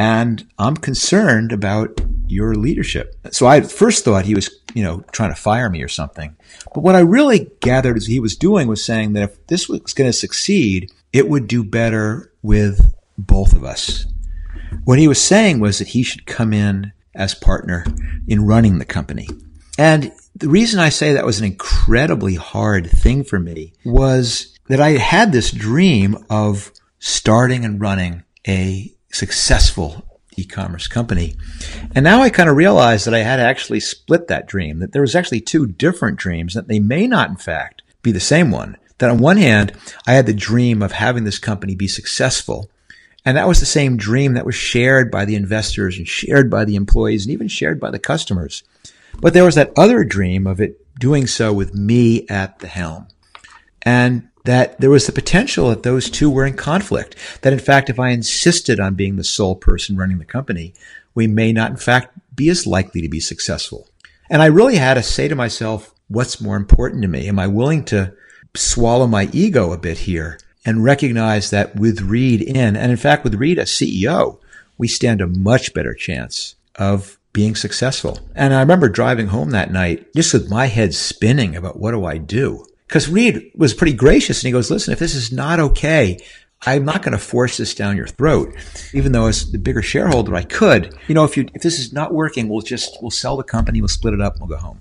And 0.00 0.46
I'm 0.58 0.78
concerned 0.78 1.52
about 1.52 2.00
your 2.26 2.54
leadership. 2.54 3.16
So 3.32 3.46
I 3.46 3.60
first 3.60 4.02
thought 4.02 4.24
he 4.24 4.34
was, 4.34 4.48
you 4.72 4.82
know, 4.82 5.04
trying 5.12 5.28
to 5.28 5.38
fire 5.38 5.68
me 5.68 5.82
or 5.82 5.88
something. 5.88 6.34
But 6.74 6.80
what 6.80 6.94
I 6.94 7.00
really 7.00 7.50
gathered 7.60 7.98
is 7.98 8.06
he 8.06 8.18
was 8.18 8.34
doing 8.34 8.66
was 8.66 8.82
saying 8.82 9.12
that 9.12 9.24
if 9.24 9.46
this 9.48 9.68
was 9.68 9.92
going 9.92 10.08
to 10.08 10.16
succeed, 10.16 10.90
it 11.12 11.28
would 11.28 11.46
do 11.46 11.62
better 11.62 12.32
with 12.40 12.94
both 13.18 13.52
of 13.52 13.62
us. 13.62 14.06
What 14.84 14.98
he 14.98 15.06
was 15.06 15.20
saying 15.20 15.60
was 15.60 15.80
that 15.80 15.88
he 15.88 16.02
should 16.02 16.24
come 16.24 16.54
in 16.54 16.92
as 17.14 17.34
partner 17.34 17.84
in 18.26 18.46
running 18.46 18.78
the 18.78 18.86
company. 18.86 19.28
And 19.76 20.12
the 20.34 20.48
reason 20.48 20.80
I 20.80 20.88
say 20.88 21.12
that 21.12 21.26
was 21.26 21.40
an 21.40 21.44
incredibly 21.44 22.36
hard 22.36 22.88
thing 22.90 23.22
for 23.22 23.38
me 23.38 23.74
was 23.84 24.58
that 24.68 24.80
I 24.80 24.92
had 24.92 25.32
this 25.32 25.50
dream 25.50 26.24
of 26.30 26.72
starting 27.00 27.66
and 27.66 27.78
running 27.78 28.24
a 28.48 28.94
successful 29.10 30.04
e-commerce 30.36 30.86
company. 30.88 31.34
And 31.94 32.04
now 32.04 32.22
I 32.22 32.30
kind 32.30 32.48
of 32.48 32.56
realized 32.56 33.06
that 33.06 33.14
I 33.14 33.18
had 33.18 33.40
actually 33.40 33.80
split 33.80 34.28
that 34.28 34.46
dream, 34.46 34.78
that 34.78 34.92
there 34.92 35.02
was 35.02 35.14
actually 35.14 35.40
two 35.40 35.66
different 35.66 36.18
dreams, 36.18 36.54
that 36.54 36.68
they 36.68 36.78
may 36.78 37.06
not 37.06 37.30
in 37.30 37.36
fact 37.36 37.82
be 38.02 38.12
the 38.12 38.20
same 38.20 38.50
one. 38.50 38.76
That 38.98 39.10
on 39.10 39.18
one 39.18 39.38
hand, 39.38 39.72
I 40.06 40.12
had 40.12 40.26
the 40.26 40.34
dream 40.34 40.82
of 40.82 40.92
having 40.92 41.24
this 41.24 41.38
company 41.38 41.74
be 41.74 41.88
successful. 41.88 42.70
And 43.24 43.36
that 43.36 43.48
was 43.48 43.60
the 43.60 43.66
same 43.66 43.96
dream 43.96 44.34
that 44.34 44.46
was 44.46 44.54
shared 44.54 45.10
by 45.10 45.24
the 45.24 45.36
investors 45.36 45.98
and 45.98 46.08
shared 46.08 46.50
by 46.50 46.64
the 46.64 46.76
employees 46.76 47.26
and 47.26 47.32
even 47.32 47.48
shared 47.48 47.80
by 47.80 47.90
the 47.90 47.98
customers. 47.98 48.62
But 49.20 49.34
there 49.34 49.44
was 49.44 49.56
that 49.56 49.72
other 49.76 50.04
dream 50.04 50.46
of 50.46 50.60
it 50.60 50.80
doing 50.98 51.26
so 51.26 51.52
with 51.52 51.74
me 51.74 52.26
at 52.28 52.60
the 52.60 52.66
helm. 52.66 53.08
And 53.82 54.29
that 54.44 54.80
there 54.80 54.90
was 54.90 55.06
the 55.06 55.12
potential 55.12 55.68
that 55.68 55.82
those 55.82 56.10
two 56.10 56.30
were 56.30 56.46
in 56.46 56.54
conflict. 56.54 57.16
That 57.42 57.52
in 57.52 57.58
fact, 57.58 57.90
if 57.90 57.98
I 57.98 58.10
insisted 58.10 58.80
on 58.80 58.94
being 58.94 59.16
the 59.16 59.24
sole 59.24 59.56
person 59.56 59.96
running 59.96 60.18
the 60.18 60.24
company, 60.24 60.74
we 61.14 61.26
may 61.26 61.52
not 61.52 61.70
in 61.70 61.76
fact 61.76 62.18
be 62.34 62.48
as 62.48 62.66
likely 62.66 63.02
to 63.02 63.08
be 63.08 63.20
successful. 63.20 63.88
And 64.28 64.42
I 64.42 64.46
really 64.46 64.76
had 64.76 64.94
to 64.94 65.02
say 65.02 65.28
to 65.28 65.34
myself, 65.34 65.92
what's 66.08 66.40
more 66.40 66.56
important 66.56 67.02
to 67.02 67.08
me? 67.08 67.28
Am 67.28 67.38
I 67.38 67.46
willing 67.46 67.84
to 67.86 68.14
swallow 68.54 69.06
my 69.06 69.28
ego 69.32 69.72
a 69.72 69.78
bit 69.78 69.98
here 69.98 70.38
and 70.64 70.84
recognize 70.84 71.50
that 71.50 71.76
with 71.76 72.02
Reed 72.02 72.42
in, 72.42 72.76
and 72.76 72.90
in 72.90 72.96
fact, 72.96 73.24
with 73.24 73.34
Reed 73.34 73.58
as 73.58 73.70
CEO, 73.70 74.38
we 74.76 74.88
stand 74.88 75.20
a 75.20 75.26
much 75.26 75.72
better 75.74 75.94
chance 75.94 76.54
of 76.76 77.18
being 77.32 77.54
successful. 77.54 78.18
And 78.34 78.52
I 78.52 78.60
remember 78.60 78.88
driving 78.88 79.28
home 79.28 79.50
that 79.50 79.72
night 79.72 80.12
just 80.14 80.32
with 80.32 80.50
my 80.50 80.66
head 80.66 80.94
spinning 80.94 81.54
about 81.54 81.78
what 81.78 81.92
do 81.92 82.04
I 82.04 82.18
do? 82.18 82.66
Because 82.90 83.08
Reed 83.08 83.52
was 83.54 83.72
pretty 83.72 83.92
gracious 83.92 84.42
and 84.42 84.48
he 84.48 84.52
goes, 84.52 84.68
listen, 84.68 84.92
if 84.92 84.98
this 84.98 85.14
is 85.14 85.30
not 85.30 85.60
okay, 85.60 86.18
I'm 86.62 86.84
not 86.84 87.02
going 87.02 87.12
to 87.12 87.18
force 87.18 87.56
this 87.56 87.72
down 87.72 87.96
your 87.96 88.08
throat. 88.08 88.52
Even 88.92 89.12
though 89.12 89.26
as 89.26 89.52
the 89.52 89.58
bigger 89.58 89.80
shareholder, 89.80 90.34
I 90.34 90.42
could, 90.42 90.92
you 91.06 91.14
know, 91.14 91.22
if 91.22 91.36
you, 91.36 91.46
if 91.54 91.62
this 91.62 91.78
is 91.78 91.92
not 91.92 92.12
working, 92.12 92.48
we'll 92.48 92.62
just, 92.62 92.98
we'll 93.00 93.12
sell 93.12 93.36
the 93.36 93.44
company, 93.44 93.80
we'll 93.80 93.86
split 93.86 94.12
it 94.12 94.20
up, 94.20 94.32
and 94.32 94.40
we'll 94.40 94.58
go 94.58 94.60
home. 94.60 94.80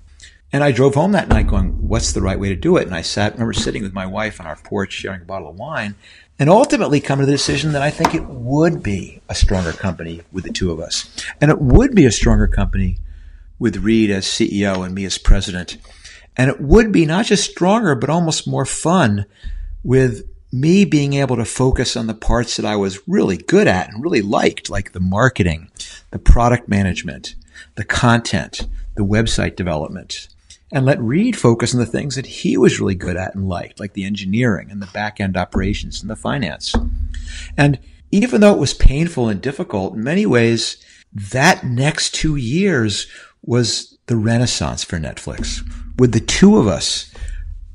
And 0.52 0.64
I 0.64 0.72
drove 0.72 0.96
home 0.96 1.12
that 1.12 1.28
night 1.28 1.46
going, 1.46 1.88
what's 1.88 2.14
the 2.14 2.24
right 2.24 2.40
way 2.40 2.50
to 2.50 2.56
do 2.56 2.78
it? 2.78 2.88
And 2.88 2.96
I 2.96 3.04
sat, 3.04 3.34
remember 3.34 3.54
sitting 3.54 3.84
with 3.84 3.94
my 3.94 4.08
wife 4.08 4.42
on 4.42 4.48
our 4.48 4.56
porch 4.56 4.92
sharing 4.92 5.22
a 5.22 5.26
bottle 5.26 5.48
of 5.48 5.60
wine 5.60 5.94
and 6.40 6.50
ultimately 6.50 7.00
come 7.00 7.20
to 7.20 7.28
the 7.28 7.32
decision 7.32 7.74
that 7.74 7.84
I 7.84 7.92
think 7.92 8.16
it 8.16 8.26
would 8.26 8.82
be 8.82 9.22
a 9.30 9.36
stronger 9.36 9.72
company 9.72 10.24
with 10.32 10.46
the 10.46 10.52
two 10.52 10.72
of 10.72 10.80
us. 10.80 11.16
And 11.40 11.52
it 11.52 11.62
would 11.62 11.94
be 11.94 12.08
a 12.08 12.12
stronger 12.12 12.48
company 12.48 12.98
with 13.60 13.78
Reed 13.78 14.10
as 14.10 14.26
CEO 14.26 14.84
and 14.84 14.96
me 14.96 15.06
as 15.06 15.20
president. 15.20 15.78
And 16.38 16.50
it 16.50 16.62
would 16.62 16.92
be 16.92 17.06
not 17.06 17.26
just 17.26 17.50
stronger, 17.50 17.96
but 17.96 18.10
almost 18.10 18.48
more 18.48 18.66
fun 18.66 19.26
with 19.84 20.24
me 20.52 20.86
being 20.86 21.14
able 21.14 21.36
to 21.36 21.46
focus 21.46 21.96
on 21.96 22.08
the 22.08 22.14
parts 22.14 22.58
that 22.58 22.66
I 22.66 22.76
was 22.76 23.08
really 23.08 23.38
good 23.38 23.68
at 23.68 23.92
and 23.92 24.04
really 24.04 24.22
liked, 24.22 24.70
like 24.70 24.94
the 24.94 25.00
marketing, 25.00 25.70
the 26.12 26.20
product 26.20 26.68
management, 26.68 27.36
the 27.76 27.84
content, 27.84 28.68
the 28.96 29.06
website 29.06 29.56
development, 29.56 30.28
and 30.72 30.86
let 30.86 31.02
Reed 31.02 31.38
focus 31.38 31.74
on 31.74 31.80
the 31.80 31.86
things 31.86 32.16
that 32.16 32.26
he 32.26 32.58
was 32.58 32.80
really 32.80 32.96
good 32.96 33.18
at 33.18 33.36
and 33.36 33.48
liked, 33.48 33.80
like 33.80 33.94
the 33.94 34.06
engineering 34.06 34.70
and 34.72 34.82
the 34.82 34.88
back 34.88 35.20
end 35.20 35.38
operations 35.38 36.02
and 36.02 36.10
the 36.10 36.16
finance. 36.16 36.76
And 37.58 37.80
even 38.12 38.42
though 38.42 38.54
it 38.54 38.60
was 38.60 38.74
painful 38.74 39.30
and 39.30 39.42
difficult, 39.42 39.96
in 39.96 40.04
many 40.04 40.26
ways, 40.26 40.78
that 41.14 41.64
next 41.64 42.14
two 42.14 42.36
years 42.36 43.08
was 43.44 43.98
the 44.08 44.18
renaissance 44.18 44.84
for 44.84 44.98
Netflix. 44.98 45.64
With 46.00 46.14
the 46.14 46.22
two 46.22 46.56
of 46.56 46.66
us, 46.66 47.14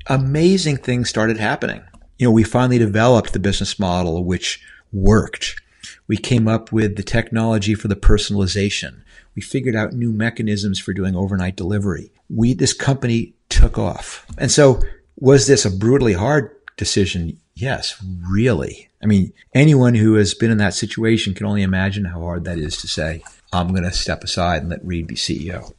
amazing 0.06 0.78
things 0.78 1.10
started 1.10 1.36
happening. 1.36 1.82
You 2.18 2.26
know, 2.26 2.32
we 2.32 2.42
finally 2.42 2.78
developed 2.78 3.34
the 3.34 3.38
business 3.38 3.78
model 3.78 4.24
which 4.24 4.64
worked. 4.94 5.56
We 6.08 6.16
came 6.16 6.48
up 6.48 6.72
with 6.72 6.96
the 6.96 7.02
technology 7.02 7.74
for 7.74 7.88
the 7.88 7.96
personalization. 7.96 9.02
We 9.36 9.42
figured 9.42 9.76
out 9.76 9.92
new 9.92 10.10
mechanisms 10.10 10.80
for 10.80 10.94
doing 10.94 11.14
overnight 11.14 11.56
delivery. 11.56 12.12
We, 12.30 12.54
this 12.54 12.72
company 12.72 13.34
took 13.50 13.76
off. 13.76 14.24
And 14.38 14.50
so 14.50 14.80
was 15.16 15.46
this 15.46 15.66
a 15.66 15.70
brutally 15.70 16.14
hard 16.14 16.50
decision? 16.78 17.38
Yes, 17.54 18.02
really. 18.26 18.88
I 19.02 19.06
mean, 19.06 19.34
anyone 19.52 19.96
who 19.96 20.14
has 20.14 20.32
been 20.32 20.50
in 20.50 20.56
that 20.58 20.72
situation 20.72 21.34
can 21.34 21.44
only 21.44 21.62
imagine 21.62 22.06
how 22.06 22.20
hard 22.20 22.44
that 22.44 22.56
is 22.56 22.78
to 22.78 22.88
say, 22.88 23.22
I'm 23.52 23.68
going 23.68 23.82
to 23.82 23.92
step 23.92 24.24
aside 24.24 24.62
and 24.62 24.70
let 24.70 24.82
Reed 24.82 25.08
be 25.08 25.14
CEO. 25.14 25.74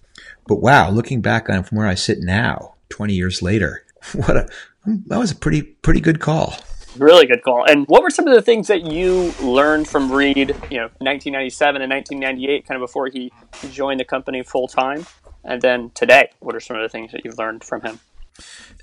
But 0.47 0.57
wow, 0.57 0.89
looking 0.89 1.21
back 1.21 1.49
on 1.49 1.63
from 1.63 1.77
where 1.77 1.87
I 1.87 1.95
sit 1.95 2.19
now, 2.19 2.75
20 2.89 3.13
years 3.13 3.41
later, 3.41 3.85
what 4.13 4.37
a, 4.37 4.49
that 4.85 5.17
was 5.17 5.31
a 5.31 5.35
pretty, 5.35 5.61
pretty 5.61 6.01
good 6.01 6.19
call. 6.19 6.55
Really 6.97 7.25
good 7.25 7.43
call. 7.43 7.65
And 7.65 7.85
what 7.87 8.03
were 8.03 8.09
some 8.09 8.27
of 8.27 8.33
the 8.35 8.41
things 8.41 8.67
that 8.67 8.83
you 8.83 9.33
learned 9.41 9.87
from 9.87 10.11
Reed, 10.11 10.55
you 10.69 10.77
know, 10.77 10.89
1997 10.99 11.81
and 11.81 11.91
1998, 11.91 12.67
kind 12.67 12.81
of 12.81 12.87
before 12.87 13.07
he 13.07 13.31
joined 13.71 13.99
the 13.99 14.05
company 14.05 14.43
full 14.43 14.67
time? 14.67 15.05
And 15.43 15.61
then 15.61 15.91
today, 15.93 16.29
what 16.39 16.55
are 16.55 16.59
some 16.59 16.77
of 16.77 16.83
the 16.83 16.89
things 16.89 17.11
that 17.11 17.25
you've 17.25 17.37
learned 17.37 17.63
from 17.63 17.81
him? 17.81 17.99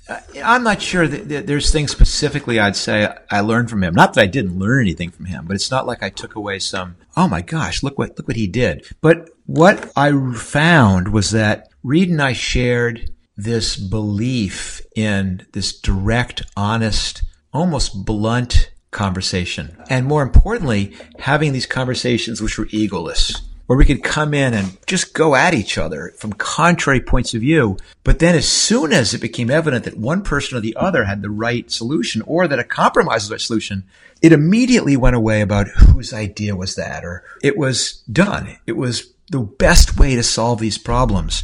Uh, 0.07 0.19
I'm 0.43 0.63
not 0.63 0.81
sure 0.81 1.07
that, 1.07 1.47
there's 1.47 1.71
things 1.71 1.91
specifically 1.91 2.59
I'd 2.59 2.75
say 2.75 3.15
I 3.31 3.41
learned 3.41 3.69
from 3.69 3.83
him. 3.83 3.93
Not 3.93 4.13
that 4.13 4.21
I 4.21 4.27
didn't 4.27 4.59
learn 4.59 4.81
anything 4.81 5.11
from 5.11 5.25
him, 5.25 5.45
but 5.45 5.55
it's 5.55 5.71
not 5.71 5.87
like 5.87 6.03
I 6.03 6.09
took 6.09 6.35
away 6.35 6.59
some, 6.59 6.97
oh 7.15 7.27
my 7.27 7.41
gosh, 7.41 7.83
look 7.83 7.97
what, 7.97 8.17
look 8.17 8.27
what 8.27 8.37
he 8.37 8.47
did. 8.47 8.85
But 9.01 9.29
what 9.45 9.91
I 9.95 10.11
found 10.33 11.13
was 11.13 11.31
that 11.31 11.69
Reed 11.83 12.09
and 12.09 12.21
I 12.21 12.33
shared 12.33 13.09
this 13.35 13.75
belief 13.75 14.81
in 14.95 15.45
this 15.53 15.77
direct, 15.77 16.43
honest, 16.55 17.23
almost 17.51 18.05
blunt 18.05 18.71
conversation. 18.91 19.77
And 19.89 20.05
more 20.05 20.21
importantly, 20.21 20.95
having 21.19 21.51
these 21.51 21.65
conversations 21.65 22.41
which 22.41 22.57
were 22.57 22.67
egoless 22.67 23.41
where 23.65 23.77
we 23.77 23.85
could 23.85 24.03
come 24.03 24.33
in 24.33 24.53
and 24.53 24.77
just 24.85 25.13
go 25.13 25.35
at 25.35 25.53
each 25.53 25.77
other 25.77 26.13
from 26.17 26.33
contrary 26.33 26.99
points 26.99 27.33
of 27.33 27.41
view. 27.41 27.77
But 28.03 28.19
then 28.19 28.35
as 28.35 28.47
soon 28.47 28.91
as 28.91 29.13
it 29.13 29.21
became 29.21 29.49
evident 29.49 29.85
that 29.85 29.97
one 29.97 30.21
person 30.21 30.57
or 30.57 30.61
the 30.61 30.75
other 30.75 31.05
had 31.05 31.21
the 31.21 31.29
right 31.29 31.71
solution 31.71 32.21
or 32.23 32.47
that 32.47 32.59
a 32.59 32.63
compromise 32.63 33.23
was 33.23 33.29
the 33.29 33.33
right 33.35 33.41
solution, 33.41 33.83
it 34.21 34.33
immediately 34.33 34.97
went 34.97 35.15
away 35.15 35.41
about 35.41 35.67
whose 35.67 36.13
idea 36.13 36.55
was 36.55 36.75
that 36.75 37.03
or 37.03 37.23
it 37.41 37.57
was 37.57 38.03
done. 38.11 38.57
It 38.67 38.77
was 38.77 39.13
the 39.29 39.39
best 39.39 39.97
way 39.97 40.15
to 40.15 40.23
solve 40.23 40.59
these 40.59 40.77
problems. 40.77 41.43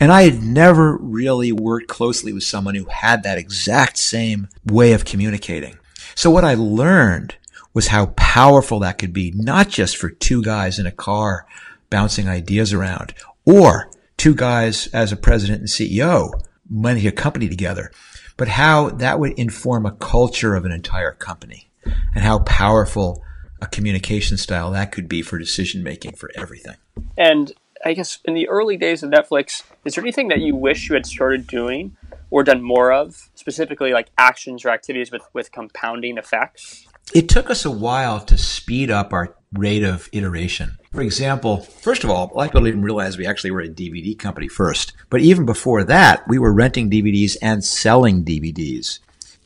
And 0.00 0.10
I 0.10 0.22
had 0.22 0.42
never 0.42 0.96
really 0.96 1.52
worked 1.52 1.88
closely 1.88 2.32
with 2.32 2.42
someone 2.42 2.74
who 2.74 2.86
had 2.86 3.22
that 3.22 3.38
exact 3.38 3.98
same 3.98 4.48
way 4.64 4.92
of 4.92 5.04
communicating. 5.04 5.78
So 6.14 6.30
what 6.30 6.44
I 6.44 6.54
learned 6.54 7.36
was 7.74 7.88
how 7.88 8.06
powerful 8.16 8.80
that 8.80 8.98
could 8.98 9.12
be, 9.12 9.32
not 9.34 9.68
just 9.68 9.96
for 9.96 10.10
two 10.10 10.42
guys 10.42 10.78
in 10.78 10.86
a 10.86 10.92
car 10.92 11.46
bouncing 11.90 12.28
ideas 12.28 12.72
around 12.72 13.14
or 13.44 13.90
two 14.16 14.34
guys 14.34 14.88
as 14.88 15.12
a 15.12 15.16
president 15.16 15.60
and 15.60 15.68
CEO 15.68 16.30
managing 16.68 17.08
a 17.08 17.12
company 17.12 17.48
together, 17.48 17.90
but 18.36 18.48
how 18.48 18.90
that 18.90 19.18
would 19.18 19.32
inform 19.38 19.86
a 19.86 19.92
culture 19.92 20.54
of 20.54 20.64
an 20.64 20.72
entire 20.72 21.12
company 21.12 21.70
and 22.14 22.24
how 22.24 22.40
powerful 22.40 23.22
a 23.60 23.66
communication 23.66 24.36
style 24.36 24.70
that 24.70 24.92
could 24.92 25.08
be 25.08 25.22
for 25.22 25.38
decision 25.38 25.82
making 25.82 26.12
for 26.12 26.30
everything. 26.36 26.76
And 27.16 27.52
I 27.84 27.94
guess 27.94 28.18
in 28.24 28.34
the 28.34 28.48
early 28.48 28.76
days 28.76 29.02
of 29.02 29.10
Netflix, 29.10 29.62
is 29.84 29.94
there 29.94 30.04
anything 30.04 30.28
that 30.28 30.40
you 30.40 30.54
wish 30.54 30.88
you 30.88 30.94
had 30.94 31.06
started 31.06 31.46
doing 31.46 31.96
or 32.30 32.44
done 32.44 32.62
more 32.62 32.92
of, 32.92 33.30
specifically 33.34 33.92
like 33.92 34.08
actions 34.18 34.64
or 34.64 34.70
activities 34.70 35.10
with, 35.10 35.22
with 35.32 35.52
compounding 35.52 36.18
effects? 36.18 36.87
It 37.14 37.28
took 37.28 37.50
us 37.50 37.64
a 37.64 37.70
while 37.70 38.20
to 38.20 38.36
speed 38.36 38.90
up 38.90 39.12
our 39.12 39.34
rate 39.52 39.82
of 39.82 40.08
iteration. 40.12 40.76
For 40.92 41.00
example, 41.00 41.60
first 41.60 42.04
of 42.04 42.10
all, 42.10 42.30
a 42.30 42.34
lot 42.34 42.44
of 42.44 42.50
people 42.50 42.64
didn't 42.64 42.82
realize 42.82 43.16
we 43.16 43.26
actually 43.26 43.50
were 43.50 43.60
a 43.60 43.68
DVD 43.68 44.18
company 44.18 44.48
first. 44.48 44.92
But 45.10 45.20
even 45.20 45.46
before 45.46 45.84
that, 45.84 46.26
we 46.28 46.38
were 46.38 46.52
renting 46.52 46.90
DVDs 46.90 47.36
and 47.40 47.64
selling 47.64 48.24
DVDs. 48.24 48.98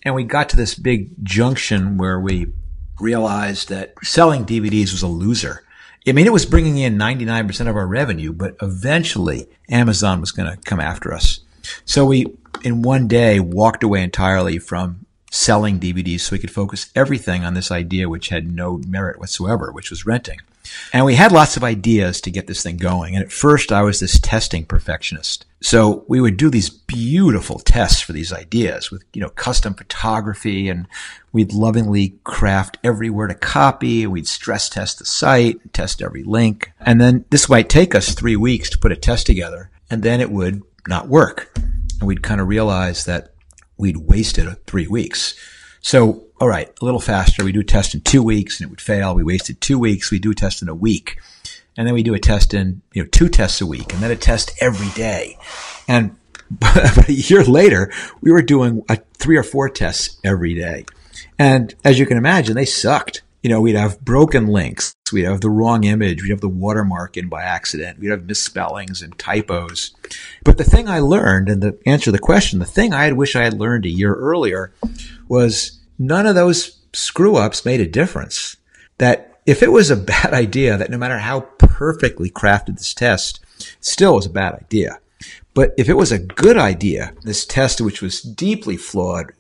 And 0.03 0.15
we 0.15 0.25
got 0.25 0.49
to 0.51 0.57
this 0.57 0.75
big 0.75 1.11
junction 1.25 1.99
where 1.99 2.19
we 2.19 2.49
realized 3.01 3.69
that 3.69 3.95
selling 4.03 4.45
DVDs 4.45 4.93
was 4.93 5.03
a 5.03 5.09
loser. 5.09 5.65
I 6.07 6.13
mean, 6.13 6.27
it 6.27 6.33
was 6.33 6.47
bringing 6.47 6.79
in 6.79 6.99
99% 6.99 7.69
of 7.69 7.77
our 7.77 7.87
revenue, 7.87 8.33
but 8.33 8.57
eventually 8.61 9.47
Amazon 9.69 10.21
was 10.21 10.33
going 10.33 10.51
to 10.51 10.61
come 10.63 10.81
after 10.81 11.15
us. 11.15 11.41
So 11.85 12.05
we, 12.05 12.27
in 12.65 12.83
one 12.83 13.07
day, 13.07 13.39
walked 13.39 13.85
away 13.85 14.03
entirely 14.03 14.59
from 14.59 15.07
selling 15.33 15.81
DVDs 15.81 16.21
so 16.21 16.37
we 16.37 16.39
could 16.39 16.51
focus 16.51 16.91
everything 16.95 17.43
on 17.43 17.55
this 17.55 17.71
idea 17.71 18.09
which 18.09 18.29
had 18.29 18.53
no 18.53 18.79
merit 18.87 19.19
whatsoever, 19.19 19.73
which 19.73 19.91
was 19.91 20.07
renting. 20.07 20.39
And 20.93 21.05
we 21.05 21.15
had 21.15 21.33
lots 21.33 21.57
of 21.57 21.65
ideas 21.65 22.21
to 22.21 22.31
get 22.31 22.47
this 22.47 22.63
thing 22.63 22.77
going. 22.77 23.17
And 23.17 23.25
at 23.25 23.33
first 23.33 23.73
I 23.73 23.83
was 23.83 23.99
this 23.99 24.21
testing 24.21 24.65
perfectionist. 24.65 25.47
So 25.61 26.05
we 26.07 26.21
would 26.21 26.37
do 26.37 26.51
these 26.51 26.69
beautiful 26.69 27.59
tests 27.59 28.01
for 28.01 28.13
these 28.13 28.33
ideas 28.33 28.91
with, 28.91 29.05
you 29.15 29.23
know, 29.23 29.31
custom 29.31 29.75
photography 29.75 30.69
and 30.69 30.87
we'd 31.33 31.53
lovingly 31.53 32.19
craft 32.25 32.79
every 32.85 33.11
word 33.11 33.31
a 33.31 33.35
copy. 33.35 34.07
We'd 34.07 34.29
stress 34.29 34.69
test 34.69 34.99
the 34.99 35.07
site, 35.07 35.73
test 35.73 36.03
every 36.03 36.25
link. 36.25 36.73
And 36.79 37.01
then 37.01 37.25
this 37.31 37.49
might 37.49 37.69
take 37.69 37.95
us 37.95 38.15
three 38.15 38.37
weeks 38.37 38.69
to 38.71 38.79
put 38.79 38.93
a 38.93 38.97
test 38.97 39.27
together 39.27 39.71
and 39.91 40.03
then 40.03 40.21
it 40.21 40.31
would 40.31 40.63
not 40.87 41.09
work. 41.09 41.51
And 42.01 42.09
we'd 42.09 42.23
kind 42.23 42.41
of 42.41 42.49
realize 42.49 43.05
that 43.07 43.32
we'd 43.83 43.97
wasted 43.97 44.49
three 44.65 44.87
weeks. 44.87 45.35
So, 45.81 46.29
all 46.41 46.49
right, 46.49 46.73
a 46.81 46.85
little 46.85 47.01
faster. 47.01 47.45
We 47.45 47.51
do 47.51 47.61
a 47.61 47.65
test 47.65 47.95
in 47.95 48.01
two 48.01 48.23
weeks 48.23 48.61
and 48.61 48.69
it 48.69 48.71
would 48.71 48.81
fail. 48.81 49.15
We 49.15 49.25
wasted 49.25 49.61
two 49.61 49.79
weeks. 49.79 50.13
We 50.13 50.21
do 50.21 50.31
a 50.31 50.35
test 50.35 50.63
in 50.63 50.69
a 50.69 50.75
week. 50.75 51.19
And 51.77 51.87
then 51.87 51.95
we 51.95 52.05
do 52.05 52.15
a 52.15 52.21
test 52.21 52.55
in, 52.55 52.83
you 52.93 53.03
know, 53.03 53.09
two 53.11 53.29
tests 53.29 53.61
a 53.61 53.67
week 53.67 53.93
and 53.93 54.01
then 54.01 54.13
a 54.13 54.17
test 54.17 54.53
every 54.61 54.89
day. 54.91 55.37
And 55.89 56.17
but 56.51 57.09
a 57.09 57.13
year 57.13 57.43
later, 57.43 57.93
we 58.21 58.31
were 58.31 58.43
doing 58.43 58.83
a, 58.89 58.99
three 59.15 59.37
or 59.37 59.43
four 59.43 59.69
tests 59.69 60.19
every 60.23 60.55
day. 60.55 60.85
And 61.39 61.75
as 61.83 61.99
you 61.99 62.07
can 62.07 62.19
imagine, 62.19 62.55
they 62.55 62.65
sucked 62.65 63.23
you 63.43 63.51
know, 63.51 63.61
we'd 63.61 63.77
have 63.77 64.01
broken 64.01 64.47
links. 64.47 64.95
We'd 65.13 65.25
have 65.25 65.41
the 65.41 65.51
wrong 65.51 65.85
image. 65.85 66.23
We'd 66.23 66.31
have 66.31 66.41
the 66.41 66.49
watermark 66.49 67.17
in 67.17 67.29
by 67.29 67.43
accident. 67.43 67.99
We'd 67.99 68.11
have 68.11 68.25
misspellings 68.25 69.03
and 69.03 69.19
typos. 69.19 69.95
But 70.45 70.59
the 70.59 70.65
thing 70.65 70.89
I 70.89 71.01
learned, 71.01 71.49
and 71.49 71.61
to 71.63 71.77
answer 71.85 72.13
the 72.13 72.19
question, 72.19 72.61
the 72.61 72.65
thing 72.65 72.95
I 72.95 73.11
wish 73.13 73.35
I 73.35 73.43
had 73.43 73.59
learned 73.59 73.85
a 73.85 73.91
year 73.91 74.15
earlier 74.15 74.73
was 75.29 75.81
none 75.99 76.27
of 76.27 76.35
those 76.35 76.79
screw 76.93 77.37
ups 77.37 77.65
made 77.65 77.81
a 77.81 77.87
difference. 77.87 78.57
That 78.99 79.41
if 79.45 79.63
it 79.63 79.73
was 79.73 79.91
a 79.91 79.97
bad 80.15 80.33
idea, 80.33 80.77
that 80.77 80.91
no 80.91 80.99
matter 80.99 81.19
how 81.19 81.41
perfectly 81.59 82.31
crafted 82.31 82.79
this 82.79 82.95
test, 82.95 83.41
still 83.81 84.15
was 84.15 84.27
a 84.27 84.31
bad 84.31 84.55
idea. 84.55 85.01
But 85.55 85.75
if 85.77 85.89
it 85.89 85.95
was 85.95 86.13
a 86.13 86.19
good 86.19 86.57
idea, 86.57 87.13
this 87.23 87.45
test, 87.45 87.81
which 87.81 88.01
was 88.01 88.23
deeply 88.23 88.77
flawed, 88.77 89.33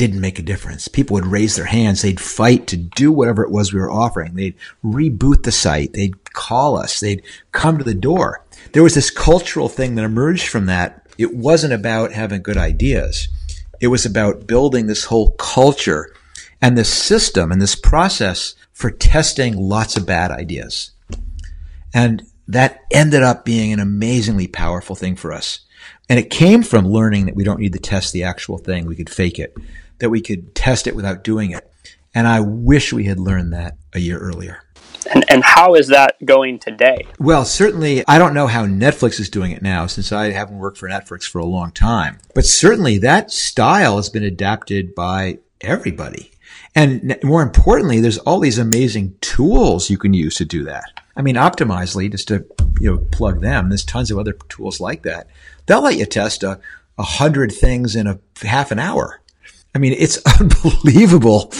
didn't 0.00 0.22
make 0.22 0.38
a 0.38 0.42
difference. 0.42 0.88
People 0.88 1.12
would 1.12 1.26
raise 1.26 1.56
their 1.56 1.66
hands. 1.66 2.00
They'd 2.00 2.18
fight 2.18 2.66
to 2.68 2.76
do 2.78 3.12
whatever 3.12 3.42
it 3.42 3.50
was 3.50 3.70
we 3.70 3.80
were 3.80 3.90
offering. 3.90 4.32
They'd 4.32 4.56
reboot 4.82 5.42
the 5.42 5.52
site. 5.52 5.92
They'd 5.92 6.32
call 6.32 6.78
us. 6.78 7.00
They'd 7.00 7.22
come 7.52 7.76
to 7.76 7.84
the 7.84 7.92
door. 7.92 8.42
There 8.72 8.82
was 8.82 8.94
this 8.94 9.10
cultural 9.10 9.68
thing 9.68 9.96
that 9.96 10.04
emerged 10.06 10.48
from 10.48 10.64
that. 10.64 11.06
It 11.18 11.34
wasn't 11.34 11.74
about 11.74 12.12
having 12.12 12.40
good 12.40 12.56
ideas. 12.56 13.28
It 13.78 13.88
was 13.88 14.06
about 14.06 14.46
building 14.46 14.86
this 14.86 15.04
whole 15.04 15.32
culture 15.32 16.14
and 16.62 16.78
this 16.78 16.90
system 16.90 17.52
and 17.52 17.60
this 17.60 17.74
process 17.74 18.54
for 18.72 18.90
testing 18.90 19.54
lots 19.54 19.98
of 19.98 20.06
bad 20.06 20.30
ideas. 20.30 20.92
And 21.92 22.22
that 22.48 22.80
ended 22.90 23.22
up 23.22 23.44
being 23.44 23.70
an 23.70 23.80
amazingly 23.80 24.46
powerful 24.46 24.96
thing 24.96 25.14
for 25.14 25.30
us. 25.30 25.60
And 26.08 26.18
it 26.18 26.30
came 26.30 26.62
from 26.62 26.88
learning 26.88 27.26
that 27.26 27.36
we 27.36 27.44
don't 27.44 27.60
need 27.60 27.74
to 27.74 27.78
test 27.78 28.14
the 28.14 28.24
actual 28.24 28.56
thing. 28.56 28.86
We 28.86 28.96
could 28.96 29.10
fake 29.10 29.38
it 29.38 29.54
that 30.00 30.10
we 30.10 30.20
could 30.20 30.54
test 30.54 30.86
it 30.86 30.96
without 30.96 31.24
doing 31.24 31.52
it. 31.52 31.70
And 32.14 32.26
I 32.26 32.40
wish 32.40 32.92
we 32.92 33.04
had 33.04 33.20
learned 33.20 33.52
that 33.52 33.76
a 33.92 34.00
year 34.00 34.18
earlier. 34.18 34.62
And, 35.12 35.24
and 35.30 35.42
how 35.42 35.74
is 35.74 35.88
that 35.88 36.16
going 36.24 36.58
today? 36.58 37.06
Well, 37.18 37.44
certainly, 37.44 38.04
I 38.06 38.18
don't 38.18 38.34
know 38.34 38.46
how 38.46 38.66
Netflix 38.66 39.18
is 39.18 39.30
doing 39.30 39.52
it 39.52 39.62
now 39.62 39.86
since 39.86 40.12
I 40.12 40.30
haven't 40.30 40.58
worked 40.58 40.78
for 40.78 40.88
Netflix 40.88 41.24
for 41.24 41.38
a 41.38 41.44
long 41.44 41.72
time. 41.72 42.18
But 42.34 42.44
certainly 42.44 42.98
that 42.98 43.30
style 43.30 43.96
has 43.96 44.10
been 44.10 44.24
adapted 44.24 44.94
by 44.94 45.38
everybody. 45.60 46.32
And 46.74 47.16
more 47.24 47.42
importantly, 47.42 48.00
there's 48.00 48.18
all 48.18 48.40
these 48.40 48.58
amazing 48.58 49.16
tools 49.20 49.90
you 49.90 49.98
can 49.98 50.14
use 50.14 50.36
to 50.36 50.44
do 50.44 50.64
that. 50.64 50.84
I 51.16 51.22
mean, 51.22 51.34
Optimizely, 51.34 52.10
just 52.10 52.28
to 52.28 52.46
you 52.80 52.90
know 52.90 52.98
plug 52.98 53.40
them. 53.40 53.68
There's 53.68 53.84
tons 53.84 54.10
of 54.10 54.18
other 54.18 54.32
tools 54.48 54.80
like 54.80 55.02
that. 55.02 55.26
They'll 55.66 55.82
let 55.82 55.96
you 55.96 56.06
test 56.06 56.42
a, 56.42 56.60
a 56.98 57.02
hundred 57.02 57.52
things 57.52 57.96
in 57.96 58.06
a 58.06 58.18
half 58.42 58.70
an 58.70 58.78
hour. 58.78 59.20
I 59.74 59.78
mean, 59.78 59.94
it's 59.98 60.18
unbelievable 60.40 61.52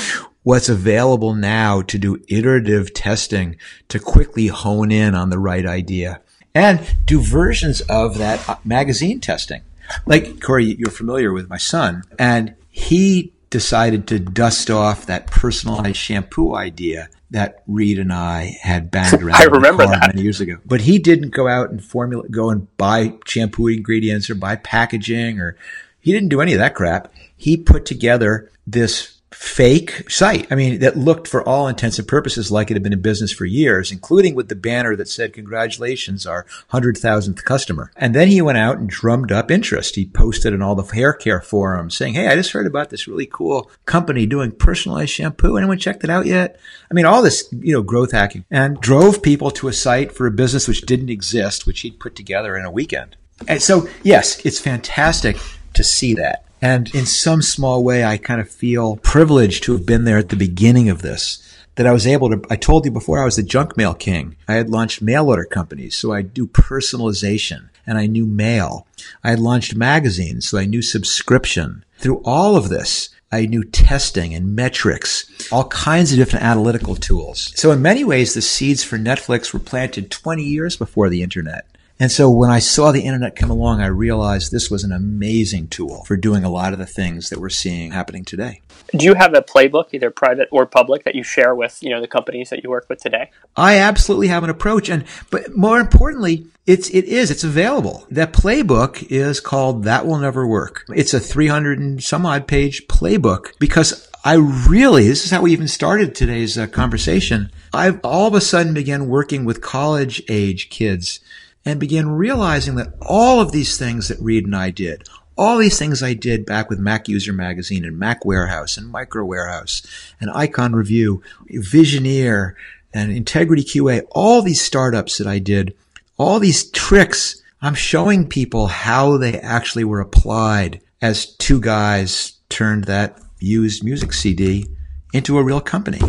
what's 0.42 0.68
available 0.68 1.34
now 1.34 1.82
to 1.82 1.98
do 1.98 2.22
iterative 2.28 2.94
testing 2.94 3.56
to 3.88 3.98
quickly 3.98 4.46
hone 4.46 4.90
in 4.90 5.14
on 5.14 5.30
the 5.30 5.38
right 5.38 5.66
idea 5.66 6.20
and 6.54 6.80
do 7.04 7.20
versions 7.20 7.80
of 7.82 8.18
that 8.18 8.48
uh, 8.48 8.56
magazine 8.64 9.20
testing. 9.20 9.62
Like 10.06 10.40
Corey, 10.40 10.76
you're 10.78 10.90
familiar 10.90 11.32
with 11.32 11.48
my 11.48 11.58
son 11.58 12.04
and 12.18 12.54
he 12.68 13.32
decided 13.50 14.06
to 14.06 14.18
dust 14.18 14.70
off 14.70 15.06
that 15.06 15.26
personalized 15.26 15.96
shampoo 15.96 16.54
idea 16.54 17.08
that 17.32 17.62
Reed 17.66 17.98
and 17.98 18.12
I 18.12 18.56
had 18.62 18.90
banged 18.90 19.22
around. 19.22 19.40
I 19.40 19.44
remember 19.44 19.86
that 19.86 20.14
many 20.14 20.22
years 20.22 20.40
ago. 20.40 20.56
But 20.64 20.80
he 20.80 20.98
didn't 20.98 21.30
go 21.30 21.48
out 21.48 21.70
and 21.70 21.84
formula, 21.84 22.28
go 22.28 22.50
and 22.50 22.74
buy 22.76 23.14
shampoo 23.26 23.68
ingredients 23.68 24.30
or 24.30 24.36
buy 24.36 24.56
packaging 24.56 25.40
or 25.40 25.56
he 26.00 26.12
didn't 26.12 26.30
do 26.30 26.40
any 26.40 26.52
of 26.54 26.58
that 26.60 26.74
crap 26.74 27.12
he 27.40 27.56
put 27.56 27.86
together 27.86 28.52
this 28.66 29.18
fake 29.30 30.10
site. 30.10 30.46
I 30.52 30.56
mean, 30.56 30.80
that 30.80 30.98
looked 30.98 31.26
for 31.26 31.42
all 31.48 31.68
intents 31.68 31.98
and 31.98 32.06
purposes 32.06 32.52
like 32.52 32.70
it 32.70 32.74
had 32.74 32.82
been 32.82 32.92
in 32.92 33.00
business 33.00 33.32
for 33.32 33.46
years, 33.46 33.90
including 33.90 34.34
with 34.34 34.50
the 34.50 34.54
banner 34.54 34.94
that 34.96 35.08
said, 35.08 35.32
congratulations, 35.32 36.26
our 36.26 36.44
100,000th 36.70 37.42
customer. 37.42 37.92
And 37.96 38.14
then 38.14 38.28
he 38.28 38.42
went 38.42 38.58
out 38.58 38.76
and 38.76 38.90
drummed 38.90 39.32
up 39.32 39.50
interest. 39.50 39.96
He 39.96 40.04
posted 40.04 40.52
in 40.52 40.60
all 40.60 40.74
the 40.74 40.82
hair 40.82 41.14
care 41.14 41.40
forums 41.40 41.96
saying, 41.96 42.12
Hey, 42.12 42.28
I 42.28 42.34
just 42.34 42.52
heard 42.52 42.66
about 42.66 42.90
this 42.90 43.08
really 43.08 43.24
cool 43.24 43.70
company 43.86 44.26
doing 44.26 44.52
personalized 44.52 45.12
shampoo. 45.12 45.56
Anyone 45.56 45.78
checked 45.78 46.04
it 46.04 46.10
out 46.10 46.26
yet? 46.26 46.60
I 46.90 46.94
mean, 46.94 47.06
all 47.06 47.22
this, 47.22 47.48
you 47.52 47.72
know, 47.72 47.82
growth 47.82 48.12
hacking 48.12 48.44
and 48.50 48.78
drove 48.82 49.22
people 49.22 49.50
to 49.52 49.68
a 49.68 49.72
site 49.72 50.12
for 50.12 50.26
a 50.26 50.30
business 50.30 50.68
which 50.68 50.82
didn't 50.82 51.08
exist, 51.08 51.66
which 51.66 51.80
he'd 51.80 52.00
put 52.00 52.14
together 52.14 52.54
in 52.54 52.66
a 52.66 52.70
weekend. 52.70 53.16
And 53.48 53.62
so, 53.62 53.88
yes, 54.02 54.44
it's 54.44 54.60
fantastic 54.60 55.38
to 55.72 55.82
see 55.82 56.12
that. 56.14 56.44
And 56.62 56.94
in 56.94 57.06
some 57.06 57.42
small 57.42 57.82
way, 57.82 58.04
I 58.04 58.16
kind 58.16 58.40
of 58.40 58.50
feel 58.50 58.96
privileged 58.96 59.62
to 59.64 59.72
have 59.72 59.86
been 59.86 60.04
there 60.04 60.18
at 60.18 60.28
the 60.28 60.36
beginning 60.36 60.88
of 60.88 61.02
this. 61.02 61.46
That 61.76 61.86
I 61.86 61.92
was 61.92 62.06
able 62.06 62.28
to, 62.30 62.42
I 62.50 62.56
told 62.56 62.84
you 62.84 62.90
before 62.90 63.22
I 63.22 63.24
was 63.24 63.36
the 63.36 63.42
junk 63.42 63.76
mail 63.76 63.94
king. 63.94 64.36
I 64.46 64.54
had 64.54 64.68
launched 64.68 65.00
mail 65.00 65.28
order 65.28 65.44
companies, 65.44 65.96
so 65.96 66.12
I 66.12 66.20
do 66.20 66.46
personalization 66.46 67.70
and 67.86 67.96
I 67.96 68.06
knew 68.06 68.26
mail. 68.26 68.86
I 69.24 69.30
had 69.30 69.40
launched 69.40 69.74
magazines, 69.74 70.48
so 70.48 70.58
I 70.58 70.66
knew 70.66 70.82
subscription. 70.82 71.84
Through 71.98 72.20
all 72.24 72.56
of 72.56 72.68
this, 72.68 73.08
I 73.32 73.46
knew 73.46 73.62
testing 73.62 74.34
and 74.34 74.56
metrics, 74.56 75.24
all 75.52 75.68
kinds 75.68 76.12
of 76.12 76.18
different 76.18 76.44
analytical 76.44 76.96
tools. 76.96 77.52
So 77.54 77.70
in 77.70 77.80
many 77.80 78.04
ways, 78.04 78.34
the 78.34 78.42
seeds 78.42 78.82
for 78.82 78.98
Netflix 78.98 79.52
were 79.52 79.60
planted 79.60 80.10
20 80.10 80.42
years 80.42 80.76
before 80.76 81.08
the 81.08 81.22
internet. 81.22 81.66
And 82.00 82.10
so 82.10 82.30
when 82.30 82.50
I 82.50 82.60
saw 82.60 82.92
the 82.92 83.02
internet 83.02 83.36
come 83.36 83.50
along, 83.50 83.82
I 83.82 83.86
realized 83.86 84.50
this 84.50 84.70
was 84.70 84.84
an 84.84 84.90
amazing 84.90 85.68
tool 85.68 86.02
for 86.04 86.16
doing 86.16 86.44
a 86.44 86.48
lot 86.48 86.72
of 86.72 86.78
the 86.78 86.86
things 86.86 87.28
that 87.28 87.38
we're 87.38 87.50
seeing 87.50 87.92
happening 87.92 88.24
today. 88.24 88.62
Do 88.96 89.04
you 89.04 89.14
have 89.14 89.34
a 89.34 89.42
playbook, 89.42 89.92
either 89.92 90.10
private 90.10 90.48
or 90.50 90.64
public, 90.64 91.04
that 91.04 91.14
you 91.14 91.22
share 91.22 91.54
with, 91.54 91.78
you 91.82 91.90
know, 91.90 92.00
the 92.00 92.08
companies 92.08 92.48
that 92.48 92.64
you 92.64 92.70
work 92.70 92.86
with 92.88 93.00
today? 93.00 93.30
I 93.54 93.78
absolutely 93.78 94.28
have 94.28 94.42
an 94.42 94.50
approach. 94.50 94.88
And, 94.88 95.04
but 95.30 95.54
more 95.54 95.78
importantly, 95.78 96.46
it's, 96.66 96.88
it 96.88 97.04
is, 97.04 97.30
it's 97.30 97.44
available. 97.44 98.06
That 98.10 98.32
playbook 98.32 99.06
is 99.10 99.38
called 99.38 99.84
That 99.84 100.06
Will 100.06 100.18
Never 100.18 100.46
Work. 100.46 100.86
It's 100.88 101.12
a 101.12 101.20
300 101.20 101.78
and 101.78 102.02
some 102.02 102.24
odd 102.24 102.48
page 102.48 102.88
playbook 102.88 103.52
because 103.58 104.08
I 104.24 104.34
really, 104.34 105.06
this 105.06 105.24
is 105.24 105.30
how 105.30 105.42
we 105.42 105.52
even 105.52 105.68
started 105.68 106.14
today's 106.14 106.56
uh, 106.56 106.66
conversation. 106.66 107.50
I've 107.72 108.00
all 108.02 108.26
of 108.26 108.34
a 108.34 108.40
sudden 108.40 108.74
began 108.74 109.08
working 109.08 109.44
with 109.44 109.60
college 109.60 110.22
age 110.28 110.70
kids 110.70 111.20
and 111.64 111.78
began 111.78 112.08
realizing 112.08 112.76
that 112.76 112.94
all 113.02 113.40
of 113.40 113.52
these 113.52 113.76
things 113.76 114.08
that 114.08 114.20
Reed 114.20 114.44
and 114.44 114.56
I 114.56 114.70
did, 114.70 115.06
all 115.36 115.58
these 115.58 115.78
things 115.78 116.02
I 116.02 116.14
did 116.14 116.46
back 116.46 116.68
with 116.68 116.80
MacUser 116.80 117.34
Magazine 117.34 117.84
and 117.84 118.00
MacWarehouse 118.00 118.76
and 118.76 118.88
Micro 118.88 119.24
Warehouse 119.24 119.82
and 120.20 120.30
Icon 120.30 120.74
Review, 120.74 121.22
Visioneer 121.50 122.54
and 122.92 123.12
Integrity 123.12 123.62
QA, 123.62 124.06
all 124.10 124.42
these 124.42 124.60
startups 124.60 125.18
that 125.18 125.26
I 125.26 125.38
did, 125.38 125.74
all 126.18 126.40
these 126.40 126.70
tricks, 126.70 127.42
I'm 127.62 127.74
showing 127.74 128.28
people 128.28 128.66
how 128.66 129.16
they 129.16 129.38
actually 129.40 129.84
were 129.84 130.00
applied 130.00 130.80
as 131.00 131.26
two 131.36 131.60
guys 131.60 132.34
turned 132.48 132.84
that 132.84 133.18
used 133.38 133.84
music 133.84 134.12
CD 134.12 134.66
into 135.12 135.38
a 135.38 135.42
real 135.42 135.60
company. 135.60 136.00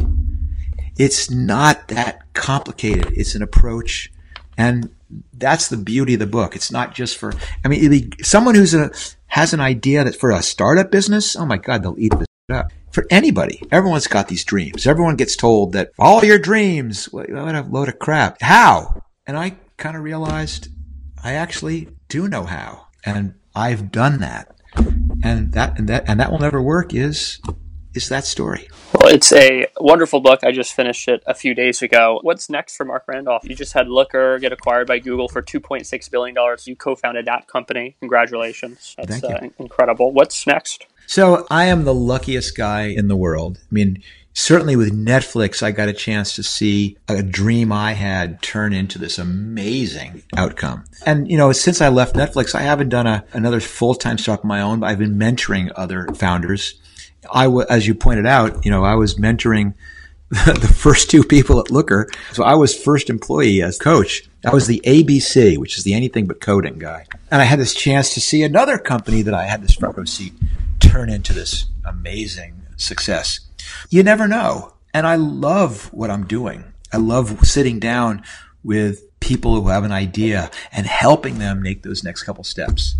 It's 0.98 1.32
not 1.32 1.88
that 1.88 2.34
complicated. 2.34 3.14
It's 3.16 3.36
an 3.36 3.42
approach 3.42 4.12
and 4.58 4.90
that's 5.34 5.70
the 5.70 5.78
beauty 5.78 6.14
of 6.14 6.20
the 6.20 6.28
book. 6.28 6.56
It's 6.56 6.72
not 6.72 6.94
just 6.94 7.18
for, 7.18 7.34
I 7.64 7.68
mean, 7.68 8.12
someone 8.22 8.56
who's 8.56 8.74
a, 8.74 8.92
has 9.28 9.54
an 9.54 9.60
idea 9.60 10.04
that 10.04 10.16
for 10.16 10.32
a 10.32 10.42
startup 10.42 10.92
business, 10.92 11.36
oh 11.36 11.46
my 11.46 11.58
God, 11.58 11.84
they'll 11.84 12.00
eat 12.00 12.14
this 12.18 12.28
up. 12.54 12.72
For 12.92 13.06
anybody, 13.10 13.64
everyone's 13.72 14.08
got 14.08 14.28
these 14.28 14.44
dreams. 14.44 14.86
Everyone 14.86 15.16
gets 15.16 15.36
told 15.36 15.74
that 15.74 15.92
all 15.98 16.24
your 16.26 16.40
dreams, 16.40 17.06
what 17.06 17.30
a 17.30 17.62
load 17.62 17.88
of 17.88 18.00
crap. 18.00 18.42
How? 18.42 19.02
And 19.26 19.38
I 19.38 19.56
kind 19.78 19.96
of 19.96 20.04
realized 20.04 20.68
I 21.24 21.34
actually 21.34 21.88
do 22.10 22.28
know 22.28 22.44
how. 22.44 22.88
And 23.06 23.36
I've 23.56 23.92
done 23.92 24.20
that. 24.20 24.56
And 25.24 25.54
that, 25.54 25.78
and 25.78 25.88
that, 25.90 26.06
and 26.08 26.20
that 26.20 26.32
will 26.32 26.40
never 26.40 26.62
work 26.62 26.94
is 26.94 27.40
is 27.94 28.10
that 28.10 28.26
story. 28.26 28.70
Well, 28.94 29.14
it's 29.14 29.32
a 29.32 29.68
wonderful 29.80 30.20
book. 30.20 30.44
I 30.44 30.52
just 30.52 30.74
finished 30.74 31.08
it 31.08 31.24
a 31.26 31.34
few 31.34 31.54
days 31.54 31.82
ago. 31.82 32.20
What's 32.24 32.50
next 32.50 32.76
for 32.76 32.86
Marc 32.86 33.08
Randolph? 33.08 33.44
You 33.44 33.56
just 33.56 33.74
had 33.74 33.88
Looker 33.88 34.40
get 34.40 34.52
acquired 34.52 34.88
by 34.88 35.00
Google 35.00 35.28
for 35.28 35.42
$2.6 35.42 36.12
billion. 36.12 36.36
You 36.66 36.76
co 36.76 36.96
founded 36.96 37.26
that 37.26 37.48
company. 37.48 37.96
Congratulations. 38.00 38.96
That's 38.98 39.20
Thank 39.20 39.24
you. 39.24 39.48
Uh, 39.48 39.52
incredible. 39.60 40.12
What's 40.12 40.46
next? 40.48 40.86
So, 41.08 41.46
I 41.50 41.66
am 41.66 41.84
the 41.84 41.94
luckiest 41.94 42.56
guy 42.56 42.84
in 42.84 43.10
the 43.10 43.18
world. 43.18 43.60
I 43.60 43.74
mean, 43.74 44.02
certainly 44.34 44.76
with 44.76 44.94
Netflix, 44.94 45.62
I 45.62 45.72
got 45.72 45.90
a 45.90 45.94
chance 45.94 46.36
to 46.36 46.44
see 46.44 46.98
a 47.08 47.22
dream 47.22 47.72
I 47.72 47.94
had 47.94 48.42
turn 48.42 48.72
into 48.72 48.98
this 48.98 49.18
amazing 49.18 50.24
outcome. 50.38 50.86
And, 51.06 51.30
you 51.30 51.38
know, 51.38 51.52
since 51.52 51.82
I 51.82 51.90
left 51.90 52.16
Netflix, 52.16 52.56
I 52.56 52.62
haven't 52.62 52.90
done 52.90 53.08
a, 53.08 53.26
another 53.34 53.60
full 53.60 53.96
time 53.96 54.18
stuff 54.18 54.40
of 54.40 54.46
my 54.46 54.62
own, 54.62 54.80
but 54.80 54.90
I've 54.90 55.00
been 55.00 55.18
mentoring 55.18 55.72
other 55.76 56.08
founders 56.14 56.80
I, 57.32 57.46
w- 57.46 57.66
as 57.70 57.88
you 57.88 57.96
pointed 57.96 58.26
out, 58.26 58.66
you 58.66 58.72
know, 58.72 58.84
I 58.84 58.96
was 58.96 59.16
mentoring 59.16 59.74
the 60.30 60.74
first 60.76 61.10
two 61.10 61.24
people 61.24 61.60
at 61.60 61.70
Looker. 61.70 62.10
So 62.32 62.44
I 62.44 62.56
was 62.56 62.76
first 62.76 63.10
employee 63.10 63.62
as 63.62 63.78
coach. 63.78 64.24
I 64.46 64.54
was 64.54 64.66
the 64.66 64.82
ABC, 64.86 65.58
which 65.58 65.78
is 65.78 65.84
the 65.84 65.94
anything 65.94 66.26
but 66.26 66.40
coding 66.40 66.80
guy. 66.80 67.06
And 67.30 67.42
I 67.42 67.46
had 67.46 67.60
this 67.60 67.74
chance 67.74 68.14
to 68.14 68.22
see 68.22 68.44
another 68.44 68.78
company 68.78 69.22
that 69.24 69.34
I 69.34 69.46
had 69.46 69.62
this 69.62 69.76
front 69.76 69.98
row 69.98 70.06
seat 70.06 70.34
turn 70.80 71.10
into 71.10 71.34
this 71.34 71.66
amazing 71.86 72.62
success. 72.78 73.42
You 73.90 74.04
never 74.04 74.28
know. 74.28 74.74
And 74.94 75.06
I 75.06 75.16
love 75.16 75.94
what 75.94 76.10
I'm 76.10 76.26
doing. 76.26 76.64
I 76.92 76.98
love 76.98 77.46
sitting 77.46 77.80
down 77.80 78.24
with 78.64 79.04
people 79.20 79.62
who 79.62 79.70
have 79.70 79.84
an 79.84 79.92
idea 79.92 80.50
and 80.72 80.86
helping 80.88 81.40
them 81.40 81.62
make 81.62 81.84
those 81.84 82.04
next 82.04 82.24
couple 82.24 82.44
steps. 82.44 82.96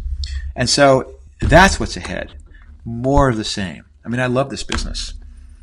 And 0.56 0.70
so 0.70 1.16
that's 1.40 1.80
what's 1.80 1.98
ahead. 1.98 2.34
More 2.86 3.30
of 3.30 3.38
the 3.38 3.44
same. 3.44 3.86
I 4.06 4.10
mean, 4.10 4.20
I 4.20 4.28
love 4.28 4.50
this 4.50 4.64
business. 4.64 5.14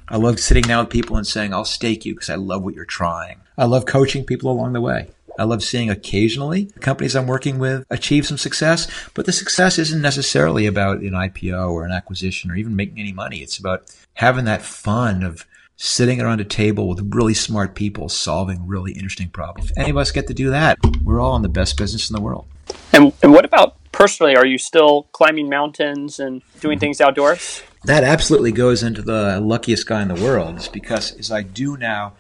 I 0.09 0.17
love 0.17 0.41
sitting 0.41 0.63
down 0.63 0.85
with 0.85 0.93
people 0.93 1.17
and 1.17 1.27
saying, 1.27 1.53
I'll 1.53 1.65
stake 1.65 2.07
you 2.07 2.15
because 2.15 2.31
I 2.31 2.37
love 2.37 2.63
what 2.63 2.75
you're 2.75 2.85
trying. 2.85 3.41
I 3.59 3.65
love 3.65 3.85
coaching 3.85 4.25
people 4.25 4.51
along 4.51 4.73
the 4.73 4.81
way. 4.81 5.09
I 5.39 5.45
love 5.45 5.63
seeing 5.63 5.89
occasionally 5.89 6.67
companies 6.81 7.15
I'm 7.15 7.29
working 7.29 7.59
with 7.59 7.85
achieve 7.91 8.27
some 8.27 8.39
success, 8.39 8.89
but 9.15 9.25
the 9.25 9.33
success 9.33 9.79
isn't 9.79 10.03
necessarily 10.03 10.67
about 10.67 10.99
an 10.99 11.13
IPO 11.13 11.71
or 11.71 11.85
an 11.85 11.93
acquisition 11.93 12.51
or 12.51 12.57
even 12.57 12.75
making 12.75 12.99
any 12.99 13.13
money. 13.13 13.39
It's 13.39 13.59
about 13.59 13.95
having 14.15 14.47
that 14.47 14.63
fun 14.63 15.23
of 15.23 15.47
sitting 15.77 16.21
around 16.21 16.41
a 16.41 16.45
table 16.45 16.89
with 16.89 17.15
really 17.15 17.35
smart 17.35 17.77
people 17.77 18.09
solving 18.09 18.67
really 18.67 18.93
interesting 18.93 19.29
problems. 19.29 19.71
If 19.71 19.79
any 19.79 19.91
of 19.91 19.97
us 19.97 20.11
get 20.11 20.27
to 20.27 20.35
do 20.35 20.51
that, 20.51 20.77
we're 21.05 21.21
all 21.21 21.37
in 21.37 21.43
the 21.43 21.49
best 21.49 21.79
business 21.79 22.11
in 22.11 22.17
the 22.17 22.21
world. 22.21 22.47
And, 22.93 23.13
and 23.23 23.33
what 23.33 23.45
about 23.45 23.77
personally? 23.93 24.35
Are 24.35 24.47
you 24.47 24.59
still 24.59 25.05
climbing 25.13 25.49
mountains 25.49 26.19
and 26.19 26.43
doing 26.59 26.81
things 26.81 27.01
outdoors? 27.01 27.63
That 27.85 28.05
absolutely 28.05 28.53
goes 28.53 28.83
into 28.83 29.03
the 29.03 29.41
luckiest 29.41 29.87
guy 29.87 30.03
in 30.03 30.09
the 30.09 30.23
world 30.23 30.59
is 30.59 30.69
because 30.69 31.13
as 31.19 31.31
I 31.31 31.43
do 31.43 31.77
now 31.77 32.15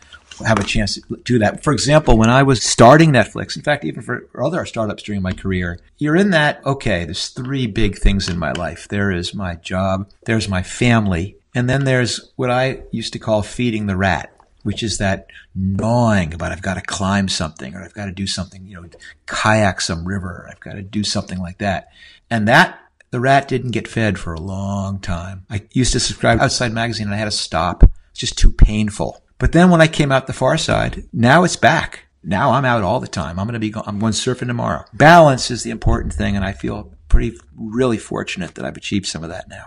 have 0.47 0.59
a 0.59 0.65
chance 0.65 0.95
to 0.95 1.17
do 1.25 1.39
that. 1.41 1.65
For 1.65 1.73
example, 1.73 2.17
when 2.17 2.31
I 2.31 2.43
was 2.43 2.63
starting 2.63 3.11
Netflix, 3.11 3.57
in 3.57 3.63
fact, 3.63 3.85
even 3.85 4.03
for 4.03 4.29
other 4.41 4.65
startups 4.65 5.03
during 5.03 5.23
my 5.23 5.33
career, 5.33 5.81
you're 5.99 6.17
in 6.17 6.31
that, 6.31 6.65
okay, 6.65 7.05
there's 7.05 7.29
three 7.29 7.67
big 7.67 7.99
things 7.99 8.29
in 8.29 8.39
my 8.39 8.53
life. 8.53 8.89
There 8.89 9.11
is 9.11 9.35
my 9.35 9.57
job, 9.57 10.09
there's 10.27 10.49
my 10.49 10.63
family, 10.63 11.37
and 11.55 11.69
then 11.69 11.85
there's 11.85 12.33
what 12.37 12.51
I 12.51 12.83
used 12.93 13.13
to 13.15 13.19
call 13.19 13.43
feeding 13.43 13.87
the 13.87 13.97
rat, 13.97 14.33
which 14.63 14.83
is 14.83 14.99
that 14.99 15.27
gnawing 15.55 16.35
about 16.35 16.53
I've 16.53 16.63
got 16.63 16.75
to 16.75 16.83
climb 16.83 17.29
something 17.29 17.75
or 17.75 17.83
I've 17.83 17.95
got 17.95 18.07
to 18.07 18.13
do 18.13 18.27
something, 18.27 18.67
you 18.67 18.81
know, 18.81 18.89
kayak 19.27 19.81
some 19.81 20.07
river, 20.07 20.47
I've 20.51 20.61
got 20.61 20.75
to 20.75 20.83
do 20.83 21.03
something 21.03 21.39
like 21.39 21.59
that. 21.59 21.89
And 22.31 22.47
that 22.47 22.79
the 23.11 23.21
rat 23.21 23.49
didn't 23.49 23.71
get 23.71 23.89
fed 23.89 24.19
for 24.19 24.35
a 24.35 24.41
long 24.41 24.99
time. 25.01 25.47
I 25.49 25.63
used 25.73 25.93
to 25.93 26.01
subscribe 26.01 26.41
Outside 26.41 26.73
Magazine 26.73 27.07
and 27.07 27.15
I 27.15 27.19
had 27.19 27.25
to 27.25 27.31
stop. 27.31 27.85
It's 28.11 28.21
just 28.21 28.39
too 28.39 28.53
painful. 28.53 29.23
But 29.39 29.53
then 29.53 29.71
when 29.71 29.81
I 29.81 29.87
came 29.87 30.13
out 30.13 30.27
the 30.27 30.33
far 30.33 30.59
side, 30.59 31.05
now 31.13 31.45
it's 31.45 31.57
back. 31.57 32.07
Now 32.23 32.51
I'm 32.53 32.65
out 32.65 32.83
all 32.83 33.01
the 33.01 33.09
time. 33.09 33.39
I'm 33.39 33.47
going 33.47 33.61
to 33.61 33.61
be, 33.61 33.73
I'm 33.87 33.99
going 33.99 34.13
surfing 34.13 34.49
tomorrow. 34.49 34.85
Balance 34.93 35.51
is 35.51 35.63
the 35.63 35.71
important 35.71 36.13
thing. 36.13 36.37
And 36.37 36.45
I 36.45 36.53
feel 36.53 36.93
pretty, 37.09 37.39
really 37.57 37.99
fortunate 37.99 38.57
that 38.57 38.65
I've 38.65 38.77
achieved 38.77 39.07
some 39.07 39.23
of 39.23 39.31
that 39.31 39.49
now. 39.49 39.67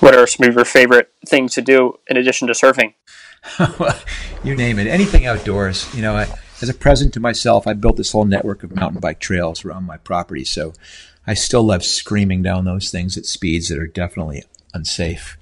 What 0.00 0.14
are 0.14 0.26
some 0.26 0.46
of 0.48 0.54
your 0.54 0.64
favorite 0.64 1.10
things 1.26 1.54
to 1.54 1.62
do 1.62 1.94
in 2.08 2.16
addition 2.16 2.48
to 2.48 2.54
surfing? 2.54 2.94
you 4.44 4.56
name 4.56 4.78
it. 4.78 4.88
Anything 4.88 5.26
outdoors. 5.26 5.92
You 5.94 6.02
know, 6.02 6.16
I, 6.16 6.26
as 6.60 6.68
a 6.68 6.74
present 6.74 7.14
to 7.14 7.20
myself, 7.20 7.66
I 7.66 7.72
built 7.72 7.96
this 7.96 8.12
whole 8.12 8.24
network 8.24 8.62
of 8.62 8.74
mountain 8.74 9.00
bike 9.00 9.20
trails 9.20 9.64
around 9.64 9.84
my 9.84 9.96
property. 9.96 10.44
So 10.44 10.72
I 11.26 11.34
still 11.34 11.62
love 11.62 11.84
screaming 11.84 12.42
down 12.42 12.64
those 12.64 12.90
things 12.90 13.16
at 13.16 13.26
speeds 13.26 13.68
that 13.68 13.78
are 13.78 13.86
definitely 13.86 14.44
unsafe. 14.72 15.36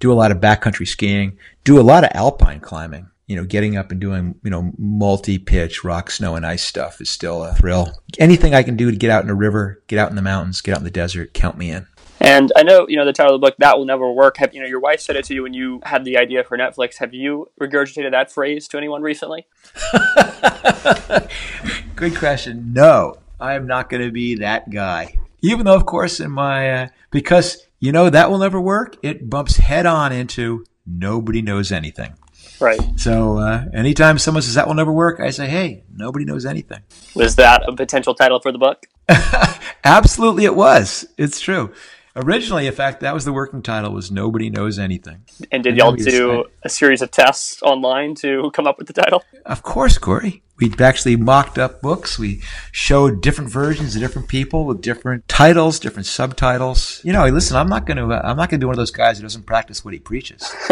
Do 0.00 0.12
a 0.12 0.14
lot 0.14 0.30
of 0.30 0.38
backcountry 0.38 0.88
skiing, 0.88 1.38
do 1.64 1.78
a 1.78 1.82
lot 1.82 2.04
of 2.04 2.10
alpine 2.14 2.60
climbing. 2.60 3.08
You 3.26 3.34
know, 3.34 3.44
getting 3.44 3.76
up 3.76 3.90
and 3.90 4.00
doing, 4.00 4.36
you 4.44 4.50
know, 4.50 4.72
multi 4.78 5.36
pitch 5.36 5.82
rock, 5.82 6.12
snow, 6.12 6.36
and 6.36 6.46
ice 6.46 6.62
stuff 6.62 7.00
is 7.00 7.10
still 7.10 7.42
a 7.42 7.54
thrill. 7.54 8.00
Anything 8.20 8.54
I 8.54 8.62
can 8.62 8.76
do 8.76 8.88
to 8.88 8.96
get 8.96 9.10
out 9.10 9.24
in 9.24 9.30
a 9.30 9.34
river, 9.34 9.82
get 9.88 9.98
out 9.98 10.10
in 10.10 10.16
the 10.16 10.22
mountains, 10.22 10.60
get 10.60 10.72
out 10.72 10.78
in 10.78 10.84
the 10.84 10.92
desert, 10.92 11.34
count 11.34 11.58
me 11.58 11.72
in. 11.72 11.88
And 12.20 12.52
I 12.54 12.62
know, 12.62 12.86
you 12.88 12.96
know, 12.96 13.04
the 13.04 13.12
title 13.12 13.34
of 13.34 13.40
the 13.40 13.44
book, 13.44 13.56
That 13.58 13.76
Will 13.76 13.84
Never 13.84 14.12
Work. 14.12 14.36
Have, 14.36 14.54
you 14.54 14.60
know, 14.60 14.68
your 14.68 14.78
wife 14.78 15.00
said 15.00 15.16
it 15.16 15.24
to 15.24 15.34
you 15.34 15.42
when 15.42 15.54
you 15.54 15.80
had 15.84 16.04
the 16.04 16.18
idea 16.18 16.44
for 16.44 16.56
Netflix. 16.56 16.98
Have 16.98 17.14
you 17.14 17.50
regurgitated 17.60 18.12
that 18.12 18.30
phrase 18.30 18.68
to 18.68 18.78
anyone 18.78 19.02
recently? 19.02 19.48
Good 21.96 22.16
question. 22.16 22.72
No, 22.72 23.16
I 23.40 23.54
am 23.54 23.66
not 23.66 23.90
going 23.90 24.04
to 24.04 24.12
be 24.12 24.36
that 24.36 24.70
guy 24.70 25.16
even 25.46 25.66
though, 25.66 25.76
of 25.76 25.86
course, 25.86 26.20
in 26.20 26.30
my, 26.30 26.70
uh, 26.70 26.88
because 27.10 27.66
you 27.78 27.92
know 27.92 28.10
that 28.10 28.30
will 28.30 28.38
never 28.38 28.60
work, 28.60 28.96
it 29.02 29.30
bumps 29.30 29.56
head 29.56 29.86
on 29.86 30.12
into 30.12 30.64
nobody 30.86 31.42
knows 31.42 31.72
anything. 31.72 32.14
Right. 32.58 32.80
So 32.96 33.38
uh, 33.38 33.66
anytime 33.72 34.18
someone 34.18 34.42
says 34.42 34.54
that 34.54 34.66
will 34.66 34.74
never 34.74 34.92
work, 34.92 35.20
I 35.20 35.30
say, 35.30 35.46
hey, 35.46 35.84
nobody 35.94 36.24
knows 36.24 36.46
anything. 36.46 36.80
Was 37.14 37.36
that 37.36 37.62
a 37.68 37.74
potential 37.74 38.14
title 38.14 38.40
for 38.40 38.50
the 38.50 38.58
book? 38.58 38.86
Absolutely, 39.84 40.46
it 40.46 40.56
was. 40.56 41.06
It's 41.18 41.38
true. 41.38 41.72
Originally, 42.16 42.66
in 42.66 42.72
fact, 42.72 43.00
that 43.00 43.12
was 43.12 43.26
the 43.26 43.32
working 43.32 43.60
title 43.60 43.92
was 43.92 44.10
Nobody 44.10 44.48
Knows 44.48 44.78
Anything. 44.78 45.26
And 45.52 45.62
did 45.62 45.76
y'all 45.76 45.92
do 45.92 46.46
a 46.62 46.68
series 46.70 47.02
of 47.02 47.10
tests 47.10 47.62
online 47.62 48.14
to 48.16 48.50
come 48.54 48.66
up 48.66 48.78
with 48.78 48.86
the 48.86 48.94
title? 48.94 49.22
Of 49.44 49.62
course, 49.62 49.98
Corey. 49.98 50.42
We 50.58 50.72
actually 50.80 51.16
mocked 51.16 51.58
up 51.58 51.82
books. 51.82 52.18
We 52.18 52.40
showed 52.72 53.20
different 53.20 53.50
versions 53.50 53.94
of 53.94 54.00
different 54.00 54.28
people 54.28 54.64
with 54.64 54.80
different 54.80 55.28
titles, 55.28 55.78
different 55.78 56.06
subtitles. 56.06 57.00
You 57.04 57.12
know, 57.12 57.26
listen, 57.26 57.56
I'm 57.56 57.68
not 57.68 57.84
going 57.86 57.98
to, 57.98 58.04
I'm 58.04 58.36
not 58.36 58.48
going 58.48 58.58
to 58.60 58.64
be 58.64 58.66
one 58.66 58.72
of 58.72 58.78
those 58.78 58.90
guys 58.90 59.18
who 59.18 59.22
doesn't 59.22 59.44
practice 59.44 59.84
what 59.84 59.92
he 59.92 60.00
preaches. 60.00 60.54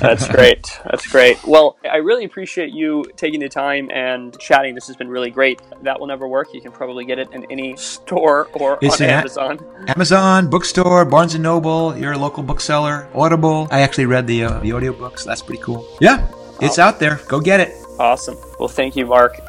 That's 0.00 0.26
great. 0.28 0.80
That's 0.84 1.06
great. 1.06 1.38
Well, 1.44 1.76
I 1.88 1.96
really 1.96 2.24
appreciate 2.24 2.72
you 2.72 3.04
taking 3.16 3.40
the 3.40 3.48
time 3.48 3.90
and 3.90 4.36
chatting. 4.40 4.74
This 4.74 4.86
has 4.86 4.96
been 4.96 5.08
really 5.08 5.30
great. 5.30 5.60
That 5.82 6.00
will 6.00 6.06
never 6.06 6.26
work. 6.26 6.48
You 6.52 6.60
can 6.60 6.72
probably 6.72 7.04
get 7.04 7.18
it 7.18 7.30
in 7.32 7.44
any 7.50 7.76
store 7.76 8.48
or 8.54 8.78
it's 8.80 9.00
on 9.00 9.08
Amazon. 9.08 9.58
A- 9.86 9.90
Amazon, 9.90 10.50
bookstore, 10.50 11.04
Barnes 11.04 11.34
and 11.34 11.42
Noble, 11.42 11.96
your 11.96 12.16
local 12.16 12.42
bookseller, 12.42 13.08
Audible. 13.14 13.68
I 13.70 13.80
actually 13.82 14.06
read 14.06 14.26
the 14.26 14.44
uh, 14.44 14.58
the 14.60 14.70
audiobooks. 14.70 15.24
That's 15.24 15.42
pretty 15.42 15.62
cool. 15.62 15.86
Yeah, 16.00 16.26
it's 16.60 16.78
out 16.78 16.98
there. 16.98 17.20
Go 17.28 17.40
get 17.40 17.60
it. 17.60 17.83
Awesome. 17.98 18.36
Well, 18.58 18.68
thank 18.68 18.96
you, 18.96 19.06
Marc. 19.06 19.40